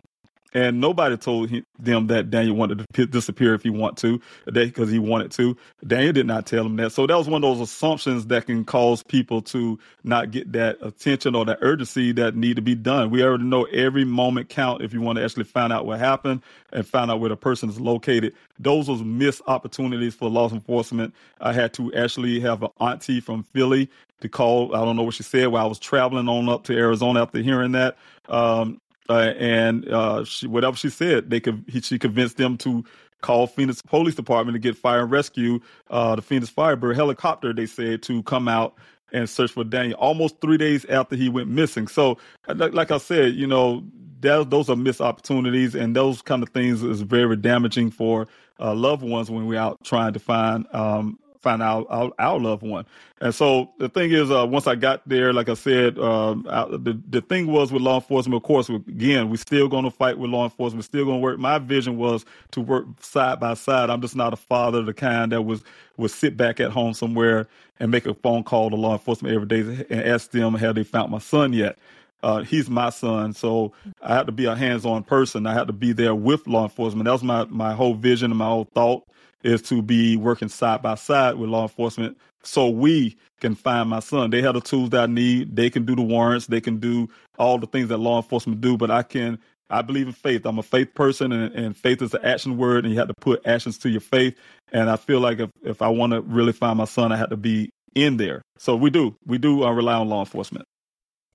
and 0.55 0.79
nobody 0.79 1.17
told 1.17 1.49
him, 1.49 1.65
them 1.77 2.07
that 2.07 2.31
Daniel 2.31 2.55
wanted 2.55 2.85
to 2.93 3.05
disappear 3.05 3.53
if 3.53 3.61
he 3.61 3.69
want 3.69 3.97
to, 3.97 4.21
because 4.45 4.89
he 4.89 4.99
wanted 4.99 5.29
to. 5.31 5.57
Daniel 5.85 6.13
did 6.13 6.25
not 6.25 6.45
tell 6.45 6.65
him 6.65 6.77
that. 6.77 6.93
So 6.93 7.05
that 7.05 7.17
was 7.17 7.27
one 7.27 7.43
of 7.43 7.57
those 7.57 7.69
assumptions 7.69 8.27
that 8.27 8.45
can 8.45 8.63
cause 8.63 9.03
people 9.03 9.41
to 9.41 9.77
not 10.05 10.31
get 10.31 10.53
that 10.53 10.77
attention 10.81 11.35
or 11.35 11.43
that 11.43 11.57
urgency 11.59 12.13
that 12.13 12.37
need 12.37 12.55
to 12.55 12.61
be 12.61 12.73
done. 12.73 13.09
We 13.09 13.21
already 13.21 13.43
know 13.43 13.65
every 13.65 14.05
moment 14.05 14.47
count 14.47 14.81
if 14.81 14.93
you 14.93 15.01
want 15.01 15.17
to 15.17 15.25
actually 15.25 15.43
find 15.43 15.73
out 15.73 15.85
what 15.85 15.99
happened 15.99 16.41
and 16.71 16.87
find 16.87 17.11
out 17.11 17.19
where 17.19 17.29
the 17.29 17.35
person 17.35 17.67
is 17.69 17.79
located. 17.79 18.33
Those 18.57 18.87
was 18.87 19.03
missed 19.03 19.41
opportunities 19.47 20.15
for 20.15 20.29
law 20.29 20.49
enforcement. 20.49 21.13
I 21.41 21.51
had 21.51 21.73
to 21.73 21.93
actually 21.93 22.39
have 22.39 22.63
an 22.63 22.69
auntie 22.79 23.19
from 23.19 23.43
Philly 23.43 23.89
to 24.21 24.29
call. 24.29 24.73
I 24.73 24.85
don't 24.85 24.95
know 24.95 25.03
what 25.03 25.15
she 25.15 25.23
said 25.23 25.47
while 25.47 25.65
I 25.65 25.67
was 25.67 25.79
traveling 25.79 26.29
on 26.29 26.47
up 26.47 26.63
to 26.65 26.77
Arizona 26.77 27.23
after 27.23 27.39
hearing 27.39 27.73
that. 27.73 27.97
Um, 28.29 28.79
uh, 29.09 29.33
and 29.37 29.87
uh, 29.89 30.23
she, 30.23 30.47
whatever 30.47 30.75
she 30.75 30.89
said, 30.89 31.29
they 31.29 31.39
could 31.39 31.63
he, 31.67 31.81
she 31.81 31.99
convinced 31.99 32.37
them 32.37 32.57
to 32.57 32.83
call 33.21 33.47
Phoenix 33.47 33.81
Police 33.81 34.15
Department 34.15 34.55
to 34.55 34.59
get 34.59 34.77
fire 34.77 35.01
and 35.01 35.11
rescue 35.11 35.59
uh, 35.89 36.15
the 36.15 36.21
Phoenix 36.21 36.49
Firebird 36.49 36.95
helicopter. 36.95 37.53
They 37.53 37.65
said 37.65 38.03
to 38.03 38.23
come 38.23 38.47
out 38.47 38.75
and 39.11 39.29
search 39.29 39.51
for 39.51 39.63
Daniel 39.63 39.97
almost 39.99 40.41
three 40.41 40.57
days 40.57 40.85
after 40.85 41.15
he 41.15 41.29
went 41.29 41.49
missing. 41.49 41.87
So, 41.87 42.17
like, 42.47 42.73
like 42.73 42.91
I 42.91 42.97
said, 42.97 43.33
you 43.33 43.47
know, 43.47 43.83
that, 44.21 44.49
those 44.49 44.69
are 44.69 44.75
missed 44.75 45.01
opportunities, 45.01 45.75
and 45.75 45.95
those 45.95 46.21
kind 46.21 46.43
of 46.43 46.49
things 46.49 46.83
is 46.83 47.01
very 47.01 47.35
damaging 47.35 47.91
for 47.91 48.27
uh, 48.59 48.73
loved 48.73 49.03
ones 49.03 49.29
when 49.29 49.45
we're 49.45 49.59
out 49.59 49.83
trying 49.83 50.13
to 50.13 50.19
find 50.19 50.65
um, 50.73 51.19
find 51.45 51.61
out 51.61 51.85
our, 51.91 52.11
our, 52.17 52.39
loved 52.39 52.63
one. 52.63 52.87
And 53.21 53.33
so 53.33 53.71
the 53.77 53.87
thing 53.87 54.11
is, 54.11 54.31
uh, 54.31 54.47
once 54.47 54.65
I 54.65 54.73
got 54.73 55.07
there, 55.07 55.31
like 55.31 55.47
I 55.47 55.53
said, 55.53 55.99
um, 55.99 56.41
the 56.43 56.99
the 57.07 57.21
thing 57.21 57.45
was 57.47 57.71
with 57.71 57.83
law 57.83 57.95
enforcement. 57.95 58.35
Of 58.35 58.43
course, 58.43 58.67
again, 58.67 59.29
we're 59.29 59.37
still 59.37 59.67
going 59.67 59.83
to 59.83 59.91
fight 59.91 60.17
with 60.17 60.31
law 60.31 60.43
enforcement. 60.43 60.83
Still 60.83 61.05
going 61.05 61.19
to 61.19 61.23
work. 61.23 61.37
My 61.37 61.59
vision 61.59 61.97
was 61.97 62.25
to 62.51 62.61
work 62.61 62.87
side 62.99 63.39
by 63.39 63.53
side. 63.53 63.91
I'm 63.91 64.01
just 64.01 64.15
not 64.15 64.33
a 64.33 64.35
father, 64.35 64.79
of 64.79 64.87
the 64.87 64.93
kind 64.93 65.31
that 65.31 65.43
was 65.43 65.63
would 65.97 66.11
sit 66.11 66.35
back 66.35 66.59
at 66.59 66.71
home 66.71 66.95
somewhere 66.95 67.47
and 67.79 67.91
make 67.91 68.07
a 68.07 68.15
phone 68.15 68.43
call 68.43 68.71
to 68.71 68.75
law 68.75 68.93
enforcement 68.93 69.35
every 69.35 69.47
day 69.47 69.85
and 69.89 70.01
ask 70.01 70.31
them 70.31 70.55
have 70.55 70.73
they 70.73 70.83
found 70.83 71.11
my 71.11 71.19
son 71.19 71.53
yet. 71.53 71.77
Uh, 72.23 72.41
he's 72.41 72.71
my 72.71 72.89
son, 72.89 73.33
so 73.33 73.71
I 74.01 74.15
had 74.15 74.25
to 74.25 74.31
be 74.31 74.45
a 74.45 74.55
hands-on 74.55 75.03
person. 75.03 75.45
I 75.45 75.53
had 75.53 75.67
to 75.67 75.73
be 75.73 75.93
there 75.93 76.15
with 76.15 76.47
law 76.47 76.63
enforcement. 76.63 77.05
That 77.05 77.11
was 77.11 77.23
my 77.23 77.45
my 77.45 77.73
whole 77.75 77.93
vision 77.93 78.31
and 78.31 78.39
my 78.39 78.47
whole 78.47 78.67
thought 78.73 79.03
is 79.45 79.61
to 79.61 79.81
be 79.81 80.17
working 80.17 80.49
side 80.49 80.81
by 80.81 80.95
side 80.95 81.35
with 81.35 81.49
law 81.49 81.63
enforcement 81.63 82.17
so 82.43 82.69
we 82.69 83.15
can 83.39 83.55
find 83.55 83.89
my 83.89 83.99
son. 83.99 84.29
They 84.29 84.41
have 84.41 84.55
the 84.55 84.61
tools 84.61 84.89
that 84.91 85.03
I 85.03 85.05
need. 85.05 85.55
They 85.55 85.69
can 85.69 85.85
do 85.85 85.95
the 85.95 86.01
warrants. 86.01 86.47
They 86.47 86.61
can 86.61 86.79
do 86.79 87.09
all 87.37 87.57
the 87.57 87.67
things 87.67 87.89
that 87.89 87.97
law 87.97 88.17
enforcement 88.17 88.61
do, 88.61 88.77
but 88.77 88.91
I 88.91 89.03
can 89.03 89.39
I 89.69 89.81
believe 89.81 90.07
in 90.07 90.13
faith. 90.13 90.45
I'm 90.45 90.59
a 90.59 90.63
faith 90.63 90.93
person, 90.93 91.31
and, 91.31 91.53
and, 91.55 91.75
faith 91.75 91.99
is 92.03 92.13
an 92.13 92.23
action 92.23 92.55
word, 92.55 92.85
and 92.85 92.93
you 92.93 92.99
have 92.99 93.07
to 93.07 93.15
put 93.19 93.47
actions 93.47 93.79
to 93.79 93.89
your 93.89 93.99
faith. 93.99 94.37
And 94.71 94.91
I 94.91 94.95
feel 94.95 95.19
like 95.19 95.39
if, 95.39 95.49
if 95.63 95.81
I 95.81 95.87
want 95.87 96.13
to 96.13 96.21
really 96.21 96.53
find 96.53 96.77
my 96.77 96.85
son, 96.85 97.11
I 97.11 97.17
have 97.17 97.31
to 97.31 97.37
be 97.37 97.71
in 97.95 98.17
there. 98.17 98.43
So 98.59 98.75
we 98.75 98.91
do. 98.91 99.15
We 99.25 99.39
do 99.39 99.63
uh, 99.63 99.71
rely 99.71 99.95
on 99.95 100.07
law 100.07 100.19
enforcement. 100.19 100.65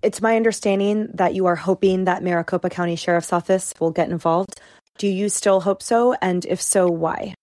It's 0.02 0.22
my 0.22 0.36
understanding 0.36 1.08
that 1.14 1.34
you 1.34 1.46
are 1.46 1.56
hoping 1.56 2.04
that 2.04 2.22
Maricopa 2.22 2.70
County 2.70 2.94
Sheriff's 2.94 3.32
Office 3.32 3.74
will 3.80 3.90
get 3.90 4.10
involved. 4.10 4.60
Do 4.96 5.08
you 5.08 5.28
still 5.28 5.60
hope 5.60 5.82
so? 5.82 6.14
And 6.22 6.44
if 6.46 6.62
so, 6.62 6.86
why? 6.86 7.34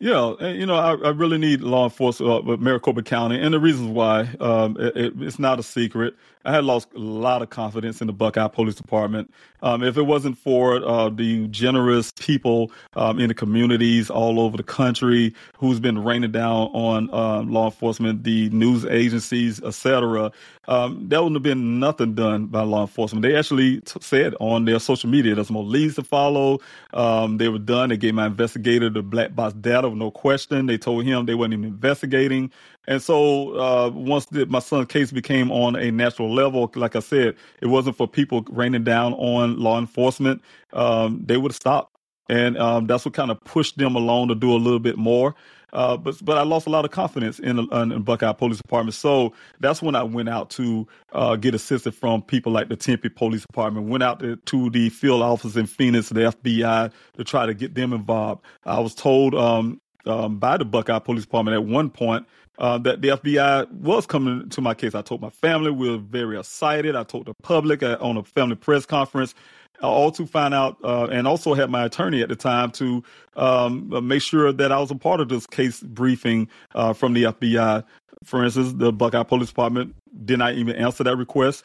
Yeah, 0.00 0.34
you 0.48 0.66
know, 0.66 0.74
I, 0.74 0.94
I 0.96 1.10
really 1.10 1.38
need 1.38 1.60
law 1.60 1.84
enforcement 1.84 2.30
uh, 2.30 2.42
with 2.42 2.60
Maricopa 2.60 3.02
County, 3.02 3.40
and 3.40 3.54
the 3.54 3.60
reasons 3.60 3.88
why 3.88 4.22
um, 4.40 4.76
it, 4.78 5.12
it's 5.20 5.38
not 5.38 5.58
a 5.58 5.62
secret. 5.62 6.14
I 6.44 6.52
had 6.52 6.64
lost 6.64 6.88
a 6.94 6.98
lot 6.98 7.42
of 7.42 7.50
confidence 7.50 8.00
in 8.00 8.06
the 8.06 8.12
Buckeye 8.12 8.48
Police 8.48 8.74
Department. 8.74 9.32
Um, 9.62 9.82
if 9.82 9.96
it 9.96 10.02
wasn't 10.02 10.36
for 10.36 10.76
uh, 10.86 11.08
the 11.08 11.48
generous 11.48 12.12
people 12.18 12.70
um, 12.96 13.18
in 13.18 13.28
the 13.28 13.34
communities 13.34 14.10
all 14.10 14.38
over 14.38 14.58
the 14.58 14.62
country 14.62 15.34
who's 15.56 15.80
been 15.80 16.04
raining 16.04 16.32
down 16.32 16.68
on 16.74 17.12
um, 17.14 17.50
law 17.50 17.66
enforcement, 17.66 18.24
the 18.24 18.50
news 18.50 18.84
agencies, 18.84 19.62
etc., 19.62 20.30
um, 20.68 21.08
there 21.08 21.22
wouldn't 21.22 21.36
have 21.36 21.42
been 21.42 21.78
nothing 21.78 22.14
done 22.14 22.46
by 22.46 22.62
law 22.62 22.82
enforcement. 22.82 23.22
They 23.22 23.36
actually 23.36 23.80
t- 23.80 24.00
said 24.00 24.34
on 24.40 24.64
their 24.64 24.78
social 24.78 25.10
media 25.10 25.34
there's 25.34 25.50
more 25.50 25.64
leads 25.64 25.96
to 25.96 26.02
follow. 26.02 26.60
Um, 26.92 27.38
they 27.38 27.48
were 27.48 27.58
done. 27.58 27.90
They 27.90 27.96
gave 27.96 28.14
my 28.14 28.26
investigator 28.26 28.88
the 28.90 29.02
black 29.02 29.34
box 29.34 29.54
data, 29.54 29.88
with 29.88 29.98
no 29.98 30.10
question. 30.10 30.66
They 30.66 30.78
told 30.78 31.04
him 31.04 31.26
they 31.26 31.34
weren't 31.34 31.52
even 31.52 31.64
investigating. 31.64 32.50
And 32.86 33.02
so 33.02 33.58
uh, 33.58 33.90
once 33.90 34.26
the, 34.26 34.46
my 34.46 34.58
son's 34.58 34.88
case 34.88 35.10
became 35.10 35.50
on 35.50 35.76
a 35.76 35.90
national 35.90 36.32
level, 36.32 36.70
like 36.74 36.96
I 36.96 37.00
said, 37.00 37.36
it 37.60 37.66
wasn't 37.66 37.96
for 37.96 38.06
people 38.06 38.44
raining 38.50 38.84
down 38.84 39.14
on 39.14 39.58
law 39.58 39.78
enforcement. 39.78 40.42
Um, 40.72 41.22
they 41.24 41.36
would 41.36 41.54
stopped. 41.54 41.94
And 42.28 42.56
um, 42.56 42.86
that's 42.86 43.04
what 43.04 43.14
kind 43.14 43.30
of 43.30 43.42
pushed 43.44 43.76
them 43.76 43.96
along 43.96 44.28
to 44.28 44.34
do 44.34 44.52
a 44.52 44.56
little 44.56 44.78
bit 44.78 44.96
more. 44.96 45.34
Uh, 45.74 45.96
but 45.96 46.24
but 46.24 46.38
I 46.38 46.42
lost 46.42 46.68
a 46.68 46.70
lot 46.70 46.84
of 46.84 46.92
confidence 46.92 47.40
in, 47.40 47.58
in 47.72 48.02
Buckeye 48.02 48.32
Police 48.32 48.58
Department. 48.58 48.94
So 48.94 49.34
that's 49.58 49.82
when 49.82 49.96
I 49.96 50.04
went 50.04 50.28
out 50.28 50.48
to 50.50 50.86
uh, 51.12 51.34
get 51.34 51.52
assistance 51.54 51.96
from 51.96 52.22
people 52.22 52.52
like 52.52 52.68
the 52.68 52.76
Tempe 52.76 53.08
Police 53.08 53.42
Department. 53.42 53.88
Went 53.88 54.04
out 54.04 54.20
to, 54.20 54.36
to, 54.36 54.70
the 54.70 54.88
field 54.88 55.20
office 55.20 55.56
in 55.56 55.66
Phoenix, 55.66 56.10
the 56.10 56.20
FBI, 56.20 56.92
to 57.16 57.24
try 57.24 57.44
to 57.44 57.54
get 57.54 57.74
them 57.74 57.92
involved. 57.92 58.44
I 58.64 58.78
was 58.78 58.94
told 58.94 59.34
um, 59.34 59.80
um, 60.06 60.38
by 60.38 60.56
the 60.56 60.64
Buckeye 60.64 60.98
Police 60.98 61.24
Department 61.24 61.54
at 61.54 61.64
one 61.64 61.90
point 61.90 62.26
uh, 62.58 62.78
that 62.78 63.02
the 63.02 63.08
FBI 63.08 63.70
was 63.72 64.06
coming 64.06 64.48
to 64.50 64.60
my 64.60 64.74
case. 64.74 64.94
I 64.94 65.02
told 65.02 65.20
my 65.20 65.30
family 65.30 65.70
we 65.70 65.90
were 65.90 65.98
very 65.98 66.38
excited. 66.38 66.94
I 66.94 67.02
told 67.02 67.26
the 67.26 67.34
public 67.34 67.82
on 67.82 68.16
a 68.16 68.22
family 68.22 68.56
press 68.56 68.86
conference. 68.86 69.34
Uh, 69.82 69.88
all 69.88 70.12
to 70.12 70.24
find 70.24 70.54
out, 70.54 70.76
uh, 70.84 71.08
and 71.10 71.26
also 71.26 71.52
had 71.52 71.68
my 71.68 71.84
attorney 71.84 72.22
at 72.22 72.28
the 72.28 72.36
time 72.36 72.70
to 72.70 73.02
um, 73.34 73.92
make 74.06 74.22
sure 74.22 74.52
that 74.52 74.70
I 74.70 74.78
was 74.78 74.92
a 74.92 74.94
part 74.94 75.20
of 75.20 75.28
this 75.28 75.48
case 75.48 75.80
briefing 75.80 76.48
uh, 76.76 76.92
from 76.92 77.12
the 77.12 77.24
FBI. 77.24 77.82
For 78.22 78.44
instance, 78.44 78.72
the 78.74 78.92
Buckeye 78.92 79.24
Police 79.24 79.48
Department 79.48 79.96
did 80.24 80.38
not 80.38 80.54
even 80.54 80.76
answer 80.76 81.02
that 81.02 81.16
request. 81.16 81.64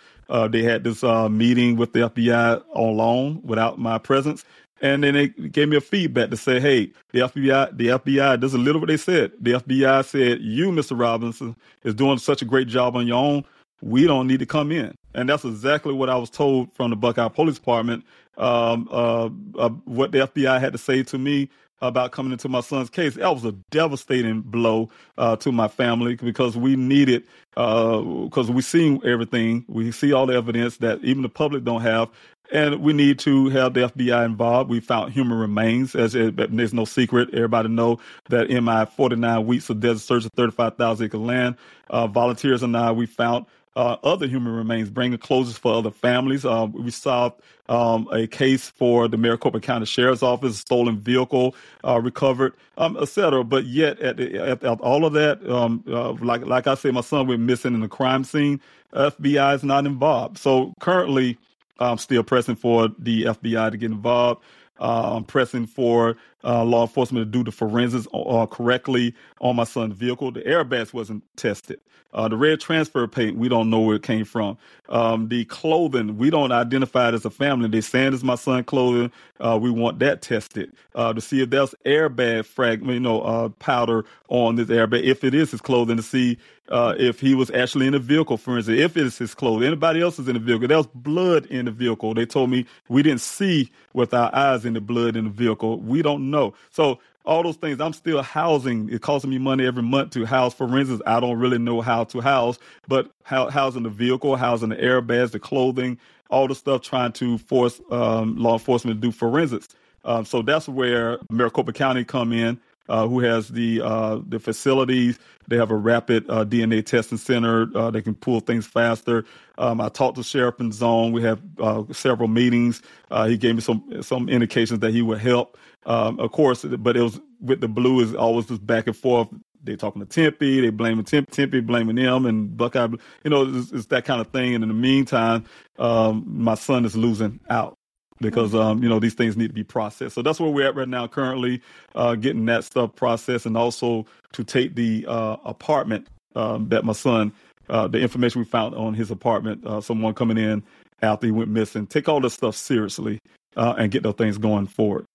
They 0.49 0.63
had 0.63 0.83
this 0.83 1.03
meeting 1.03 1.75
with 1.75 1.93
the 1.93 1.99
FBI 2.09 2.63
on 2.73 2.97
loan 2.97 3.41
without 3.43 3.77
my 3.77 3.99
presence. 3.99 4.43
And 4.81 5.03
then 5.03 5.13
they 5.13 5.27
gave 5.27 5.69
me 5.69 5.77
a 5.77 5.81
feedback 5.81 6.29
to 6.29 6.37
say, 6.37 6.59
hey, 6.59 6.91
the 7.11 7.19
FBI, 7.19 7.77
the 7.77 7.87
FBI, 7.87 8.39
this 8.39 8.53
is 8.53 8.57
literally 8.57 8.79
what 8.79 8.87
they 8.87 8.97
said. 8.97 9.31
The 9.39 9.53
FBI 9.53 10.05
said, 10.05 10.41
you, 10.41 10.71
Mr. 10.71 10.97
Robinson, 10.99 11.55
is 11.83 11.93
doing 11.93 12.17
such 12.17 12.41
a 12.41 12.45
great 12.45 12.67
job 12.67 12.95
on 12.95 13.05
your 13.05 13.17
own. 13.17 13.43
We 13.81 14.05
don't 14.05 14.27
need 14.27 14.39
to 14.39 14.45
come 14.45 14.71
in. 14.71 14.95
And 15.15 15.27
that's 15.27 15.43
exactly 15.43 15.93
what 15.93 16.09
I 16.09 16.15
was 16.15 16.29
told 16.29 16.73
from 16.73 16.91
the 16.91 16.95
Buckeye 16.95 17.27
Police 17.29 17.55
Department. 17.55 18.05
Um, 18.37 18.87
uh, 18.89 19.29
uh, 19.57 19.69
what 19.83 20.13
the 20.13 20.19
FBI 20.19 20.59
had 20.61 20.71
to 20.71 20.77
say 20.77 21.03
to 21.03 21.17
me 21.17 21.49
about 21.81 22.11
coming 22.11 22.31
into 22.31 22.49
my 22.49 22.61
son's 22.61 22.89
case. 22.89 23.15
That 23.15 23.33
was 23.33 23.45
a 23.45 23.53
devastating 23.71 24.41
blow 24.41 24.89
uh, 25.17 25.35
to 25.37 25.51
my 25.51 25.67
family 25.67 26.15
because 26.15 26.57
we 26.57 26.75
needed, 26.75 27.23
because 27.51 28.49
uh, 28.49 28.53
we 28.53 28.61
see 28.61 28.99
everything, 29.05 29.65
we 29.67 29.91
see 29.91 30.13
all 30.13 30.25
the 30.25 30.35
evidence 30.35 30.77
that 30.77 31.03
even 31.03 31.23
the 31.23 31.29
public 31.29 31.63
don't 31.63 31.81
have, 31.81 32.09
and 32.51 32.81
we 32.81 32.93
need 32.93 33.19
to 33.19 33.49
have 33.49 33.73
the 33.73 33.81
FBI 33.81 34.25
involved. 34.25 34.69
We 34.69 34.79
found 34.79 35.13
human 35.13 35.37
remains, 35.37 35.95
as 35.95 36.15
it, 36.15 36.35
there's 36.35 36.73
no 36.73 36.85
secret. 36.85 37.29
Everybody 37.33 37.69
know 37.69 37.99
that 38.29 38.49
in 38.49 38.63
my 38.63 38.85
49 38.85 39.45
weeks 39.45 39.69
of 39.69 39.79
desert 39.79 40.01
search 40.01 40.25
of 40.25 40.31
35,000 40.33 41.05
acre 41.05 41.17
land, 41.17 41.55
uh, 41.89 42.07
volunteers 42.07 42.63
and 42.63 42.75
I 42.75 42.91
we 42.91 43.05
found 43.05 43.45
uh, 43.75 43.97
other 44.03 44.27
human 44.27 44.53
remains, 44.53 44.89
bringing 44.89 45.17
closures 45.17 45.57
for 45.57 45.73
other 45.73 45.91
families. 45.91 46.45
Uh, 46.45 46.67
we 46.71 46.91
solved 46.91 47.41
um, 47.69 48.07
a 48.11 48.27
case 48.27 48.69
for 48.69 49.07
the 49.07 49.17
Maricopa 49.17 49.59
County 49.59 49.85
Sheriff's 49.85 50.23
Office, 50.23 50.57
stolen 50.59 50.97
vehicle 50.97 51.55
uh, 51.85 51.99
recovered, 52.01 52.53
um, 52.77 52.97
etc. 52.97 53.43
But 53.43 53.65
yet, 53.65 53.99
at, 53.99 54.19
at, 54.19 54.63
at, 54.63 54.81
all 54.81 55.05
of 55.05 55.13
that, 55.13 55.47
um, 55.49 55.83
uh, 55.87 56.13
like 56.13 56.45
like 56.45 56.67
I 56.67 56.75
said, 56.75 56.93
my 56.93 57.01
son 57.01 57.27
went 57.27 57.41
missing 57.41 57.73
in 57.73 57.81
the 57.81 57.87
crime 57.87 58.23
scene. 58.23 58.59
FBI 58.93 59.55
is 59.55 59.63
not 59.63 59.85
involved. 59.85 60.39
So 60.39 60.73
currently, 60.79 61.37
I'm 61.79 61.97
still 61.97 62.23
pressing 62.23 62.55
for 62.55 62.89
the 62.97 63.25
FBI 63.25 63.71
to 63.71 63.77
get 63.77 63.91
involved. 63.91 64.41
Uh, 64.79 65.15
I'm 65.17 65.25
pressing 65.25 65.67
for 65.67 66.17
uh, 66.43 66.63
law 66.63 66.83
enforcement 66.83 67.25
to 67.25 67.39
do 67.39 67.43
the 67.43 67.51
forensics 67.51 68.07
uh, 68.13 68.47
correctly 68.47 69.15
on 69.41 69.55
my 69.57 69.65
son's 69.65 69.95
vehicle. 69.95 70.31
The 70.31 70.41
airbags 70.41 70.93
wasn't 70.93 71.23
tested. 71.37 71.81
Uh, 72.13 72.27
the 72.27 72.37
red 72.37 72.59
transfer 72.59 73.07
paint, 73.07 73.37
we 73.37 73.49
don't 73.49 73.69
know 73.69 73.81
where 73.81 73.97
it 73.97 74.03
came 74.03 74.25
from. 74.25 74.57
Um, 74.89 75.29
the 75.29 75.45
clothing, 75.45 76.17
we 76.17 76.29
don't 76.31 76.51
identify 76.51 77.09
it 77.09 77.13
as 77.13 77.25
a 77.25 77.29
family. 77.29 77.69
They 77.69 77.81
saying 77.81 78.13
it's 78.13 78.23
my 78.23 78.35
son's 78.35 78.65
clothing. 78.65 79.11
Uh, 79.39 79.59
we 79.61 79.69
want 79.69 79.99
that 79.99 80.21
tested 80.21 80.73
uh, 80.95 81.13
to 81.13 81.21
see 81.21 81.41
if 81.41 81.51
there's 81.51 81.75
airbag 81.85 82.45
fragment, 82.45 82.95
you 82.95 82.99
know, 83.01 83.21
uh, 83.21 83.49
powder 83.49 84.05
on 84.29 84.55
this 84.55 84.67
airbag. 84.69 85.03
If 85.03 85.23
it 85.23 85.35
is 85.35 85.51
his 85.51 85.61
clothing, 85.61 85.97
to 85.97 86.03
see 86.03 86.37
uh, 86.69 86.95
if 86.97 87.19
he 87.19 87.35
was 87.35 87.51
actually 87.51 87.87
in 87.87 87.93
the 87.93 87.99
vehicle, 87.99 88.37
for 88.37 88.57
instance, 88.57 88.79
if 88.79 88.97
it 88.97 89.05
is 89.05 89.17
his 89.17 89.33
clothing, 89.33 89.67
anybody 89.67 90.01
else 90.01 90.19
is 90.19 90.27
in 90.27 90.33
the 90.35 90.39
vehicle. 90.39 90.67
There 90.67 90.77
was 90.77 90.87
blood 90.87 91.45
in 91.47 91.65
the 91.65 91.71
vehicle. 91.71 92.13
They 92.13 92.25
told 92.25 92.49
me 92.49 92.65
we 92.87 93.03
didn't 93.03 93.21
see 93.21 93.71
with 93.93 94.13
our 94.13 94.33
eyes 94.35 94.65
in 94.65 94.73
the 94.73 94.81
blood 94.81 95.15
in 95.15 95.25
the 95.25 95.29
vehicle. 95.29 95.79
We 95.79 96.01
don't 96.01 96.29
know. 96.29 96.53
So 96.71 96.99
all 97.25 97.43
those 97.43 97.57
things. 97.57 97.79
I'm 97.79 97.93
still 97.93 98.21
housing. 98.23 98.89
It 98.89 99.01
costs 99.01 99.27
me 99.27 99.37
money 99.37 99.65
every 99.65 99.83
month 99.83 100.11
to 100.11 100.25
house 100.25 100.53
forensics. 100.53 101.01
I 101.05 101.19
don't 101.19 101.37
really 101.37 101.59
know 101.59 101.79
how 101.79 102.03
to 102.05 102.21
house, 102.21 102.57
but 102.87 103.11
housing 103.23 103.83
the 103.83 103.89
vehicle, 103.89 104.35
housing 104.35 104.69
the 104.69 104.75
airbags, 104.77 105.31
the 105.31 105.39
clothing, 105.39 105.99
all 106.31 106.47
the 106.47 106.55
stuff, 106.55 106.81
trying 106.81 107.11
to 107.13 107.37
force 107.37 107.81
um, 107.91 108.35
law 108.37 108.53
enforcement 108.53 108.99
to 108.99 109.07
do 109.07 109.11
forensics. 109.11 109.67
Um, 110.05 110.25
so 110.25 110.41
that's 110.41 110.67
where 110.67 111.19
Maricopa 111.29 111.73
County 111.73 112.03
come 112.03 112.33
in. 112.33 112.59
Uh, 112.89 113.07
who 113.07 113.19
has 113.19 113.49
the 113.49 113.81
uh, 113.81 114.19
the 114.27 114.39
facilities. 114.39 115.19
They 115.47 115.57
have 115.57 115.69
a 115.69 115.75
rapid 115.75 116.25
uh, 116.27 116.43
DNA 116.43 116.83
testing 116.85 117.19
center. 117.19 117.67
Uh, 117.75 117.91
they 117.91 118.01
can 118.01 118.15
pull 118.15 118.39
things 118.39 118.65
faster. 118.65 119.25
Um, 119.59 119.79
I 119.79 119.89
talked 119.89 120.17
to 120.17 120.23
Sheriff 120.23 120.57
Penzone. 120.57 121.11
We 121.11 121.21
have 121.21 121.39
uh, 121.59 121.83
several 121.91 122.27
meetings. 122.27 122.81
Uh, 123.11 123.27
he 123.27 123.37
gave 123.37 123.55
me 123.55 123.61
some 123.61 124.01
some 124.01 124.27
indications 124.27 124.79
that 124.79 124.91
he 124.91 125.03
would 125.03 125.19
help. 125.19 125.57
Um, 125.85 126.19
of 126.19 126.31
course, 126.31 126.65
but 126.65 126.97
it 126.97 127.01
was 127.01 127.19
with 127.39 127.61
the 127.61 127.67
blue 127.67 128.01
is 128.01 128.15
always 128.15 128.47
just 128.47 128.65
back 128.65 128.87
and 128.87 128.97
forth. 128.97 129.27
They 129.63 129.75
talking 129.75 130.01
to 130.01 130.07
Tempe, 130.07 130.61
they 130.61 130.69
blaming 130.69 131.05
Tempe, 131.05 131.31
Tempe 131.31 131.59
blaming 131.59 131.97
them, 131.97 132.25
and 132.25 132.55
Buckeye. 132.55 132.87
You 133.23 133.29
know, 133.29 133.55
it's, 133.55 133.71
it's 133.71 133.85
that 133.87 134.05
kind 134.05 134.21
of 134.21 134.27
thing. 134.27 134.55
And 134.55 134.63
in 134.63 134.69
the 134.69 134.73
meantime, 134.73 135.45
um, 135.77 136.23
my 136.25 136.55
son 136.55 136.85
is 136.85 136.95
losing 136.95 137.39
out 137.49 137.78
because 138.21 138.53
um, 138.53 138.83
you 138.83 138.89
know 138.89 138.99
these 138.99 139.13
things 139.13 139.37
need 139.37 139.47
to 139.47 139.53
be 139.53 139.63
processed. 139.63 140.15
So 140.15 140.21
that's 140.21 140.39
where 140.39 140.49
we're 140.49 140.67
at 140.67 140.75
right 140.75 140.87
now, 140.87 141.07
currently 141.07 141.61
uh, 141.95 142.15
getting 142.15 142.45
that 142.45 142.63
stuff 142.63 142.95
processed, 142.95 143.45
and 143.45 143.57
also 143.57 144.05
to 144.33 144.43
take 144.43 144.75
the 144.75 145.05
uh, 145.07 145.37
apartment 145.45 146.07
um, 146.35 146.69
that 146.69 146.85
my 146.85 146.93
son, 146.93 147.31
uh, 147.69 147.87
the 147.87 147.99
information 147.99 148.39
we 148.39 148.45
found 148.45 148.75
on 148.75 148.93
his 148.93 149.11
apartment, 149.11 149.65
uh, 149.65 149.81
someone 149.81 150.13
coming 150.13 150.37
in 150.37 150.63
after 151.01 151.27
he 151.27 151.31
went 151.31 151.49
missing, 151.49 151.87
take 151.87 152.09
all 152.09 152.19
this 152.19 152.33
stuff 152.33 152.55
seriously 152.55 153.19
uh, 153.55 153.75
and 153.77 153.91
get 153.91 154.03
those 154.03 154.15
things 154.15 154.37
going 154.37 154.67
forward. 154.67 155.05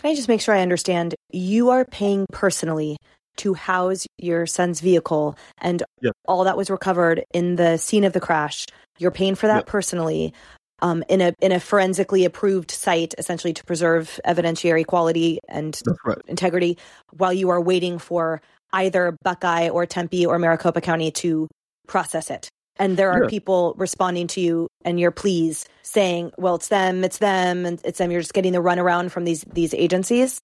Can 0.00 0.10
I 0.10 0.14
just 0.14 0.28
make 0.28 0.40
sure 0.40 0.54
I 0.54 0.60
understand? 0.60 1.14
You 1.30 1.70
are 1.70 1.84
paying 1.84 2.26
personally 2.32 2.96
to 3.36 3.54
house 3.54 4.06
your 4.18 4.46
son's 4.46 4.80
vehicle 4.80 5.36
and 5.60 5.82
yes. 6.00 6.12
all 6.26 6.44
that 6.44 6.56
was 6.56 6.70
recovered 6.70 7.24
in 7.32 7.56
the 7.56 7.76
scene 7.78 8.04
of 8.04 8.12
the 8.12 8.20
crash. 8.20 8.66
You're 8.98 9.10
paying 9.10 9.34
for 9.34 9.46
that 9.48 9.64
yes. 9.64 9.64
personally 9.66 10.32
um, 10.82 11.04
in 11.08 11.20
a 11.20 11.34
in 11.40 11.52
a 11.52 11.60
forensically 11.60 12.24
approved 12.24 12.70
site, 12.70 13.14
essentially 13.18 13.52
to 13.52 13.64
preserve 13.64 14.20
evidentiary 14.26 14.84
quality 14.86 15.38
and 15.48 15.80
right. 16.04 16.18
integrity, 16.26 16.78
while 17.12 17.32
you 17.32 17.50
are 17.50 17.60
waiting 17.60 17.98
for 17.98 18.40
either 18.72 19.16
Buckeye 19.22 19.68
or 19.68 19.86
Tempe 19.86 20.26
or 20.26 20.38
Maricopa 20.38 20.80
County 20.80 21.10
to 21.12 21.48
process 21.86 22.30
it. 22.30 22.48
And 22.76 22.96
there 22.96 23.12
are 23.12 23.22
yeah. 23.22 23.28
people 23.28 23.74
responding 23.76 24.26
to 24.28 24.40
you 24.40 24.66
and 24.84 24.98
your 24.98 25.12
pleas 25.12 25.64
saying, 25.82 26.32
well, 26.36 26.56
it's 26.56 26.68
them, 26.68 27.04
it's 27.04 27.18
them, 27.18 27.64
and 27.64 27.80
it's 27.84 27.98
them. 27.98 28.10
You're 28.10 28.20
just 28.20 28.34
getting 28.34 28.52
the 28.52 28.62
runaround 28.62 29.12
from 29.12 29.24
these 29.24 29.42
these 29.42 29.74
agencies. 29.74 30.40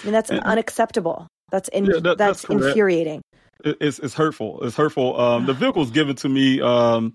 I 0.00 0.04
mean, 0.04 0.12
that's 0.12 0.30
and, 0.30 0.40
unacceptable. 0.40 1.26
That's 1.50 1.68
in, 1.68 1.86
yeah, 1.86 2.00
that, 2.00 2.18
that's, 2.18 2.42
that's 2.42 2.44
infuriating. 2.44 3.22
It's 3.64 3.98
it's 3.98 4.14
hurtful. 4.14 4.60
It's 4.62 4.76
hurtful. 4.76 5.20
Um, 5.20 5.46
the 5.46 5.52
vehicle 5.54 5.80
was 5.80 5.90
given 5.90 6.16
to 6.16 6.28
me 6.28 6.60
um, 6.60 7.14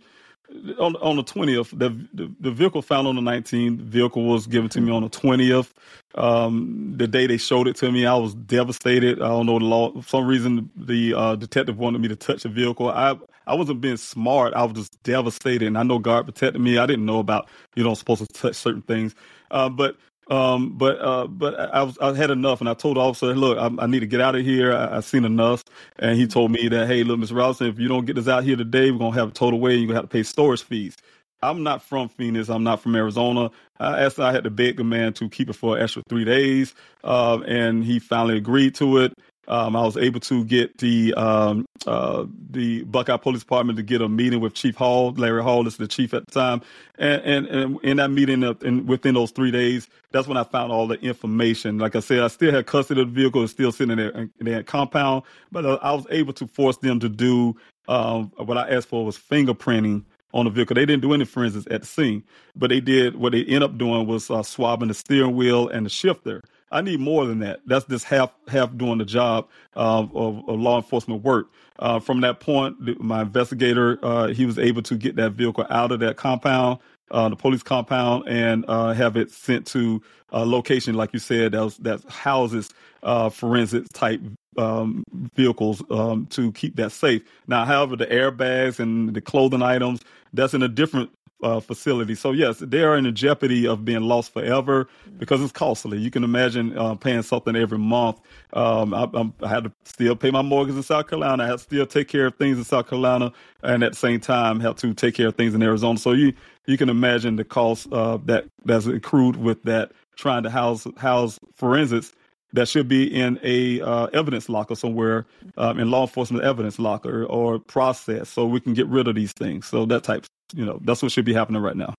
on 0.80 0.96
on 0.98 1.16
the 1.16 1.24
twentieth. 1.24 1.72
The, 1.72 1.90
the, 2.14 2.52
vehicle 2.52 2.82
found 2.82 3.08
on 3.08 3.16
the 3.16 3.22
nineteenth. 3.22 3.80
Vehicle 3.80 4.24
was 4.24 4.48
given 4.48 4.70
to 4.70 4.82
me 4.82 4.92
on 4.92 5.04
the 5.04 5.10
twentieth. 5.10 5.74
Um, 6.16 6.94
the 6.96 7.08
day 7.08 7.28
they 7.28 7.38
showed 7.38 7.68
it 7.68 7.76
to 7.78 7.92
me, 7.92 8.06
I 8.06 8.16
was 8.16 8.36
devastated. 8.36 9.22
I 9.22 9.28
don't 9.28 9.46
know 9.46 9.60
the 9.60 9.66
law. 9.66 10.02
For 10.02 10.08
some 10.08 10.28
reason, 10.28 10.70
the 10.76 11.14
uh, 11.14 11.36
detective 11.36 11.78
wanted 11.78 12.02
me 12.02 12.08
to 12.08 12.16
touch 12.16 12.44
the 12.44 12.50
vehicle. 12.50 12.90
I 12.90 13.18
I 13.48 13.56
wasn't 13.56 13.82
being 13.82 13.98
smart. 13.98 14.54
I 14.54 14.64
was 14.64 14.74
just 14.74 15.04
devastated, 15.04 15.68
and 15.68 15.78
I 15.78 15.84
know 15.84 16.00
God 16.00 16.26
protected 16.26 16.62
me. 16.62 16.78
I 16.78 16.86
didn't 16.86 17.06
know 17.06 17.20
about 17.20 17.50
you 17.76 17.84
know 17.84 17.94
supposed 17.94 18.22
to 18.22 18.28
touch 18.28 18.56
certain 18.56 18.84
things, 18.84 19.16
uh, 19.52 19.70
but 19.70 19.98
um, 20.30 20.78
but 20.78 21.00
uh, 21.00 21.28
but 21.28 21.60
I 21.60 21.84
was 21.84 21.98
I 22.00 22.14
had 22.14 22.32
enough, 22.32 22.60
and 22.62 22.70
I 22.70 22.74
told 22.74 22.98
the 22.98 23.02
officer, 23.02 23.34
"Look, 23.36 23.58
I, 23.58 23.70
I 23.84 23.88
need 23.88 24.02
to 24.02 24.08
get 24.08 24.22
out 24.22 24.36
of 24.36 24.44
here. 24.44 24.74
I, 24.74 24.96
have 24.96 25.06
seen 25.06 25.26
enough." 25.26 25.64
And 26.00 26.18
he 26.18 26.28
told 26.28 26.52
me 26.52 26.68
that, 26.70 26.88
"Hey, 26.88 27.04
look, 27.04 27.20
Mr. 27.20 27.36
Robinson, 27.36 27.68
if 27.68 27.80
you 27.80 27.88
don't 27.88 28.06
get 28.06 28.16
this 28.16 28.28
out 28.28 28.44
here 28.44 28.56
today, 28.56 28.92
we're 28.92 29.00
gonna 29.00 29.16
have 29.16 29.30
a 29.30 29.34
total 29.34 29.60
away. 29.60 29.76
You're 29.76 29.88
gonna 29.88 30.00
have 30.00 30.10
to 30.10 30.14
pay 30.14 30.24
storage 30.24 30.64
fees." 30.64 30.96
I'm 31.44 31.62
not 31.62 31.84
from 31.84 32.08
Phoenix. 32.08 32.50
I'm 32.50 32.64
not 32.64 32.82
from 32.82 32.96
Arizona. 32.96 33.52
I 33.80 34.04
asked, 34.04 34.18
I 34.18 34.32
had 34.32 34.46
to 34.46 34.50
beg 34.50 34.78
the 34.78 34.86
man 34.86 35.12
to 35.14 35.28
keep 35.28 35.50
it 35.50 35.54
for 35.54 35.76
an 35.76 35.84
extra 35.84 36.02
three 36.08 36.24
days, 36.24 36.74
uh, 37.04 37.40
and 37.46 37.84
he 37.84 38.00
finally 38.00 38.38
agreed 38.38 38.76
to 38.76 39.00
it. 39.00 39.14
Um, 39.48 39.76
I 39.76 39.82
was 39.82 39.98
able 39.98 40.22
to 40.22 40.46
get 40.46 40.78
the 40.78 41.14
um, 41.16 41.66
uh, 41.86 42.26
the 42.50 42.84
Buckeye 42.84 43.18
Police 43.18 43.42
Department 43.42 43.78
to 43.78 43.84
get 43.84 44.02
a 44.02 44.08
meeting 44.08 44.40
with 44.40 44.54
Chief 44.54 44.76
Hall. 44.76 45.12
Larry 45.12 45.44
Hall 45.44 45.68
is 45.68 45.76
the 45.78 45.88
chief 45.88 46.14
at 46.14 46.26
the 46.26 46.32
time, 46.32 46.62
and 46.98 47.22
and, 47.24 47.48
and 47.48 47.80
in 47.84 47.98
that 47.98 48.10
meeting, 48.10 48.44
uh, 48.44 48.54
in, 48.62 48.86
within 48.86 49.16
those 49.16 49.32
three 49.32 49.52
days, 49.52 49.88
that's 50.12 50.28
when 50.28 50.38
I 50.38 50.44
found 50.44 50.72
all 50.72 50.88
the 50.88 51.00
information. 51.02 51.78
Like 51.78 51.96
I 51.96 52.00
said, 52.00 52.20
I 52.20 52.28
still 52.28 52.54
had 52.54 52.66
custody 52.68 53.02
of 53.02 53.14
the 53.14 53.22
vehicle, 53.22 53.46
still 53.50 53.72
sitting 53.72 54.00
in 54.00 54.32
their 54.40 54.64
compound, 54.64 55.24
but 55.52 55.66
uh, 55.66 55.80
I 55.82 55.92
was 55.92 56.08
able 56.10 56.34
to 56.34 56.48
force 56.48 56.78
them 56.78 57.00
to 57.02 57.10
do 57.10 57.56
um, 57.88 58.32
what 58.38 58.58
I 58.58 58.70
asked 58.70 58.88
for 58.88 59.06
was 59.06 59.18
fingerprinting 59.18 60.06
on 60.34 60.46
the 60.46 60.52
vehicle. 60.52 60.76
They 60.76 60.86
didn't 60.86 61.02
do 61.02 61.14
any 61.14 61.26
forensics 61.26 61.68
at 61.70 61.82
the 61.82 61.88
scene, 61.88 62.24
but 62.56 62.70
they 62.70 62.80
did 62.80 63.16
what 63.16 63.34
they 63.34 63.42
ended 63.44 63.64
up 63.64 63.78
doing 63.78 64.08
was 64.08 64.32
uh, 64.32 64.44
swabbing 64.44 64.88
the 64.88 64.94
steering 64.94 65.36
wheel 65.36 65.68
and 65.68 65.86
the 65.86 65.90
shifter. 65.90 66.42
I 66.74 66.82
need 66.82 67.00
more 67.00 67.26
than 67.26 67.40
that. 67.40 67.62
That's 67.68 67.86
just 67.86 68.04
half 68.06 68.34
half 68.48 68.76
doing 68.76 68.98
the 68.98 69.06
job 69.06 69.48
of, 69.76 70.14
of, 70.16 70.44
law 70.48 70.78
enforcement 70.78 71.24
work. 71.24 71.52
Uh, 71.78 72.00
from 72.00 72.22
that 72.22 72.40
point, 72.40 73.00
my 73.00 73.22
investigator 73.22 74.00
uh, 74.04 74.28
he 74.28 74.46
was 74.46 74.58
able 74.58 74.82
to 74.84 74.96
get 74.96 75.16
that 75.18 75.34
vehicle 75.34 75.66
out 75.70 75.92
of 75.92 76.00
that 76.00 76.18
compound, 76.18 76.80
uh, 77.12 77.30
the 77.30 77.36
police 77.36 77.62
compound, 77.62 78.28
and 78.28 78.66
uh, 78.68 78.92
have 78.94 79.16
it 79.16 79.30
sent 79.32 79.68
to 79.68 80.02
a 80.32 80.44
location, 80.44 80.96
like 80.96 81.14
you 81.14 81.20
said, 81.20 81.52
that 81.52 81.64
was, 81.64 81.78
that 81.78 82.04
houses 82.06 82.70
uh, 83.04 83.30
forensic 83.30 83.88
type 83.94 84.20
um, 84.58 85.04
vehicles 85.36 85.84
um, 85.92 86.26
to 86.28 86.52
keep 86.54 86.76
that 86.78 86.92
safe. 86.92 87.22
Now, 87.48 87.66
however, 87.66 87.96
the 87.96 88.08
airbags 88.08 88.80
and 88.80 89.14
the 89.14 89.22
clothing 89.22 89.62
items 89.62 90.02
that's 90.34 90.56
in 90.56 90.64
a 90.64 90.68
different 90.68 91.12
uh, 91.44 91.60
facility. 91.60 92.16
So 92.16 92.32
yes, 92.32 92.60
they 92.60 92.84
are 92.84 92.98
in 92.98 93.04
the 93.04 93.12
jeopardy 93.12 93.68
of 93.68 93.86
being 93.86 94.02
lost 94.02 94.34
forever 94.34 94.88
because 95.18 95.42
it's 95.42 95.52
costly. 95.52 95.98
You 95.98 96.10
can 96.10 96.24
imagine 96.24 96.78
uh, 96.78 96.96
paying 96.96 97.22
something 97.22 97.56
every 97.56 97.78
month. 97.78 98.20
Um, 98.54 98.94
I, 98.94 99.08
I, 99.44 99.48
had 99.48 99.66
to 99.66 99.72
still 99.86 100.16
pay 100.16 100.32
my 100.32 100.42
mortgage 100.42 100.76
in 100.76 100.84
South 100.84 101.08
Carolina. 101.08 101.44
I 101.44 101.48
had 101.48 101.54
to 101.54 101.64
still 101.64 101.86
take 101.86 102.08
care 102.08 102.28
of 102.28 102.36
things 102.36 102.58
in 102.58 102.64
South 102.64 102.88
Carolina, 102.88 103.32
and 103.62 103.84
at 103.84 103.94
the 103.94 103.98
same 103.98 104.20
time 104.20 104.60
have 104.62 104.76
to 104.78 104.94
take 104.94 105.16
care 105.16 105.28
of 105.28 105.36
things 105.36 105.54
in 105.54 105.62
Arizona. 105.62 105.98
So 105.98 106.12
you 106.12 106.34
you 106.66 106.78
can 106.78 106.90
imagine 106.90 107.36
the 107.36 107.44
cost 107.44 107.92
uh, 107.92 108.18
that 108.26 108.46
that's 108.66 108.86
accrued 108.86 109.36
with 109.36 109.64
that 109.64 109.92
trying 110.16 110.44
to 110.44 110.50
house 110.50 110.88
house 110.98 111.40
forensics 111.56 112.14
that 112.54 112.68
should 112.68 112.88
be 112.88 113.04
in 113.14 113.40
a 113.44 113.82
uh, 113.82 114.06
evidence 114.14 114.48
locker 114.48 114.76
somewhere 114.76 115.26
um, 115.58 115.80
in 115.80 115.92
law 115.92 116.04
enforcement 116.04 116.44
evidence 116.44 116.80
locker 116.80 117.26
or 117.26 117.60
process 117.60 118.30
so 118.30 118.46
we 118.46 118.60
can 118.60 118.74
get 118.74 118.88
rid 118.88 119.08
of 119.08 119.16
these 119.16 119.34
things. 119.34 119.68
So 119.68 119.86
that 119.88 120.04
type 120.04 120.26
you 120.54 120.66
know 120.66 120.80
that's 120.84 121.02
what 121.02 121.12
should 121.12 121.26
be 121.26 121.34
happening 121.34 121.62
right 121.62 121.76
now. 121.76 121.94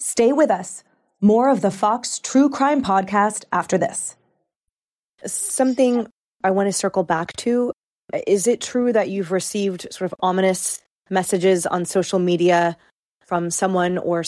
Stay 0.00 0.32
with 0.32 0.50
us. 0.50 0.82
More 1.20 1.48
of 1.48 1.60
the 1.60 1.70
fox 1.70 2.18
true 2.18 2.50
crime 2.50 2.82
podcast 2.82 3.44
after 3.52 3.78
this. 3.78 4.16
Something 5.24 6.06
i 6.44 6.50
want 6.50 6.66
to 6.66 6.72
circle 6.72 7.04
back 7.04 7.32
to 7.36 7.72
is 8.26 8.46
it 8.46 8.60
true 8.60 8.92
that 8.92 9.08
you've 9.08 9.30
received 9.30 9.86
sort 9.92 10.10
of 10.10 10.18
ominous 10.20 10.80
messages 11.10 11.66
on 11.66 11.84
social 11.84 12.18
media 12.18 12.76
from 13.24 13.50
someone 13.50 13.98
or 13.98 14.24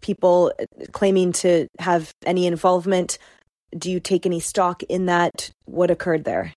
people 0.00 0.52
claiming 0.92 1.32
to 1.32 1.68
have 1.78 2.12
any 2.26 2.46
involvement 2.46 3.18
do 3.76 3.90
you 3.90 4.00
take 4.00 4.26
any 4.26 4.40
stock 4.40 4.82
in 4.84 5.06
that? 5.06 5.50
What 5.64 5.90
occurred 5.90 6.24
there? 6.24 6.54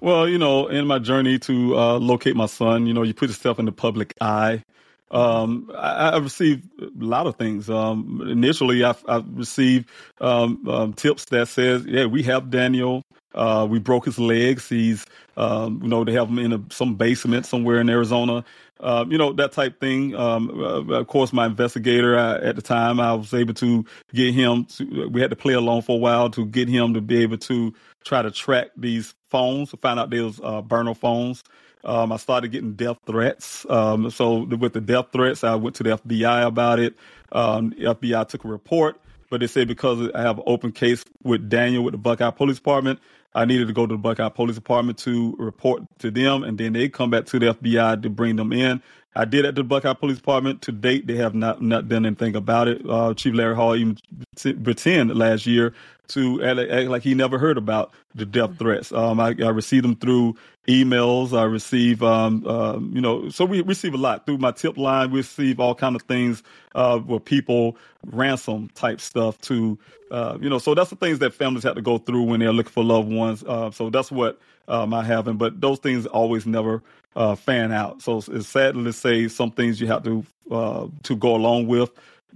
Well, 0.00 0.28
you 0.28 0.38
know, 0.38 0.66
in 0.66 0.86
my 0.86 0.98
journey 0.98 1.38
to 1.40 1.78
uh, 1.78 1.98
locate 1.98 2.36
my 2.36 2.46
son, 2.46 2.86
you 2.86 2.92
know, 2.92 3.02
you 3.02 3.14
put 3.14 3.28
yourself 3.28 3.58
in 3.58 3.64
the 3.64 3.72
public 3.72 4.14
eye. 4.20 4.62
Um, 5.10 5.70
I, 5.76 6.10
I, 6.10 6.16
received 6.16 6.68
a 6.80 6.88
lot 7.04 7.26
of 7.26 7.36
things. 7.36 7.70
Um, 7.70 8.26
initially, 8.28 8.84
I, 8.84 8.94
I 9.06 9.22
received 9.32 9.88
um, 10.20 10.66
um 10.68 10.92
tips 10.92 11.26
that 11.26 11.46
says, 11.48 11.86
"Yeah, 11.86 12.06
we 12.06 12.22
have 12.24 12.50
Daniel. 12.50 13.02
Uh, 13.32 13.66
we 13.70 13.78
broke 13.78 14.06
his 14.06 14.18
legs. 14.18 14.68
He's, 14.68 15.06
um, 15.36 15.80
you 15.82 15.88
know, 15.88 16.04
they 16.04 16.12
have 16.12 16.28
him 16.28 16.38
in 16.38 16.52
a, 16.52 16.60
some 16.70 16.96
basement 16.96 17.46
somewhere 17.46 17.80
in 17.80 17.88
Arizona." 17.88 18.44
Uh, 18.80 19.04
you 19.08 19.16
know, 19.16 19.32
that 19.32 19.52
type 19.52 19.80
thing. 19.80 20.14
Um, 20.14 20.50
uh, 20.60 20.98
of 21.00 21.06
course, 21.06 21.32
my 21.32 21.46
investigator 21.46 22.18
I, 22.18 22.36
at 22.36 22.56
the 22.56 22.62
time, 22.62 23.00
I 23.00 23.14
was 23.14 23.32
able 23.32 23.54
to 23.54 23.84
get 24.12 24.34
him. 24.34 24.64
To, 24.64 25.08
we 25.08 25.20
had 25.20 25.30
to 25.30 25.36
play 25.36 25.54
along 25.54 25.82
for 25.82 25.96
a 25.96 25.98
while 25.98 26.30
to 26.30 26.44
get 26.44 26.68
him 26.68 26.94
to 26.94 27.00
be 27.00 27.22
able 27.22 27.38
to 27.38 27.72
try 28.04 28.22
to 28.22 28.30
track 28.30 28.70
these 28.76 29.14
phones. 29.30 29.70
To 29.70 29.76
find 29.76 29.98
out 29.98 30.10
was 30.10 30.40
uh, 30.42 30.60
burner 30.62 30.94
phones. 30.94 31.44
Um, 31.84 32.12
I 32.12 32.16
started 32.16 32.48
getting 32.48 32.74
death 32.74 32.98
threats. 33.06 33.66
Um, 33.68 34.10
so 34.10 34.44
with 34.44 34.72
the 34.72 34.80
death 34.80 35.06
threats, 35.12 35.44
I 35.44 35.54
went 35.54 35.76
to 35.76 35.82
the 35.82 35.98
FBI 35.98 36.46
about 36.46 36.78
it. 36.78 36.96
Um, 37.32 37.70
the 37.70 37.94
FBI 37.94 38.28
took 38.28 38.44
a 38.44 38.48
report, 38.48 39.00
but 39.28 39.40
they 39.40 39.46
said 39.46 39.68
because 39.68 40.10
I 40.14 40.22
have 40.22 40.38
an 40.38 40.44
open 40.46 40.72
case 40.72 41.04
with 41.22 41.48
Daniel 41.48 41.84
with 41.84 41.92
the 41.92 41.98
Buckeye 41.98 42.30
Police 42.30 42.56
Department, 42.56 43.00
I 43.34 43.44
needed 43.44 43.66
to 43.66 43.72
go 43.72 43.86
to 43.86 43.94
the 43.94 43.98
Buckeye 43.98 44.28
Police 44.28 44.54
Department 44.54 44.98
to 44.98 45.34
report 45.38 45.82
to 45.98 46.10
them, 46.10 46.44
and 46.44 46.56
then 46.56 46.72
they 46.72 46.88
come 46.88 47.10
back 47.10 47.26
to 47.26 47.38
the 47.38 47.46
FBI 47.54 48.02
to 48.02 48.10
bring 48.10 48.36
them 48.36 48.52
in. 48.52 48.80
I 49.16 49.24
did 49.24 49.44
at 49.44 49.54
the 49.54 49.62
Buckeye 49.62 49.92
Police 49.94 50.16
Department. 50.16 50.62
To 50.62 50.72
date, 50.72 51.06
they 51.06 51.16
have 51.16 51.34
not 51.34 51.62
not 51.62 51.88
done 51.88 52.06
anything 52.06 52.36
about 52.36 52.68
it. 52.68 52.82
Uh, 52.88 53.14
Chief 53.14 53.34
Larry 53.34 53.54
Hall 53.54 53.76
even 53.76 53.98
t- 54.36 54.54
pretend 54.54 55.14
last 55.14 55.46
year 55.46 55.72
to 56.08 56.42
act, 56.42 56.70
act, 56.70 56.88
like 56.88 57.02
he 57.02 57.14
never 57.14 57.38
heard 57.38 57.56
about 57.56 57.92
the 58.14 58.26
death 58.26 58.50
mm-hmm. 58.50 58.58
threats. 58.58 58.92
Um, 58.92 59.20
I, 59.20 59.34
I 59.42 59.48
received 59.48 59.84
them 59.84 59.96
through 59.96 60.36
emails. 60.68 61.36
I 61.36 61.44
receive, 61.44 62.02
um, 62.02 62.44
uh, 62.46 62.78
you 62.78 63.00
know, 63.00 63.28
so 63.28 63.44
we 63.44 63.62
receive 63.62 63.94
a 63.94 63.98
lot 63.98 64.26
through 64.26 64.38
my 64.38 64.50
tip 64.50 64.76
line. 64.76 65.10
We 65.10 65.18
receive 65.18 65.60
all 65.60 65.74
kind 65.74 65.96
of 65.96 66.02
things 66.02 66.42
uh, 66.74 66.98
where 66.98 67.20
people 67.20 67.76
ransom 68.06 68.68
type 68.74 69.00
stuff 69.00 69.40
to, 69.42 69.78
uh, 70.10 70.38
you 70.40 70.48
know, 70.48 70.58
so 70.58 70.74
that's 70.74 70.90
the 70.90 70.96
things 70.96 71.18
that 71.20 71.32
families 71.32 71.64
have 71.64 71.74
to 71.74 71.82
go 71.82 71.98
through 71.98 72.22
when 72.22 72.40
they're 72.40 72.52
looking 72.52 72.72
for 72.72 72.84
loved 72.84 73.10
ones. 73.10 73.44
Uh, 73.46 73.70
so 73.70 73.90
that's 73.90 74.10
what 74.10 74.38
um, 74.68 74.94
I 74.94 75.04
have, 75.04 75.36
but 75.38 75.60
those 75.60 75.78
things 75.78 76.06
always 76.06 76.46
never 76.46 76.82
uh, 77.16 77.34
fan 77.34 77.72
out. 77.72 78.02
So 78.02 78.18
it's 78.28 78.48
sad 78.48 78.74
to 78.74 78.92
say 78.92 79.28
some 79.28 79.50
things 79.50 79.80
you 79.80 79.86
have 79.86 80.02
to 80.04 80.24
uh, 80.50 80.88
to 81.04 81.16
go 81.16 81.34
along 81.34 81.66
with 81.66 81.90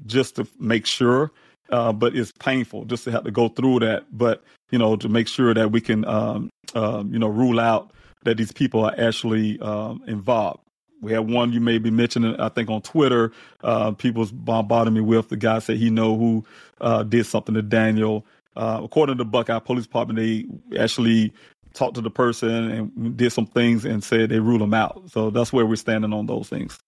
just 0.06 0.36
to 0.36 0.46
make 0.58 0.86
sure. 0.86 1.30
Uh, 1.70 1.92
but 1.92 2.16
it's 2.16 2.32
painful 2.38 2.86
just 2.86 3.04
to 3.04 3.10
have 3.10 3.24
to 3.24 3.30
go 3.30 3.48
through 3.48 3.80
that. 3.80 4.04
But 4.10 4.42
you 4.70 4.78
know, 4.78 4.96
to 4.96 5.08
make 5.08 5.28
sure 5.28 5.52
that 5.54 5.70
we 5.70 5.80
can, 5.80 6.04
um, 6.06 6.50
um, 6.74 7.12
you 7.12 7.18
know, 7.18 7.28
rule 7.28 7.60
out 7.60 7.92
that 8.24 8.36
these 8.36 8.52
people 8.52 8.84
are 8.84 8.94
actually 8.98 9.60
um, 9.60 10.02
involved. 10.06 10.60
We 11.00 11.12
had 11.12 11.30
one 11.30 11.52
you 11.52 11.60
may 11.60 11.78
be 11.78 11.90
mentioning, 11.90 12.34
I 12.40 12.48
think, 12.48 12.70
on 12.70 12.82
Twitter. 12.82 13.32
Uh, 13.62 13.92
people's 13.92 14.32
bombarding 14.32 14.94
me 14.94 15.00
with 15.00 15.28
the 15.28 15.36
guy 15.36 15.60
said 15.60 15.76
he 15.76 15.90
know 15.90 16.16
who 16.16 16.44
uh, 16.80 17.04
did 17.04 17.24
something 17.26 17.54
to 17.54 17.62
Daniel. 17.62 18.26
Uh, 18.56 18.80
according 18.82 19.16
to 19.16 19.24
the 19.24 19.30
Buckeye 19.30 19.60
Police 19.60 19.84
Department, 19.84 20.18
they 20.18 20.44
actually 20.76 21.32
talked 21.74 21.94
to 21.94 22.00
the 22.00 22.10
person 22.10 22.70
and 22.70 23.16
did 23.16 23.32
some 23.32 23.46
things 23.46 23.84
and 23.84 24.02
said 24.02 24.30
they 24.30 24.40
rule 24.40 24.58
them 24.58 24.74
out. 24.74 25.10
So 25.10 25.30
that's 25.30 25.52
where 25.52 25.66
we're 25.66 25.76
standing 25.76 26.12
on 26.12 26.26
those 26.26 26.48
things. 26.48 26.78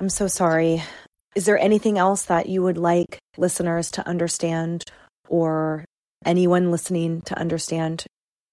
I'm 0.00 0.08
so 0.08 0.26
sorry. 0.26 0.82
Is 1.34 1.46
there 1.46 1.58
anything 1.58 1.98
else 1.98 2.26
that 2.26 2.48
you 2.48 2.62
would 2.62 2.78
like 2.78 3.18
listeners 3.36 3.90
to 3.92 4.06
understand 4.06 4.84
or 5.28 5.84
anyone 6.24 6.70
listening 6.70 7.22
to 7.22 7.38
understand? 7.38 8.04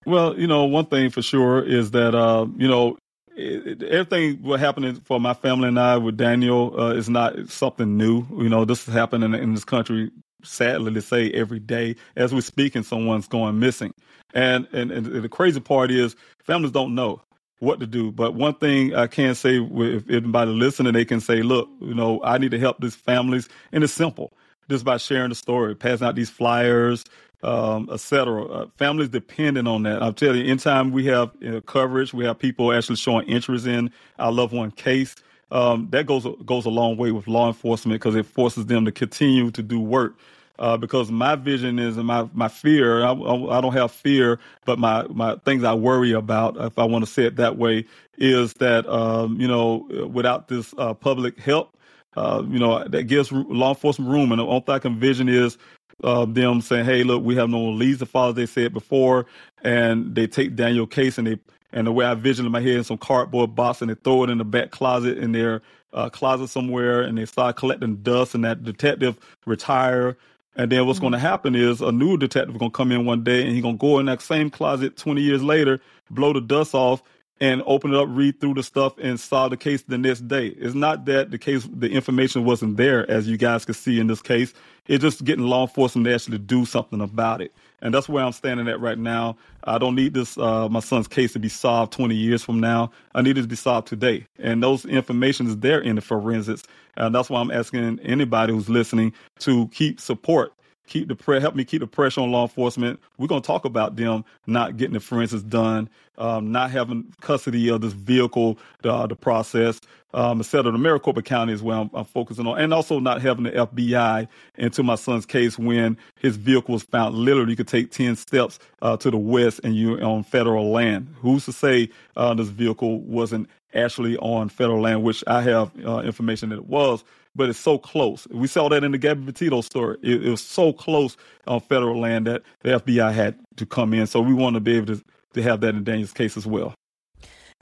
Well, 0.06 0.38
you 0.38 0.48
know, 0.48 0.66
one 0.66 0.86
thing 0.86 1.10
for 1.10 1.22
sure 1.22 1.64
is 1.64 1.92
that, 1.92 2.16
uh, 2.16 2.48
you 2.58 2.68
know, 2.68 2.98
it, 3.36 3.84
everything 3.84 4.42
what 4.42 4.60
happened 4.60 5.06
for 5.06 5.20
my 5.20 5.34
family 5.34 5.68
and 5.68 5.80
I 5.80 5.98
with 5.98 6.18
Daniel 6.18 6.80
uh, 6.80 6.94
is 6.94 7.10
not 7.10 7.50
something 7.50 7.98
new. 7.98 8.26
You 8.32 8.50
know, 8.50 8.66
this 8.66 8.88
is 8.88 8.94
happening 8.94 9.34
in 9.34 9.54
this 9.54 9.64
country, 9.64 10.12
sadly 10.44 10.94
to 10.94 11.02
say, 11.02 11.32
every 11.32 11.60
day 11.60 11.96
as 12.16 12.34
we're 12.34 12.42
speaking, 12.42 12.84
someone's 12.84 13.28
going 13.28 13.60
missing. 13.60 13.94
And, 14.34 14.68
and, 14.72 14.92
and 14.92 15.06
the 15.06 15.30
crazy 15.30 15.60
part 15.60 15.92
is 15.92 16.16
families 16.44 16.72
don't 16.72 16.96
know 16.96 17.22
what 17.60 17.80
to 17.80 17.88
do. 17.88 18.12
But 18.12 18.34
one 18.34 18.56
thing 18.56 18.96
I 18.96 19.08
can 19.08 19.36
say, 19.36 19.58
if 19.60 20.10
anybody 20.10 20.52
listening, 20.52 20.94
they 20.94 21.06
can 21.06 21.22
say, 21.22 21.42
look, 21.42 21.70
you 21.80 21.94
know, 21.94 22.22
I 22.24 22.38
need 22.38 22.52
to 22.52 22.60
help 22.60 22.80
these 22.80 22.96
families. 22.96 23.48
And 23.72 23.84
it's 23.84 23.94
simple, 23.94 24.34
just 24.70 24.84
by 24.84 24.98
sharing 24.98 25.30
the 25.30 25.36
story, 25.36 25.76
passing 25.76 26.08
out 26.08 26.16
these 26.16 26.30
flyers, 26.30 27.06
um, 27.44 27.90
etc. 27.92 28.46
Uh, 28.46 28.68
families 28.78 29.10
depending 29.10 29.68
on 29.68 29.84
that. 29.84 30.02
I'll 30.02 30.14
tell 30.14 30.36
you, 30.36 30.44
anytime 30.44 30.92
we 30.92 31.06
have 31.06 31.32
you 31.40 31.52
know, 31.52 31.62
coverage, 31.62 32.14
we 32.14 32.26
have 32.26 32.40
people 32.40 32.72
actually 32.74 32.96
showing 32.98 33.28
interest 33.28 33.66
in 33.66 33.92
our 34.20 34.32
loved 34.32 34.54
one 34.54 34.72
case. 34.72 35.16
Um, 35.52 35.90
that 35.92 36.06
goes 36.06 36.26
goes 36.46 36.66
a 36.66 36.70
long 36.70 36.98
way 36.98 37.12
with 37.12 37.28
law 37.28 37.48
enforcement 37.48 38.02
because 38.02 38.16
it 38.16 38.26
forces 38.26 38.66
them 38.68 38.86
to 38.86 38.92
continue 38.92 39.52
to 39.52 39.62
do 39.62 39.80
work. 39.80 40.18
Uh, 40.60 40.78
because 40.78 41.10
my 41.12 41.36
vision 41.36 41.80
is 41.80 41.98
and 41.98 42.06
my 42.06 42.30
my 42.34 42.48
fear. 42.48 43.04
I, 43.04 43.14
I, 43.14 43.62
don't 43.62 43.74
have 43.74 43.92
fear, 43.92 44.40
but 44.64 44.78
my 44.78 45.04
my 45.08 45.36
things 45.38 45.64
I 45.64 45.74
worry 45.74 46.12
about, 46.12 46.56
if 46.58 46.78
I 46.78 46.84
want 46.84 47.04
to 47.04 47.10
say 47.12 47.24
it 47.24 47.38
that 47.38 47.58
way, 47.58 47.86
is 48.18 48.54
that 48.56 48.88
um, 48.88 49.42
you 49.42 49.48
know 49.48 49.88
without 50.14 50.50
this 50.50 50.74
uh, 50.78 50.94
public 50.94 51.40
help, 51.40 51.76
uh, 52.16 52.44
you 52.48 52.60
know 52.60 52.88
that 52.88 53.04
gives 53.04 53.32
law 53.32 53.70
enforcement 53.70 54.12
room. 54.12 54.32
And 54.32 54.40
the 54.40 54.46
only 54.46 54.62
thing 54.62 54.76
I 54.76 54.80
can 54.80 55.00
vision 55.00 55.28
is 55.30 55.58
uh, 56.04 56.26
them 56.26 56.62
saying, 56.62 56.86
"Hey, 56.86 57.04
look, 57.04 57.24
we 57.24 57.36
have 57.38 57.50
no 57.50 57.64
leads 57.64 57.98
to 58.00 58.06
follow." 58.06 58.32
They 58.32 58.46
said 58.46 58.72
before, 58.72 59.26
and 59.64 60.14
they 60.14 60.28
take 60.28 60.56
Daniel 60.56 60.86
Case 60.86 61.18
and 61.18 61.26
they 61.26 61.40
and 61.74 61.88
the 61.88 61.92
way 61.92 62.06
I 62.06 62.14
vision 62.14 62.46
in 62.46 62.52
my 62.52 62.62
head 62.62 62.76
in 62.76 62.84
some 62.84 62.98
cardboard 62.98 63.56
box 63.56 63.82
and 63.82 63.90
they 63.90 63.96
throw 63.96 64.24
it 64.24 64.30
in 64.30 64.38
the 64.38 64.46
back 64.46 64.72
closet 64.72 65.18
in 65.18 65.32
their 65.32 65.62
uh, 65.94 66.10
closet 66.10 66.48
somewhere, 66.48 67.02
and 67.02 67.18
they 67.18 67.26
start 67.26 67.56
collecting 67.56 67.98
dust. 67.98 68.36
And 68.36 68.44
that 68.44 68.64
detective 68.64 69.18
retire. 69.46 70.18
And 70.56 70.72
then 70.72 70.86
what's 70.86 71.00
mm-hmm. 71.00 71.06
going 71.06 71.14
to 71.14 71.20
happen 71.20 71.56
is 71.56 71.82
a 71.82 71.92
new 71.92 72.18
detective 72.18 72.58
going 72.58 72.72
to 72.72 72.76
come 72.76 72.92
in 72.92 73.06
one 73.06 73.24
day 73.24 73.44
and 73.44 73.54
he's 73.54 73.62
going 73.62 73.78
to 73.78 73.82
go 73.82 74.00
in 74.00 74.08
that 74.08 74.22
same 74.22 74.50
closet 74.50 74.98
20 74.98 75.22
years 75.22 75.42
later, 75.42 75.80
blow 76.10 76.34
the 76.34 76.42
dust 76.42 76.76
off, 76.76 77.02
and 77.42 77.64
open 77.66 77.92
it 77.92 77.98
up, 77.98 78.08
read 78.08 78.40
through 78.40 78.54
the 78.54 78.62
stuff, 78.62 78.94
and 79.00 79.20
solve 79.20 79.50
the 79.50 79.58
case 79.58 79.82
the 79.82 79.98
next 79.98 80.28
day. 80.28 80.48
It's 80.48 80.76
not 80.76 81.06
that 81.06 81.32
the 81.32 81.40
case, 81.40 81.68
the 81.74 81.90
information 81.90 82.46
wasn't 82.46 82.78
there, 82.78 83.10
as 83.10 83.28
you 83.28 83.36
guys 83.36 83.66
can 83.66 83.74
see 83.74 84.00
in 84.00 84.06
this 84.06 84.22
case. 84.22 84.54
It's 84.88 85.02
just 85.02 85.24
getting 85.24 85.46
law 85.46 85.64
enforcement 85.64 86.06
to 86.06 86.14
actually 86.14 86.38
do 86.38 86.66
something 86.66 87.02
about 87.02 87.42
it. 87.42 87.52
And 87.82 87.96
that's 87.96 88.08
where 88.08 88.24
I'm 88.24 88.32
standing 88.32 88.68
at 88.68 88.80
right 88.80 88.98
now. 88.98 89.38
I 89.64 89.80
don't 89.80 89.96
need 89.96 90.14
this, 90.14 90.38
uh, 90.38 90.70
my 90.70 90.82
son's 90.82 91.08
case 91.08 91.34
to 91.34 91.40
be 91.40 91.50
solved 91.50 91.94
20 91.94 92.14
years 92.14 92.44
from 92.44 92.60
now. 92.60 92.92
I 93.16 93.24
need 93.24 93.40
it 93.40 93.42
to 93.42 93.48
be 93.48 93.56
solved 93.56 93.88
today. 93.88 94.28
And 94.38 94.62
those 94.62 94.86
information 94.86 95.48
is 95.48 95.58
there 95.58 95.82
in 95.82 95.96
the 95.96 96.02
forensics. 96.02 96.62
And 96.96 97.14
that's 97.16 97.32
why 97.32 97.42
I'm 97.42 97.50
asking 97.50 98.00
anybody 98.02 98.54
who's 98.54 98.70
listening 98.70 99.14
to 99.40 99.68
keep 99.70 100.00
support 100.00 100.54
keep 100.88 101.08
the 101.08 101.16
pre- 101.16 101.40
help 101.40 101.56
me 101.56 101.64
keep 101.64 101.82
the 101.82 101.88
pressure 101.88 102.22
on 102.22 102.32
law 102.32 102.44
enforcement. 102.44 103.00
We're 103.18 103.28
going 103.28 103.42
to 103.42 103.48
talk 103.48 103.66
about 103.66 103.96
them 103.96 104.26
not 104.48 104.78
getting 104.78 104.94
the 104.94 105.00
forensics 105.00 105.44
done, 105.44 105.90
um, 106.18 106.52
not 106.52 106.72
having 106.72 107.14
custody 107.22 107.70
of 107.70 107.82
this 107.82 107.94
vehicle, 107.94 108.58
uh, 108.84 109.08
the 109.08 109.16
process, 109.16 109.80
um, 110.14 110.40
etc. 110.42 110.72
The 110.72 110.78
Maricopa 110.78 111.22
County 111.22 111.54
is 111.54 111.64
where 111.64 111.78
I'm, 111.78 111.90
I'm, 111.94 112.06
focusing 112.06 112.46
on, 112.46 112.60
and 112.60 112.74
also 112.74 113.00
not 113.00 113.22
having 113.22 113.46
the 113.46 113.52
FBI 113.52 114.28
into 114.58 114.84
my 114.84 114.96
son's 114.96 115.26
case 115.26 115.58
when 115.58 115.98
his 116.20 116.36
vehicle 116.36 116.74
was 116.74 116.84
found. 116.84 117.16
Literally, 117.16 117.52
you 117.52 117.58
could 117.58 117.68
take 117.68 117.92
ten 117.92 118.16
steps 118.16 118.60
uh, 118.82 118.98
to 118.98 119.10
the 119.10 119.18
west 119.18 119.62
and 119.64 119.76
you're 119.76 120.04
on 120.04 120.24
federal 120.24 120.72
land. 120.72 121.14
Who's 121.22 121.46
to 121.46 121.54
say 121.54 121.90
uh, 122.18 122.34
this 122.34 122.50
vehicle 122.50 123.00
wasn't 123.02 123.50
actually 123.74 124.18
on 124.18 124.50
federal 124.50 124.82
land, 124.82 125.04
which 125.04 125.24
I 125.28 125.42
have 125.44 125.72
uh, 125.86 126.00
information 126.00 126.50
that 126.50 126.58
it 126.58 126.66
was 126.66 127.04
but 127.36 127.50
it's 127.50 127.60
so 127.60 127.78
close. 127.78 128.28
We 128.30 128.48
saw 128.48 128.70
that 128.70 128.84
in 128.84 128.92
the 128.92 128.98
Gabby 128.98 129.26
Petito 129.26 129.62
story. 129.62 129.98
It, 130.02 130.26
it, 130.26 130.30
was 130.30 130.42
so 130.42 130.74
close 130.74 131.18
on 131.48 131.62
federal 131.62 132.00
land 132.00 132.28
that 132.28 132.44
the 132.62 132.72
FBI 132.72 133.14
had 133.14 133.40
to 133.58 133.66
come 133.66 133.94
in. 133.94 134.08
So 134.08 134.22
we 134.22 134.34
want 134.34 134.56
to 134.56 134.60
be 134.60 134.78
able 134.78 134.96
to, 134.96 135.04
to 135.34 135.42
have 135.42 135.62
that 135.62 135.76
in 135.76 135.84
Daniel's 135.84 136.14
case 136.14 136.38
as 136.38 136.46
well. 136.46 136.74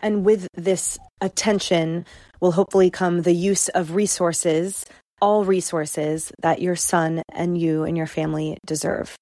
And 0.01 0.23
with 0.23 0.47
this 0.55 0.97
attention 1.21 2.05
will 2.39 2.53
hopefully 2.53 2.89
come 2.89 3.23
the 3.23 3.33
use 3.33 3.67
of 3.69 3.95
resources, 3.95 4.85
all 5.21 5.43
resources 5.43 6.31
that 6.41 6.61
your 6.61 6.75
son 6.75 7.21
and 7.33 7.57
you 7.57 7.83
and 7.83 7.97
your 7.97 8.07
family 8.07 8.57
deserve. 8.65 9.15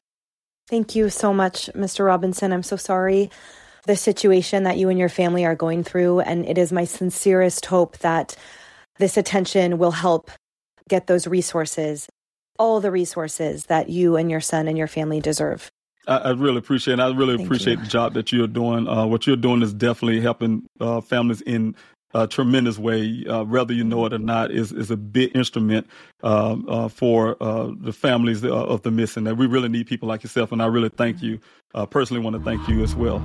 Thank 0.66 0.96
you 0.96 1.10
so 1.10 1.34
much, 1.34 1.68
Mr. 1.74 2.06
Robinson. 2.06 2.50
I'm 2.50 2.62
so 2.62 2.76
sorry 2.76 3.30
the 3.88 3.96
situation 3.96 4.62
that 4.62 4.78
you 4.78 4.88
and 4.88 4.98
your 4.98 5.08
family 5.08 5.44
are 5.44 5.56
going 5.56 5.82
through, 5.82 6.20
and 6.20 6.46
it 6.46 6.58
is 6.58 6.70
my 6.70 6.84
sincerest 6.84 7.66
hope 7.66 7.98
that 7.98 8.36
this 8.98 9.16
attention 9.16 9.78
will 9.78 9.90
help 9.90 10.30
get 10.88 11.08
those 11.08 11.26
resources 11.26 12.06
all 12.58 12.80
the 12.80 12.90
resources 12.90 13.66
that 13.66 13.88
you 13.88 14.16
and 14.16 14.30
your 14.30 14.40
son 14.40 14.68
and 14.68 14.76
your 14.76 14.88
family 14.88 15.20
deserve. 15.20 15.70
I, 16.06 16.16
I 16.16 16.30
really 16.30 16.58
appreciate 16.58 16.98
it. 16.98 17.00
I 17.00 17.08
really 17.14 17.36
Thank 17.36 17.46
appreciate 17.46 17.78
you. 17.78 17.84
the 17.84 17.90
job 17.90 18.14
that 18.14 18.32
you're 18.32 18.46
doing. 18.46 18.88
Uh, 18.88 19.06
what 19.06 19.26
you're 19.26 19.36
doing 19.36 19.62
is 19.62 19.72
definitely 19.72 20.20
helping 20.20 20.66
uh, 20.80 21.00
families 21.00 21.40
in 21.42 21.76
a 22.14 22.26
tremendous 22.26 22.78
way, 22.78 23.24
uh, 23.28 23.44
whether 23.44 23.72
you 23.72 23.84
know 23.84 24.06
it 24.06 24.14
or 24.14 24.18
not, 24.18 24.50
is 24.50 24.72
is 24.72 24.90
a 24.90 24.96
big 24.96 25.36
instrument 25.36 25.86
um, 26.22 26.64
uh, 26.68 26.88
for 26.88 27.36
uh, 27.40 27.70
the 27.78 27.92
families 27.92 28.42
uh, 28.44 28.48
of 28.48 28.82
the 28.82 28.90
missing. 28.90 29.24
That 29.24 29.36
we 29.36 29.46
really 29.46 29.68
need 29.68 29.86
people 29.86 30.08
like 30.08 30.22
yourself, 30.22 30.50
and 30.50 30.62
I 30.62 30.66
really 30.66 30.88
thank 30.88 31.22
you. 31.22 31.38
personally, 31.90 32.22
want 32.22 32.34
to 32.36 32.42
thank 32.42 32.66
you 32.66 32.82
as 32.82 32.94
well. 32.94 33.18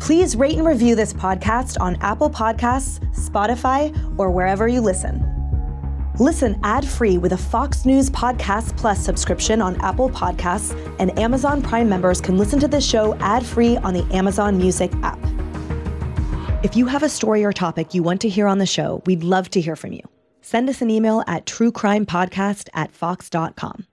Please 0.00 0.36
rate 0.36 0.56
and 0.56 0.66
review 0.66 0.94
this 0.94 1.12
podcast 1.12 1.80
on 1.80 1.96
Apple 1.96 2.30
Podcasts, 2.30 3.00
Spotify, 3.14 3.92
or 4.18 4.30
wherever 4.30 4.68
you 4.68 4.80
listen. 4.80 5.22
Listen 6.18 6.58
ad 6.62 6.86
free 6.86 7.18
with 7.18 7.32
a 7.32 7.36
Fox 7.36 7.84
News 7.84 8.08
Podcast 8.08 8.76
Plus 8.76 8.98
subscription 8.98 9.60
on 9.60 9.78
Apple 9.82 10.08
Podcasts, 10.08 10.74
and 10.98 11.18
Amazon 11.18 11.60
Prime 11.60 11.88
members 11.88 12.20
can 12.20 12.38
listen 12.38 12.58
to 12.60 12.68
this 12.68 12.86
show 12.86 13.14
ad 13.16 13.44
free 13.44 13.76
on 13.78 13.92
the 13.94 14.06
Amazon 14.14 14.56
Music 14.56 14.90
app. 15.02 15.18
If 16.62 16.76
you 16.76 16.86
have 16.86 17.02
a 17.02 17.08
story 17.08 17.44
or 17.44 17.52
topic 17.52 17.92
you 17.92 18.02
want 18.02 18.20
to 18.22 18.28
hear 18.28 18.46
on 18.46 18.58
the 18.58 18.66
show, 18.66 19.02
we'd 19.06 19.22
love 19.22 19.50
to 19.50 19.60
hear 19.60 19.76
from 19.76 19.92
you. 19.92 20.02
Send 20.40 20.68
us 20.68 20.80
an 20.80 20.90
email 20.90 21.22
at 21.26 21.44
truecrimepodcast 21.44 22.68
at 22.72 22.92
fox.com. 22.92 23.86